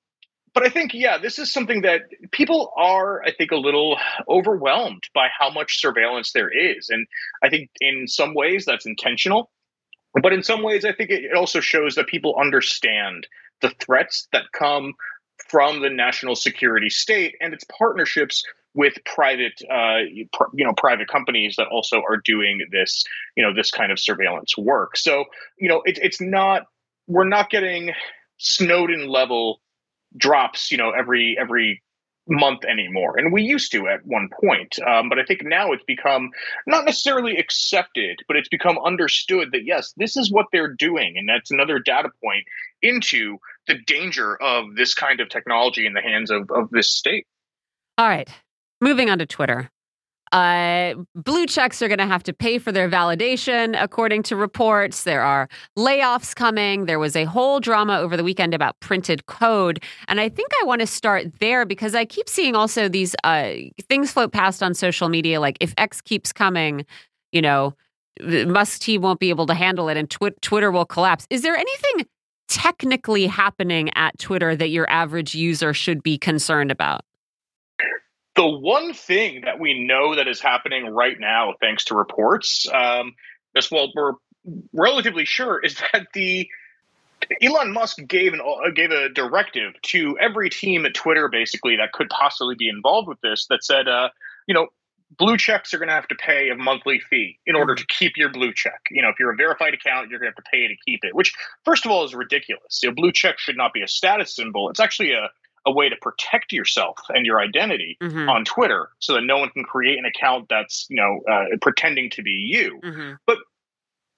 [0.54, 3.96] but I think, yeah, this is something that people are, I think, a little
[4.28, 6.90] overwhelmed by how much surveillance there is.
[6.90, 7.06] And
[7.42, 9.50] I think in some ways that's intentional.
[10.20, 13.26] But in some ways, I think it also shows that people understand
[13.62, 14.92] the threats that come
[15.48, 18.42] from the national security state and its partnerships
[18.74, 23.04] with private, uh, you know, private companies that also are doing this,
[23.36, 24.96] you know, this kind of surveillance work.
[24.96, 25.26] So,
[25.58, 26.62] you know, it, it's not
[27.06, 27.92] we're not getting
[28.38, 29.60] Snowden level
[30.16, 31.82] drops, you know, every every
[32.28, 33.18] month anymore.
[33.18, 34.76] And we used to at one point.
[34.86, 36.30] Um, but I think now it's become
[36.66, 41.14] not necessarily accepted, but it's become understood that yes, this is what they're doing.
[41.16, 42.44] And that's another data point
[42.80, 47.26] into the danger of this kind of technology in the hands of, of this state.
[47.98, 48.28] All right.
[48.80, 49.70] Moving on to Twitter.
[50.32, 55.04] Uh, blue checks are going to have to pay for their validation, according to reports.
[55.04, 55.46] There are
[55.78, 56.86] layoffs coming.
[56.86, 59.82] There was a whole drama over the weekend about printed code.
[60.08, 63.52] And I think I want to start there because I keep seeing also these uh,
[63.90, 66.86] things float past on social media like if X keeps coming,
[67.30, 67.74] you know,
[68.22, 71.26] Musk team won't be able to handle it and tw- Twitter will collapse.
[71.28, 72.06] Is there anything
[72.52, 77.02] technically happening at Twitter that your average user should be concerned about?
[78.36, 83.14] The one thing that we know that is happening right now, thanks to reports, um,
[83.56, 84.12] as well we're
[84.72, 86.48] relatively sure, is that the
[87.40, 91.92] Elon Musk gave an uh, gave a directive to every team at Twitter, basically that
[91.92, 94.08] could possibly be involved with this, that said, uh,
[94.46, 94.68] you know,
[95.18, 98.12] blue checks are going to have to pay a monthly fee in order to keep
[98.16, 98.80] your blue check.
[98.90, 101.00] You know, if you're a verified account, you're going to have to pay to keep
[101.02, 101.32] it, which,
[101.64, 102.80] first of all, is ridiculous.
[102.82, 104.70] You know, blue check should not be a status symbol.
[104.70, 105.28] It's actually a
[105.64, 108.28] a way to protect yourself and your identity mm-hmm.
[108.28, 112.10] on Twitter so that no one can create an account that's, you know, uh, pretending
[112.10, 112.80] to be you.
[112.82, 113.12] Mm-hmm.
[113.26, 113.38] But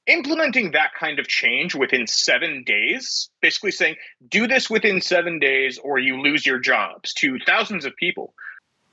[0.06, 3.96] implementing that kind of change within seven days, basically saying,
[4.28, 8.34] do this within seven days or you lose your jobs to thousands of people.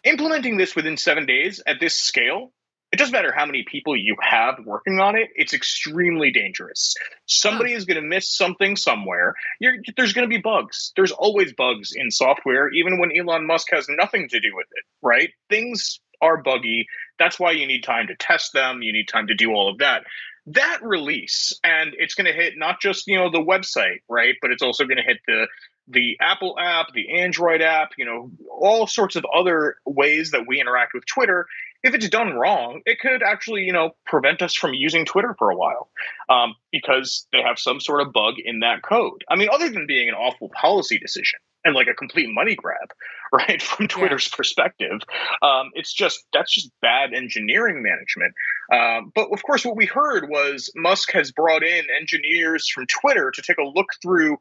[0.04, 2.52] Implementing this within seven days at this scale
[2.92, 6.96] it doesn't matter how many people you have working on it it's extremely dangerous.
[7.26, 9.34] Somebody is going to miss something somewhere.
[9.60, 10.92] You're, there's going to be bugs.
[10.96, 14.84] There's always bugs in software even when elon musk has nothing to do with it
[15.02, 15.30] right?
[15.50, 16.86] Things are buggy.
[17.18, 18.84] That's why you need time to test them.
[18.84, 20.04] You need time to do all of that.
[20.48, 24.36] That release and it's going to hit not just you know the website right?
[24.42, 25.48] But it's also going to hit the
[25.92, 30.60] the Apple app, the Android app, you know, all sorts of other ways that we
[30.60, 31.48] interact with Twitter
[31.84, 35.50] if it's done wrong, it could actually, you know, prevent us from using Twitter for
[35.50, 35.90] a while
[36.30, 39.24] um, because they have some sort of bug in that code.
[39.30, 42.90] I mean, other than being an awful policy decision and like a complete money grab,
[43.34, 44.38] right, from Twitter's yeah.
[44.38, 45.00] perspective,
[45.42, 48.34] um, it's just that's just bad engineering management.
[48.72, 53.32] Um, but of course, what we heard was Musk has brought in engineers from Twitter
[53.32, 54.38] to take a look through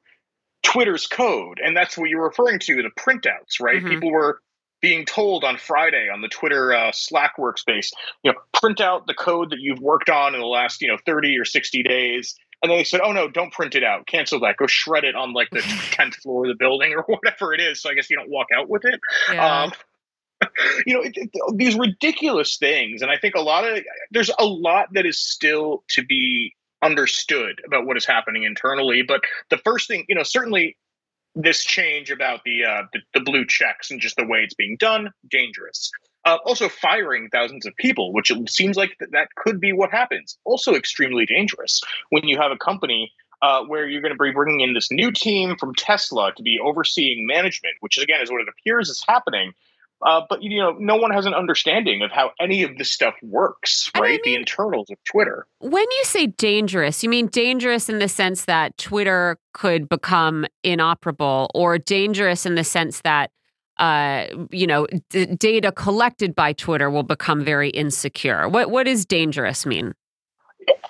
[0.62, 3.78] Twitter's code, and that's what you're referring to the printouts, right?
[3.78, 3.88] Mm-hmm.
[3.88, 4.40] People were
[4.80, 7.90] being told on Friday on the Twitter uh, Slack workspace,
[8.22, 10.96] you know, print out the code that you've worked on in the last, you know,
[11.04, 12.34] 30 or 60 days.
[12.62, 14.06] And then they said, oh no, don't print it out.
[14.06, 14.56] Cancel that.
[14.56, 17.82] Go shred it on like the 10th floor of the building or whatever it is.
[17.82, 19.00] So I guess you don't walk out with it.
[19.32, 19.62] Yeah.
[19.62, 19.72] Um,
[20.86, 23.02] you know, it, it, these ridiculous things.
[23.02, 27.60] And I think a lot of, there's a lot that is still to be understood
[27.66, 29.02] about what is happening internally.
[29.02, 30.76] But the first thing, you know, certainly
[31.34, 34.76] this change about the, uh, the, the blue checks and just the way it's being
[34.78, 35.90] done dangerous.
[36.26, 39.90] Uh, also, firing thousands of people, which it seems like th- that could be what
[39.90, 40.36] happens.
[40.44, 41.80] Also, extremely dangerous
[42.10, 43.10] when you have a company
[43.42, 46.58] uh, where you're going to be bringing in this new team from Tesla to be
[46.62, 49.52] overseeing management, which again is what it appears is happening.
[50.02, 53.14] Uh, but you know, no one has an understanding of how any of this stuff
[53.22, 54.04] works, right?
[54.04, 55.46] I mean, the internals of Twitter.
[55.58, 61.50] When you say dangerous, you mean dangerous in the sense that Twitter could become inoperable,
[61.54, 63.30] or dangerous in the sense that
[63.80, 68.48] uh, you know, d- data collected by Twitter will become very insecure.
[68.48, 69.94] What what does dangerous mean?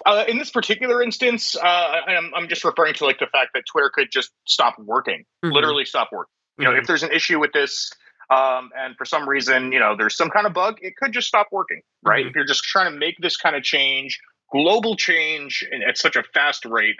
[0.04, 3.62] Uh, in this particular instance, uh, I'm, I'm just referring to like the fact that
[3.70, 5.54] Twitter could just stop working, mm-hmm.
[5.54, 6.32] literally stop working.
[6.58, 6.80] You know, mm-hmm.
[6.80, 7.92] if there's an issue with this,
[8.30, 11.26] um, and for some reason, you know, there's some kind of bug, it could just
[11.26, 12.20] stop working, right?
[12.20, 12.28] Mm-hmm.
[12.28, 14.20] If you're just trying to make this kind of change,
[14.52, 16.96] global change at such a fast rate,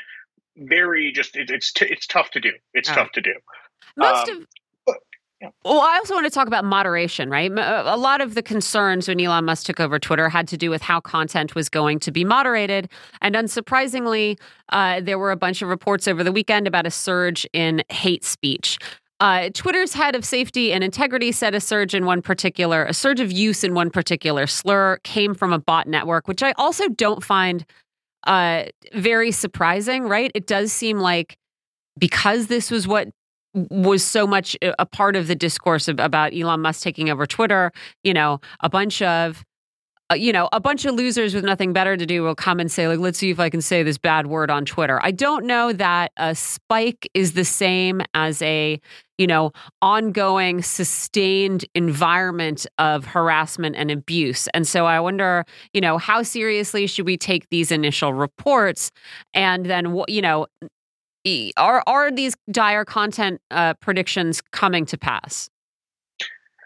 [0.57, 2.51] very just it, it's t- it's tough to do.
[2.75, 3.35] It's tough to do.
[3.97, 4.47] Most um, of
[5.65, 7.51] well, I also want to talk about moderation, right?
[7.51, 10.83] A lot of the concerns when Elon Musk took over Twitter had to do with
[10.83, 12.91] how content was going to be moderated.
[13.23, 14.39] And unsurprisingly,
[14.69, 18.23] uh, there were a bunch of reports over the weekend about a surge in hate
[18.23, 18.79] speech.
[19.21, 23.21] Uh, Twitter's head of safety and integrity said a surge in one particular, a surge
[23.21, 27.23] of use in one particular slur came from a bot network, which I also don't
[27.23, 27.67] find
[28.25, 28.65] uh,
[28.95, 30.33] very surprising, right?
[30.35, 31.37] It does seem like
[31.99, 33.09] because this was what
[33.53, 37.73] was so much a part of the discourse about Elon Musk taking over Twitter.
[38.05, 39.45] You know, a bunch of
[40.17, 42.89] you know, a bunch of losers with nothing better to do will come and say,
[42.89, 45.01] like, let's see if I can say this bad word on Twitter.
[45.03, 48.81] I don't know that a spike is the same as a,
[49.19, 54.49] you know, ongoing, sustained environment of harassment and abuse.
[54.55, 58.91] And so I wonder, you know, how seriously should we take these initial reports?
[59.35, 60.47] And then, you know,
[61.57, 65.51] are are these dire content uh, predictions coming to pass?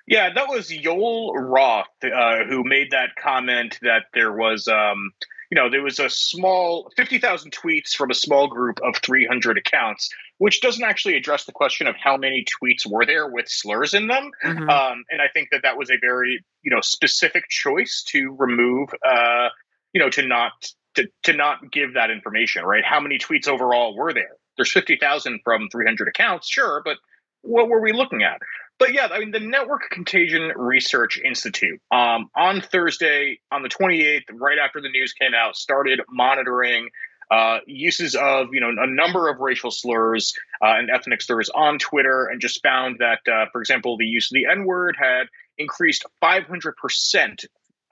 [0.06, 5.12] Yeah, that was Joel Roth uh, who made that comment that there was, um,
[5.51, 10.10] you know, there was a small 50,000 tweets from a small group of 300 accounts,
[10.39, 14.09] which doesn't actually address the question of how many tweets were there with slurs in
[14.09, 14.31] them.
[14.44, 14.68] Mm-hmm.
[14.68, 18.90] Um, and I think that that was a very, you know, specific choice to remove,
[19.06, 19.48] uh,
[19.94, 20.52] you know, to not
[20.97, 22.85] to, to not give that information, right?
[22.85, 24.36] How many tweets overall were there?
[24.56, 26.98] There's 50,000 from 300 accounts, sure, but
[27.43, 28.39] what were we looking at?
[28.78, 34.24] But yeah, I mean, the Network Contagion Research Institute um, on Thursday, on the 28th,
[34.32, 36.88] right after the news came out, started monitoring
[37.30, 41.78] uh, uses of you know a number of racial slurs uh, and ethnic slurs on
[41.78, 45.28] Twitter, and just found that, uh, for example, the use of the N word had
[45.56, 47.44] increased 500 percent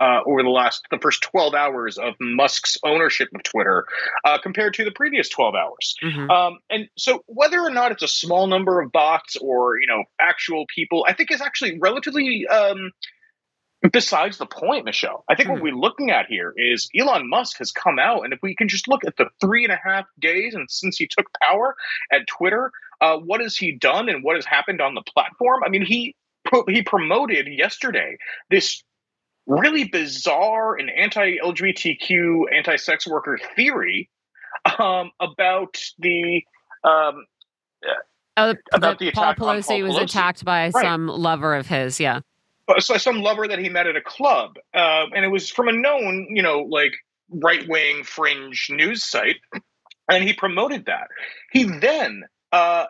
[0.03, 3.87] uh, over the last the first 12 hours of Musk's ownership of Twitter
[4.25, 5.95] uh, compared to the previous 12 hours.
[6.03, 6.29] Mm-hmm.
[6.29, 10.03] Um, and so whether or not it's a small number of bots or you know
[10.21, 12.91] actual people, I think is actually relatively um,
[13.93, 15.25] besides the point, Michelle.
[15.29, 15.55] I think mm-hmm.
[15.55, 18.69] what we're looking at here is Elon Musk has come out, and if we can
[18.69, 21.77] just look at the three and a half days and since he took power
[22.11, 25.63] at Twitter, uh, what has he done and what has happened on the platform?
[25.65, 26.17] I mean, he
[26.67, 28.17] he promoted yesterday
[28.51, 28.83] this
[29.47, 34.09] really bizarre and anti-LGBTQ, anti-sex worker theory
[34.79, 36.43] um, about the
[36.85, 37.27] um,
[38.37, 40.83] uh, about the, the Paul Pelosi, Paul was attacked by right.
[40.83, 42.01] some lover of his.
[42.01, 42.21] Yeah,
[42.69, 45.69] uh, so some lover that he met at a club, uh, and it was from
[45.69, 46.93] a known, you know, like
[47.31, 49.37] right-wing fringe news site,
[50.09, 51.09] and he promoted that.
[51.51, 52.25] He then.
[52.51, 52.85] Uh,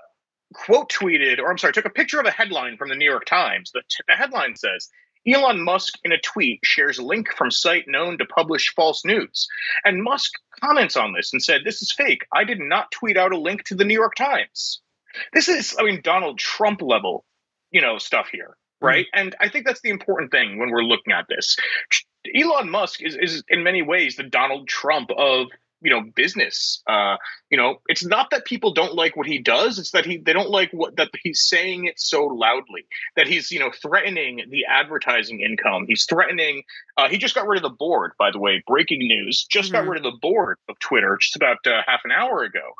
[0.52, 3.24] quote tweeted, or I'm sorry, took a picture of a headline from the New York
[3.24, 3.70] Times.
[3.72, 4.90] The, t- the headline says,
[5.26, 9.46] Elon Musk, in a tweet, shares a link from site known to publish false news.
[9.84, 12.26] And Musk comments on this and said, This is fake.
[12.32, 14.80] I did not tweet out a link to the New York Times.
[15.32, 17.24] This is, I mean, Donald Trump level,
[17.70, 18.86] you know, stuff here, hmm.
[18.86, 19.06] right?
[19.06, 19.26] Mm-hmm.
[19.26, 21.56] And I think that's the important thing when we're looking at this.
[22.34, 25.48] Elon Musk is, is in many ways the Donald Trump of
[25.82, 26.82] you know business.
[26.86, 27.16] Uh
[27.50, 30.32] you know it's not that people don't like what he does it's that he they
[30.32, 32.86] don't like what that he's saying it so loudly
[33.16, 35.84] that he's you know threatening the advertising income.
[35.86, 36.62] He's threatening
[36.96, 39.84] uh, he just got rid of the board by the way breaking news just mm-hmm.
[39.84, 42.72] got rid of the board of twitter just about uh, half an hour ago.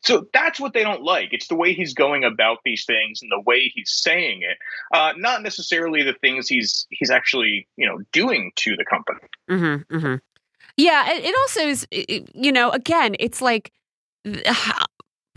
[0.00, 1.30] So that's what they don't like.
[1.32, 4.56] It's the way he's going about these things and the way he's saying it
[4.92, 9.20] uh, not necessarily the things he's he's actually you know doing to the company.
[9.50, 10.14] Mm-hmm, mm-hmm.
[10.78, 11.86] Yeah, it, also is.
[11.90, 13.72] You know, again, it's like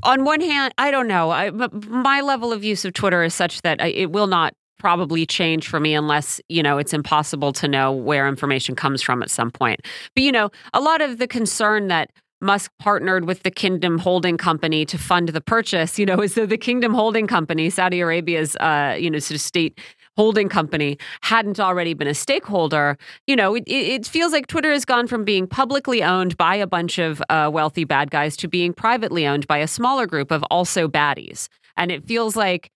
[0.04, 1.32] on one hand, I don't know.
[1.32, 5.26] I, my level of use of Twitter is such that I, it will not probably
[5.26, 9.30] change for me unless you know it's impossible to know where information comes from at
[9.30, 9.82] some point.
[10.16, 14.38] But you know, a lot of the concern that Musk partnered with the Kingdom Holding
[14.38, 18.56] Company to fund the purchase, you know, is that the Kingdom Holding Company, Saudi Arabia's,
[18.58, 19.80] uh, you know, sort of state
[20.18, 22.98] holding company hadn't already been a stakeholder,
[23.28, 26.68] you know, it, it feels like Twitter has gone from being publicly owned by a
[26.68, 30.44] bunch of uh, wealthy bad guys to being privately owned by a smaller group of
[30.52, 31.48] also baddies.
[31.78, 32.70] And it feels like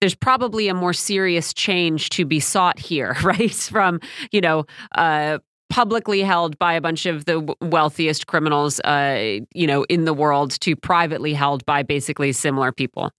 [0.00, 3.52] there's probably a more serious change to be sought here, right?
[3.52, 4.00] From,
[4.30, 5.38] you know, uh,
[5.70, 10.58] publicly held by a bunch of the wealthiest criminals, uh, you know, in the world
[10.60, 13.10] to privately held by basically similar people.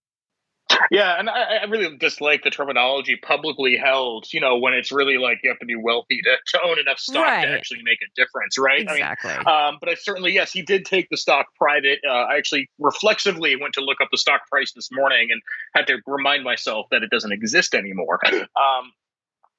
[0.90, 5.18] Yeah, and I, I, really dislike the terminology publicly held, you know, when it's really
[5.18, 7.44] like you have to be wealthy to, to own enough stock right.
[7.44, 8.82] to actually make a difference, right?
[8.82, 9.30] Exactly.
[9.30, 12.00] I mean, um, but I certainly, yes, he did take the stock private.
[12.06, 15.40] Uh, I actually reflexively went to look up the stock price this morning and
[15.74, 18.18] had to remind myself that it doesn't exist anymore.
[18.30, 18.92] Um,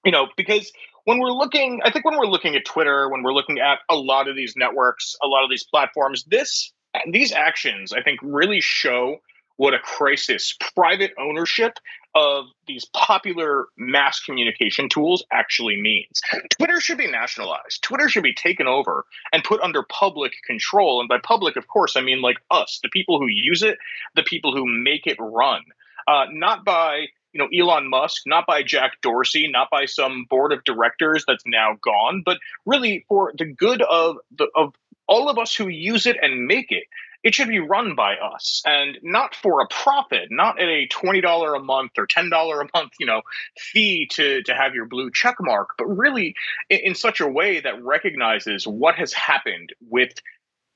[0.03, 0.71] you know, because
[1.05, 3.95] when we're looking, I think when we're looking at Twitter, when we're looking at a
[3.95, 6.71] lot of these networks, a lot of these platforms, this
[7.09, 9.17] these actions, I think, really show
[9.61, 11.77] what a crisis private ownership
[12.15, 16.19] of these popular mass communication tools actually means.
[16.49, 17.83] Twitter should be nationalized.
[17.83, 20.99] Twitter should be taken over and put under public control.
[20.99, 23.77] And by public, of course, I mean like us, the people who use it,
[24.15, 25.61] the people who make it run,
[26.07, 30.53] uh, not by you know Elon Musk, not by Jack Dorsey, not by some board
[30.53, 34.73] of directors that's now gone, but really for the good of the of
[35.05, 36.85] all of us who use it and make it
[37.23, 41.57] it should be run by us and not for a profit, not at a $20
[41.57, 43.21] a month or $10 a month, you know,
[43.57, 46.35] fee to, to have your blue check mark, but really
[46.69, 50.13] in, in such a way that recognizes what has happened with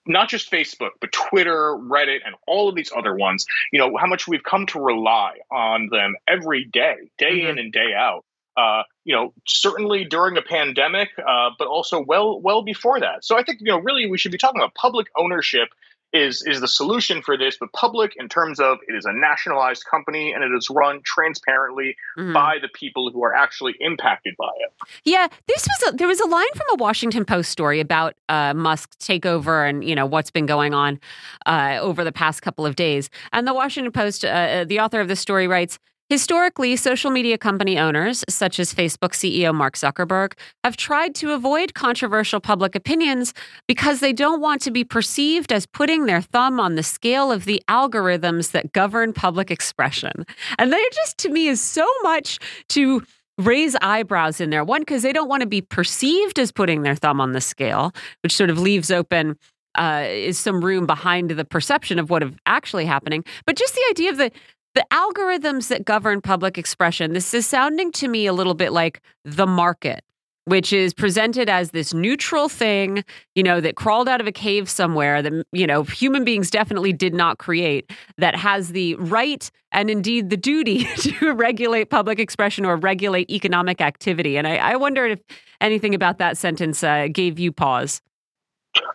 [0.08, 4.06] not just Facebook, but Twitter, Reddit, and all of these other ones, you know, how
[4.06, 7.50] much we've come to rely on them every day, day mm-hmm.
[7.50, 8.24] in and day out.
[8.56, 13.26] Uh, you know, certainly during a pandemic, uh, but also well, well before that.
[13.26, 15.68] So I think you know, really, we should be talking about public ownership
[16.14, 17.58] is is the solution for this.
[17.60, 21.96] But public, in terms of it is a nationalized company and it is run transparently
[22.18, 22.34] mm-hmm.
[22.34, 24.74] by the people who are actually impacted by it.
[25.04, 28.54] Yeah, this was a, there was a line from a Washington Post story about uh,
[28.54, 31.00] Musk's takeover and you know what's been going on
[31.46, 33.10] uh, over the past couple of days.
[33.34, 35.80] And the Washington Post, uh, uh the author of the story writes.
[36.08, 40.34] Historically, social media company owners, such as Facebook CEO Mark Zuckerberg,
[40.64, 43.34] have tried to avoid controversial public opinions
[43.68, 47.46] because they don't want to be perceived as putting their thumb on the scale of
[47.46, 50.26] the algorithms that govern public expression.
[50.60, 52.38] And that just, to me, is so much
[52.70, 53.02] to
[53.40, 54.64] raise eyebrows in there.
[54.64, 57.94] One, because they don't want to be perceived as putting their thumb on the scale,
[58.22, 59.40] which sort of leaves open
[59.78, 63.24] uh, is some room behind the perception of what is actually happening.
[63.46, 64.32] But just the idea of the
[64.76, 69.02] the algorithms that govern public expression, this is sounding to me a little bit like
[69.24, 70.04] the market,
[70.44, 73.04] which is presented as this neutral thing,
[73.36, 76.92] you know, that crawled out of a cave somewhere that, you know, human beings definitely
[76.92, 82.66] did not create, that has the right and indeed the duty to regulate public expression
[82.66, 84.38] or regulate economic activity.
[84.38, 85.22] And I, I wondered if
[85.62, 88.02] anything about that sentence uh, gave you pause.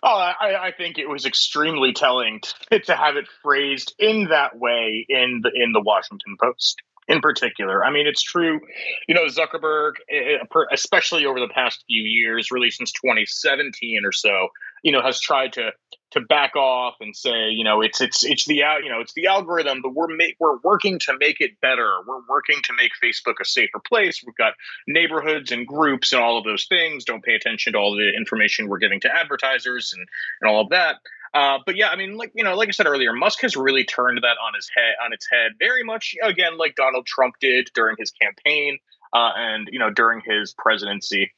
[0.03, 4.57] Oh, I, I, think it was extremely telling to, to, have it phrased in that
[4.57, 7.83] way in the in the Washington Post in particular.
[7.83, 8.61] I mean, it's true,
[9.07, 14.11] you know, Zuckerberg, eh, eh, especially over the past few years, really since 2017 or
[14.11, 14.49] so,
[14.83, 15.71] you know, has tried to
[16.11, 19.27] to back off and say, you know, it's it's it's the you know it's the
[19.27, 21.89] algorithm, but we're ma- we're working to make it better.
[22.05, 24.21] We're working to make Facebook a safer place.
[24.25, 24.53] We've got
[24.87, 27.05] neighborhoods and groups and all of those things.
[27.05, 30.07] Don't pay attention to all the information we're giving to advertisers and
[30.41, 30.97] and all of that.
[31.33, 33.85] Uh, but yeah, I mean, like you know, like I said earlier, Musk has really
[33.85, 37.69] turned that on his head, on its head, very much again, like Donald Trump did
[37.73, 38.79] during his campaign,
[39.13, 41.31] uh, and you know, during his presidency.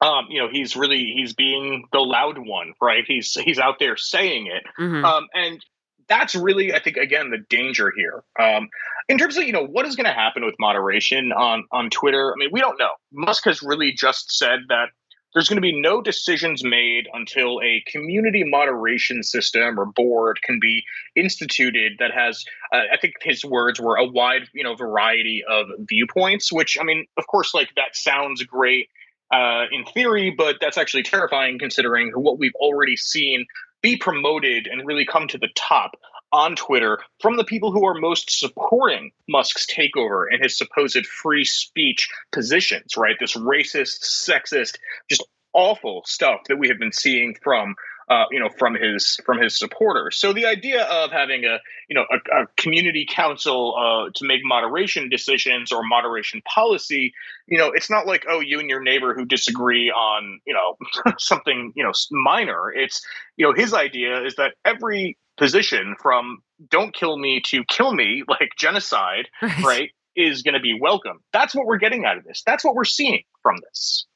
[0.00, 3.04] Um, you know, he's really he's being the loud one, right?
[3.06, 5.04] He's he's out there saying it, mm-hmm.
[5.04, 5.64] um, and
[6.08, 8.24] that's really, I think, again, the danger here.
[8.38, 8.68] Um,
[9.08, 12.32] in terms of you know what is going to happen with moderation on on Twitter,
[12.32, 12.90] I mean, we don't know.
[13.12, 14.86] Musk has really just said that
[15.32, 20.58] there's going to be no decisions made until a community moderation system or board can
[20.60, 20.82] be
[21.14, 25.66] instituted that has uh, i think his words were a wide you know variety of
[25.80, 28.88] viewpoints which i mean of course like that sounds great
[29.32, 33.46] uh, in theory but that's actually terrifying considering what we've already seen
[33.82, 35.92] be promoted and really come to the top
[36.32, 41.44] on Twitter from the people who are most supporting Musk's takeover and his supposed free
[41.44, 43.16] speech positions, right?
[43.18, 44.76] This racist, sexist,
[45.08, 47.74] just awful stuff that we have been seeing from
[48.10, 50.18] uh, you know from his from his supporters.
[50.18, 51.58] So the idea of having a
[51.88, 57.14] you know a, a community council uh, to make moderation decisions or moderation policy,
[57.46, 60.76] you know, it's not like oh you and your neighbor who disagree on you know
[61.18, 62.72] something you know minor.
[62.72, 63.00] It's
[63.36, 68.24] you know his idea is that every position from don't kill me to kill me,
[68.28, 71.20] like genocide, right, right is going to be welcome.
[71.32, 72.42] That's what we're getting out of this.
[72.44, 74.06] That's what we're seeing from this.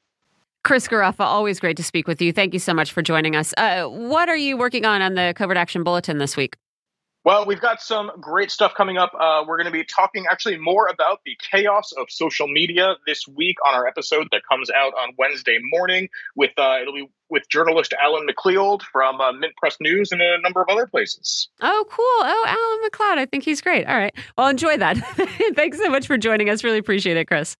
[0.65, 2.33] Chris Garaffa, always great to speak with you.
[2.33, 3.53] Thank you so much for joining us.
[3.55, 6.57] Uh, what are you working on on the CovertAction Bulletin this week?
[7.23, 9.11] Well, we've got some great stuff coming up.
[9.19, 13.27] Uh, we're going to be talking actually more about the chaos of social media this
[13.27, 16.09] week on our episode that comes out on Wednesday morning.
[16.35, 20.61] With uh, it'll be with journalist Alan MacLeod from uh, MintPress News and a number
[20.61, 21.47] of other places.
[21.61, 22.05] Oh, cool!
[22.05, 23.85] Oh, Alan MacLeod, I think he's great.
[23.85, 24.97] All right, well, enjoy that.
[25.55, 26.63] Thanks so much for joining us.
[26.63, 27.55] Really appreciate it, Chris.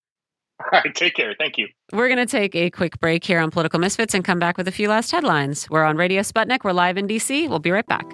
[0.71, 1.35] All right, take care.
[1.37, 1.67] Thank you.
[1.91, 4.67] We're going to take a quick break here on Political Misfits and come back with
[4.67, 5.69] a few last headlines.
[5.69, 6.63] We're on Radio Sputnik.
[6.63, 7.49] We're live in DC.
[7.49, 8.05] We'll be right back.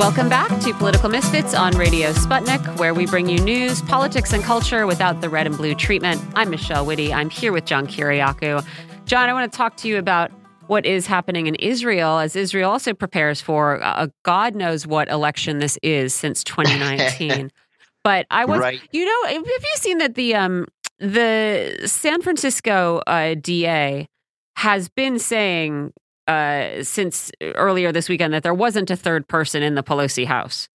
[0.00, 4.42] Welcome back to Political Misfits on Radio Sputnik, where we bring you news, politics, and
[4.42, 6.22] culture without the red and blue treatment.
[6.34, 7.12] I'm Michelle Witte.
[7.12, 8.64] I'm here with John Kiriakou.
[9.04, 10.32] John, I want to talk to you about
[10.68, 15.58] what is happening in Israel as Israel also prepares for a God knows what election
[15.58, 17.52] this is since 2019.
[18.02, 18.80] but I was, right.
[18.92, 20.66] you know, have you seen that the um,
[20.98, 24.08] the San Francisco uh, DA
[24.56, 25.92] has been saying
[26.30, 30.68] uh, since earlier this weekend that there wasn't a third person in the Pelosi house.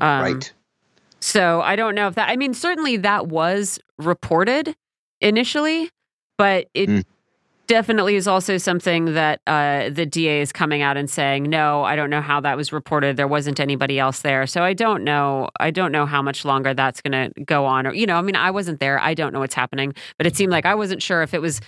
[0.00, 0.52] Um, right.
[1.20, 2.28] So I don't know if that.
[2.28, 4.74] I mean, certainly that was reported
[5.20, 5.90] initially,
[6.38, 7.04] but it mm.
[7.68, 11.94] definitely is also something that uh, the DA is coming out and saying, no, I
[11.94, 13.16] don't know how that was reported.
[13.16, 14.44] There wasn't anybody else there.
[14.48, 15.50] So I don't know.
[15.60, 17.86] I don't know how much longer that's going to go on.
[17.86, 18.98] Or, you know, I mean, I wasn't there.
[18.98, 19.94] I don't know what's happening.
[20.16, 21.60] But it seemed like I wasn't sure if it was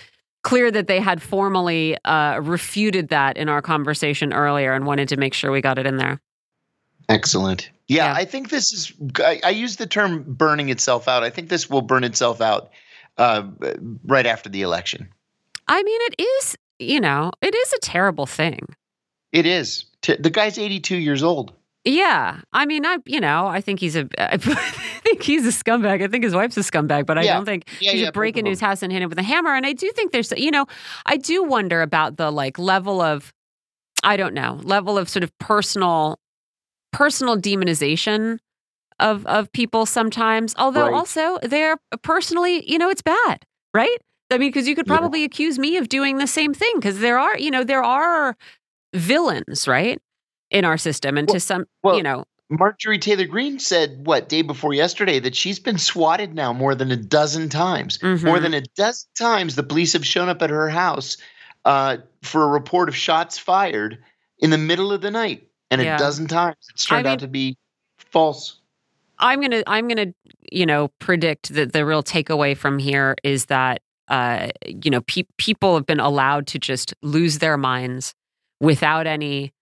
[0.43, 5.17] clear that they had formally uh, refuted that in our conversation earlier and wanted to
[5.17, 6.21] make sure we got it in there.
[7.09, 7.69] Excellent.
[7.87, 8.13] Yeah, yeah.
[8.13, 11.23] I think this is, I, I, use the term burning itself out.
[11.23, 12.71] I think this will burn itself out
[13.17, 13.43] uh,
[14.05, 15.09] right after the election.
[15.67, 18.75] I mean, it is, you know, it is a terrible thing.
[19.31, 19.85] It is.
[20.01, 21.53] The guy's 82 years old.
[21.85, 22.39] Yeah.
[22.53, 26.01] I mean, I, you know, I think he's a, I think he's a scumbag.
[26.01, 27.33] I think his wife's a scumbag, but I yeah.
[27.35, 29.23] don't think yeah, he yeah, should break into his house and hit him with a
[29.23, 29.53] hammer.
[29.53, 30.65] And I do think there's, you know,
[31.05, 33.33] I do wonder about the like level of,
[34.03, 36.19] I don't know, level of sort of personal,
[36.91, 38.39] personal demonization
[38.99, 40.55] of of people sometimes.
[40.57, 40.93] Although right.
[40.93, 43.97] also they're personally, you know, it's bad, right?
[44.31, 47.19] I mean, because you could probably accuse me of doing the same thing because there
[47.19, 48.35] are, you know, there are
[48.93, 50.01] villains, right,
[50.53, 52.23] in our system, and well, to some, well, you know.
[52.49, 56.91] Marjorie Taylor Greene said what day before yesterday that she's been swatted now more than
[56.91, 57.97] a dozen times.
[57.97, 58.25] Mm-hmm.
[58.25, 61.17] More than a dozen times, the police have shown up at her house
[61.65, 63.97] uh, for a report of shots fired
[64.37, 65.95] in the middle of the night, and yeah.
[65.95, 67.57] a dozen times it's turned I mean, out to be
[67.97, 68.59] false.
[69.17, 70.13] I'm gonna I'm gonna
[70.51, 75.25] you know predict that the real takeaway from here is that uh, you know pe-
[75.37, 78.13] people have been allowed to just lose their minds
[78.59, 79.53] without any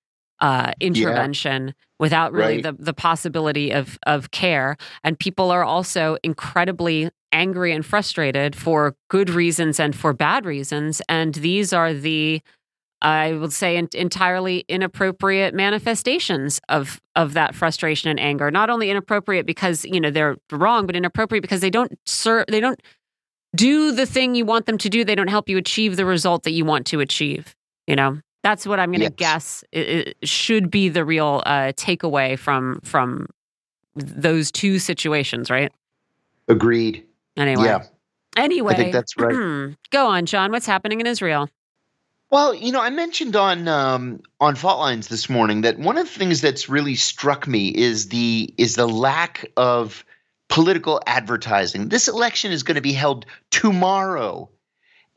[0.41, 1.73] uh, intervention, yeah.
[1.99, 2.63] without really right.
[2.63, 8.95] the the possibility of of care, and people are also incredibly angry and frustrated for
[9.09, 12.41] good reasons and for bad reasons, and these are the
[13.01, 18.51] I would say entirely inappropriate manifestations of of that frustration and anger.
[18.51, 22.45] Not only inappropriate because you know they're wrong, but inappropriate because they don't serve.
[22.47, 22.80] They don't
[23.55, 25.03] do the thing you want them to do.
[25.03, 27.55] They don't help you achieve the result that you want to achieve.
[27.88, 29.13] You know, that's what I'm going to yes.
[29.18, 29.63] guess.
[29.72, 33.27] It, it, should be the real uh, takeaway from from
[33.95, 35.72] those two situations, right?
[36.47, 37.05] Agreed.
[37.38, 37.65] Anyway.
[37.65, 37.84] Yeah.
[38.38, 39.76] Anyway, I think that's right.
[39.91, 40.51] go on, John.
[40.51, 41.49] What's happening in Israel?
[42.30, 46.05] Well, you know, I mentioned on um, on Fault Lines this morning that one of
[46.05, 50.05] the things that's really struck me is the is the lack of
[50.47, 51.89] political advertising.
[51.89, 54.49] This election is going to be held tomorrow.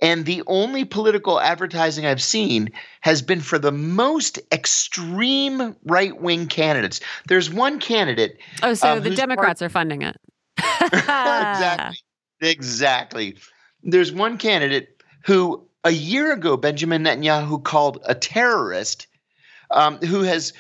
[0.05, 6.47] And the only political advertising I've seen has been for the most extreme right wing
[6.47, 7.01] candidates.
[7.27, 8.37] There's one candidate.
[8.63, 10.17] Oh, so um, the Democrats part- are funding it.
[10.59, 11.97] exactly.
[12.43, 13.39] Exactly.
[13.83, 19.07] There's one candidate who a year ago, Benjamin Netanyahu called a terrorist
[19.71, 20.53] um, who has,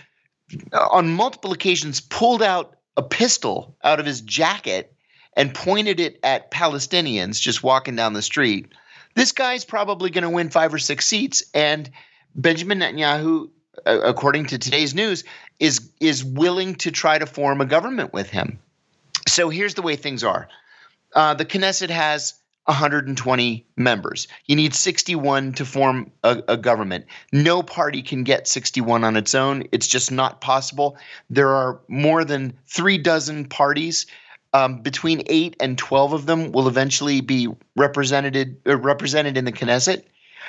[0.73, 4.95] uh, on multiple occasions, pulled out a pistol out of his jacket
[5.37, 8.73] and pointed it at Palestinians just walking down the street.
[9.15, 11.89] This guy's probably going to win five or six seats, and
[12.35, 13.51] Benjamin Netanyahu,
[13.87, 15.25] according to today's news,
[15.61, 18.59] is is willing to try to form a government with him.
[19.29, 20.49] So here's the way things are:
[21.15, 22.35] uh, the Knesset has
[22.67, 24.27] 120 members.
[24.47, 27.05] You need 61 to form a, a, government.
[27.31, 29.65] No party can get 61 on its own.
[29.71, 30.97] It's just not possible.
[31.29, 34.07] There are more than three dozen parties.
[34.55, 39.53] Um, between eight and 12 of them will eventually be represented uh, represented in the
[39.53, 40.05] Knesset.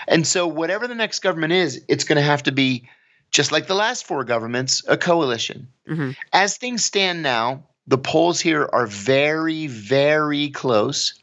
[0.07, 2.88] And so, whatever the next government is, it's going to have to be
[3.32, 5.68] just like the last four governments, a coalition.
[5.90, 6.11] Mm-hmm.
[6.32, 11.15] As things stand now, the polls here are very, very close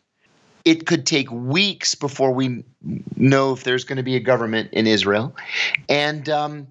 [0.65, 2.65] it could take weeks before we
[3.17, 5.35] know if there's going to be a government in Israel,
[5.89, 6.69] and um,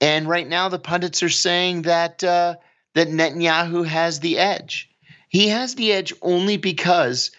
[0.00, 2.56] and right now the pundits are saying that uh,
[2.94, 4.88] that Netanyahu has the edge.
[5.32, 7.30] He has the edge only because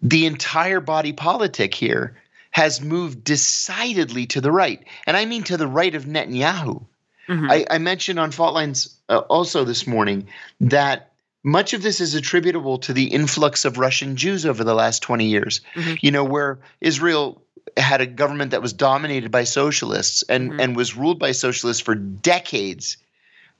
[0.00, 2.16] the entire body politic here
[2.52, 6.86] has moved decidedly to the right, and I mean to the right of Netanyahu.
[7.28, 7.50] Mm-hmm.
[7.50, 10.28] I, I, mentioned on Fault Lines uh, also this morning
[10.60, 11.12] that
[11.42, 15.24] much of this is attributable to the influx of Russian Jews over the last 20
[15.24, 15.62] years.
[15.74, 15.94] Mm-hmm.
[16.02, 17.42] You know, where Israel
[17.78, 20.60] had a government that was dominated by socialists and, mm-hmm.
[20.60, 22.98] and was ruled by socialists for decades.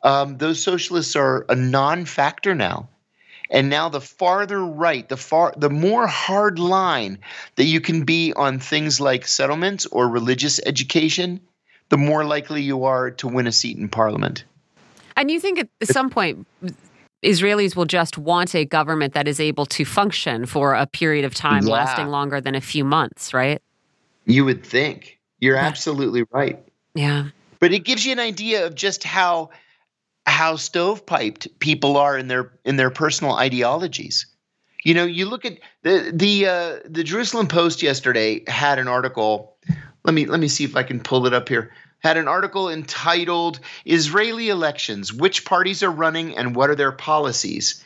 [0.03, 2.91] Um, those socialists are a non-factor now.
[3.51, 7.19] And now the farther right, the far the more hard line
[7.57, 11.41] that you can be on things like settlements or religious education,
[11.91, 14.45] the more likely you are to win a seat in parliament.
[15.17, 16.47] And you think at some point
[17.23, 21.35] Israelis will just want a government that is able to function for a period of
[21.35, 21.73] time Yeah.
[21.73, 23.61] lasting longer than a few months, right?
[24.27, 25.19] You would think.
[25.39, 26.59] You're absolutely right.
[26.95, 27.29] Yeah.
[27.61, 29.51] But it gives you an idea of just how
[30.27, 34.27] how stovepiped people are in their in their personal ideologies.
[34.83, 39.57] You know, you look at the the uh, the Jerusalem Post yesterday had an article.
[40.05, 41.71] Let me let me see if I can pull it up here.
[42.01, 47.83] Had an article entitled "Israeli Elections: Which Parties Are Running and What Are Their Policies."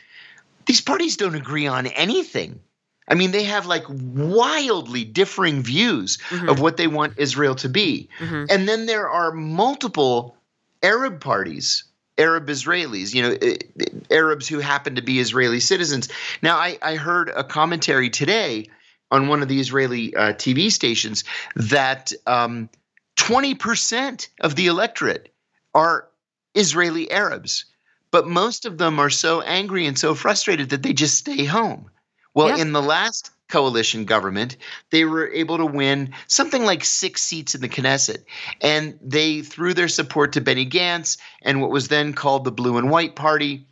[0.65, 2.59] These parties don't agree on anything.
[3.07, 6.49] I mean, they have like wildly differing views Mhm.
[6.49, 8.07] of what they want Israel to be.
[8.19, 8.45] Mhm.
[8.49, 10.37] And then there are multiple
[10.83, 11.85] Arab parties,
[12.19, 16.09] Arab Israelis, you know, eh, eh, Arabs who happen to be Israeli citizens.
[16.43, 18.69] Now, I, I heard a commentary today
[19.09, 21.23] on one of the Israeli uh, TV stations
[21.55, 22.69] that um,
[23.17, 25.33] 20% of the electorate
[25.73, 26.07] are
[26.53, 27.65] Israeli Arabs,
[28.11, 31.89] but most of them are so angry and so frustrated that they just stay home.
[32.35, 32.57] Well, Yeah.
[32.57, 34.55] in the last coalition government,
[34.91, 38.23] they were able to win something like six seats in the Knesset.
[38.61, 42.77] And they threw their support to Benny Gantz and what was then called the Blue
[42.77, 43.65] and White Party.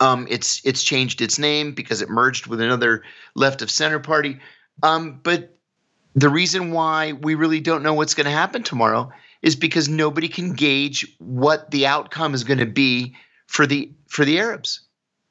[0.00, 3.02] Um, it's it's changed its name because it merged with another
[3.34, 4.40] left of center party.
[4.82, 5.56] Um, but
[6.14, 10.28] the reason why we really don't know what's going to happen tomorrow is because nobody
[10.28, 14.80] can gauge what the outcome is going to be for the for the Arabs.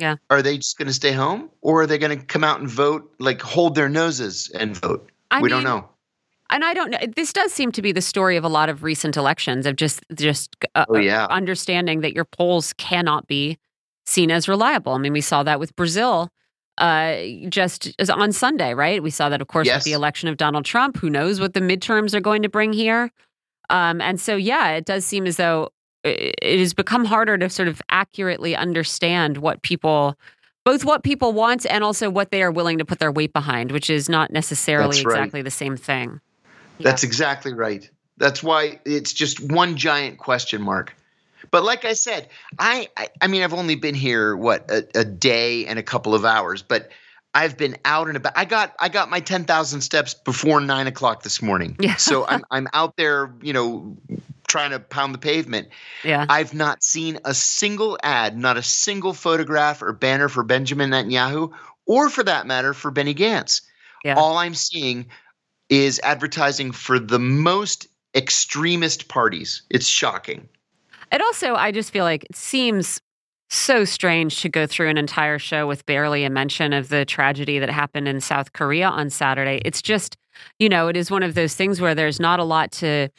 [0.02, 0.16] Yeah.
[0.30, 2.70] Are they just going to stay home or are they going to come out and
[2.70, 5.10] vote, like hold their noses and vote?
[5.30, 5.88] I we mean, don't know.
[6.50, 6.98] And I don't know.
[7.16, 10.04] This does seem to be the story of a lot of recent elections of just
[10.14, 11.26] just uh, Oh, yeah.
[11.30, 13.58] understanding that your polls cannot be
[14.06, 14.94] seen as reliable.
[14.94, 16.30] I mean, we saw that with Brazil
[16.78, 17.16] uh,
[17.48, 19.02] just as on Sunday, right?
[19.02, 20.98] We saw that, of course, with the election of Donald Trump.
[20.98, 23.12] Who knows what the midterms are going to bring here?
[23.70, 25.70] Um, and so, yeah, it does seem as though
[26.04, 30.18] it has become harder to sort of accurately understand what people.
[30.64, 33.72] Both what people want and also what they are willing to put their weight behind,
[33.72, 35.16] which is not necessarily right.
[35.16, 36.22] exactly the same thing.
[36.80, 37.90] That's exactly right.
[38.18, 40.96] That's why it's just one giant question mark.
[41.50, 42.30] But like I said,
[42.60, 46.14] I I, I mean I've only been here what a, a day and a couple
[46.14, 46.92] of hours, but
[47.34, 48.34] I've been out and about.
[48.36, 51.76] I got I got my ten thousand steps before nine o'clock this morning.
[51.80, 51.96] Yeah.
[51.96, 53.98] So I'm I'm out there, you know,
[54.52, 55.70] trying to pound the pavement.
[56.04, 56.26] Yeah.
[56.30, 61.52] I've not seen a single ad, not a single photograph or banner for Benjamin Netanyahu,
[61.88, 63.62] or for that matter, for Benny Gantz.
[64.04, 64.16] Yeah.
[64.16, 65.08] All I'm seeing
[65.70, 69.64] is advertising for the most extremist parties.
[69.70, 70.50] It's shocking.
[71.12, 73.02] It also, I just feel like it seems
[73.50, 77.60] so strange to go through an entire show with barely a mention of the tragedy
[77.60, 79.62] that happened in South Korea on Saturday.
[79.66, 80.16] It's just,
[80.58, 83.10] you know, it is one of those things where there's not a lot to,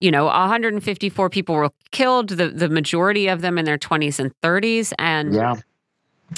[0.00, 4.32] you know, 154 people were killed, the, the majority of them in their 20s and
[4.42, 4.92] 30s.
[4.98, 5.54] And Yeah.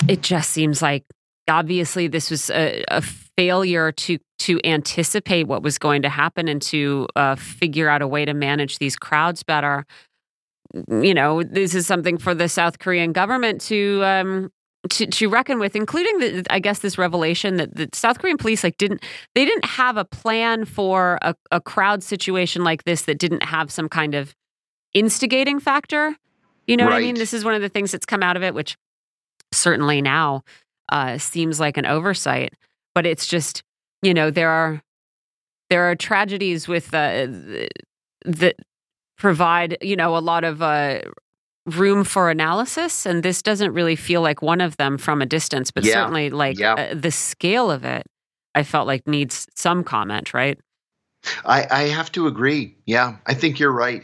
[0.09, 1.05] it just seems like
[1.49, 6.61] obviously this was a, a failure to to anticipate what was going to happen and
[6.61, 9.87] to uh, figure out a way to manage these crowds better.
[10.89, 14.53] You know, this is something for the South Korean government to um,
[14.91, 18.65] to, to reckon with, including the, I guess this revelation that the South Korean police
[18.65, 19.03] like didn't
[19.35, 23.71] they didn't have a plan for a, a crowd situation like this that didn't have
[23.71, 24.35] some kind of
[24.95, 26.17] instigating factor.
[26.67, 27.17] You know what I mean?
[27.17, 28.77] This is one of the things that's come out of it, which
[29.53, 30.43] certainly now
[30.91, 32.55] uh, seems like an oversight.
[32.95, 33.63] But it's just,
[34.03, 34.83] you know, there are
[35.71, 37.27] there are tragedies with uh,
[38.25, 38.57] that
[39.17, 41.01] provide, you know, a lot of uh,
[41.67, 45.71] room for analysis, and this doesn't really feel like one of them from a distance.
[45.71, 45.95] But Yeah.
[45.95, 46.75] certainly, like Yeah.
[46.75, 48.05] uh, the scale of it,
[48.55, 50.59] I felt like needs some comment, right?
[51.45, 52.77] I, I have to agree.
[52.85, 54.03] Yeah, I think you're right.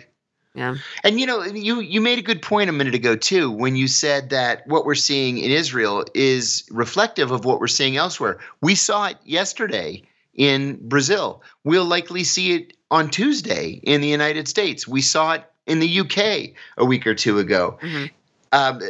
[0.54, 0.76] Yeah.
[1.04, 3.86] And you know, you you made a good point a minute ago too when you
[3.86, 8.38] said that what we're seeing in Israel is reflective of what we're seeing elsewhere.
[8.62, 10.02] We saw it yesterday
[10.34, 11.42] in Brazil.
[11.64, 14.88] We'll likely see it on Tuesday in the United States.
[14.88, 17.78] We saw it in the UK a week or two ago.
[17.80, 18.10] Mhm.
[18.50, 18.80] Um,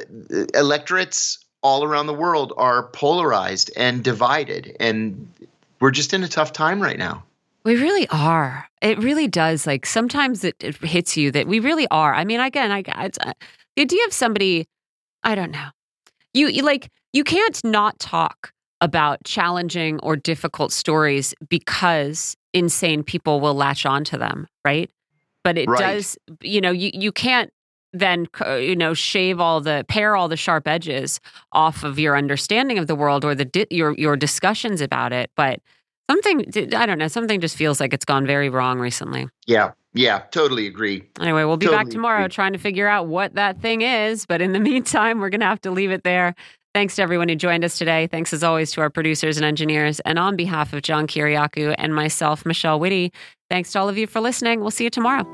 [0.55, 5.29] electorates all around the world are polarized and divided, and
[5.81, 7.25] we're just in a tough time right now.
[7.65, 8.69] We really are.
[8.81, 9.67] It really does.
[9.67, 12.15] Like sometimes it, it hits you that we really are.
[12.15, 13.33] I mean, again, I, I it's, uh,
[13.77, 14.67] the idea of somebody,
[15.25, 15.69] I don't know.
[16.33, 23.41] You, you like you can't not talk about challenging or difficult stories because insane people
[23.41, 24.89] will latch onto them, right?
[25.49, 25.81] But it Right.
[25.81, 26.19] does.
[26.43, 27.51] You know, you you can't
[27.95, 31.21] then uh, you know shave all the pare all the sharp edges
[31.53, 35.31] off of your understanding of the world or the di- your your discussions about it,
[35.37, 35.61] but
[36.11, 39.29] Something, I don't know, something just feels like it's gone very wrong recently.
[39.47, 41.05] Yeah, yeah, totally agree.
[41.21, 42.33] Anyway, we'll be totally back tomorrow agree.
[42.33, 44.25] trying to figure out what that thing is.
[44.25, 46.35] But in the meantime, we're going to have to leave it there.
[46.73, 48.07] Thanks to everyone who joined us today.
[48.07, 50.01] Thanks as always to our producers and engineers.
[50.01, 53.13] And on behalf of John Kiriakou and myself, Michelle Witte,
[53.51, 54.61] thanks to all of you for listening.
[54.61, 55.27] We'll see you tomorrow.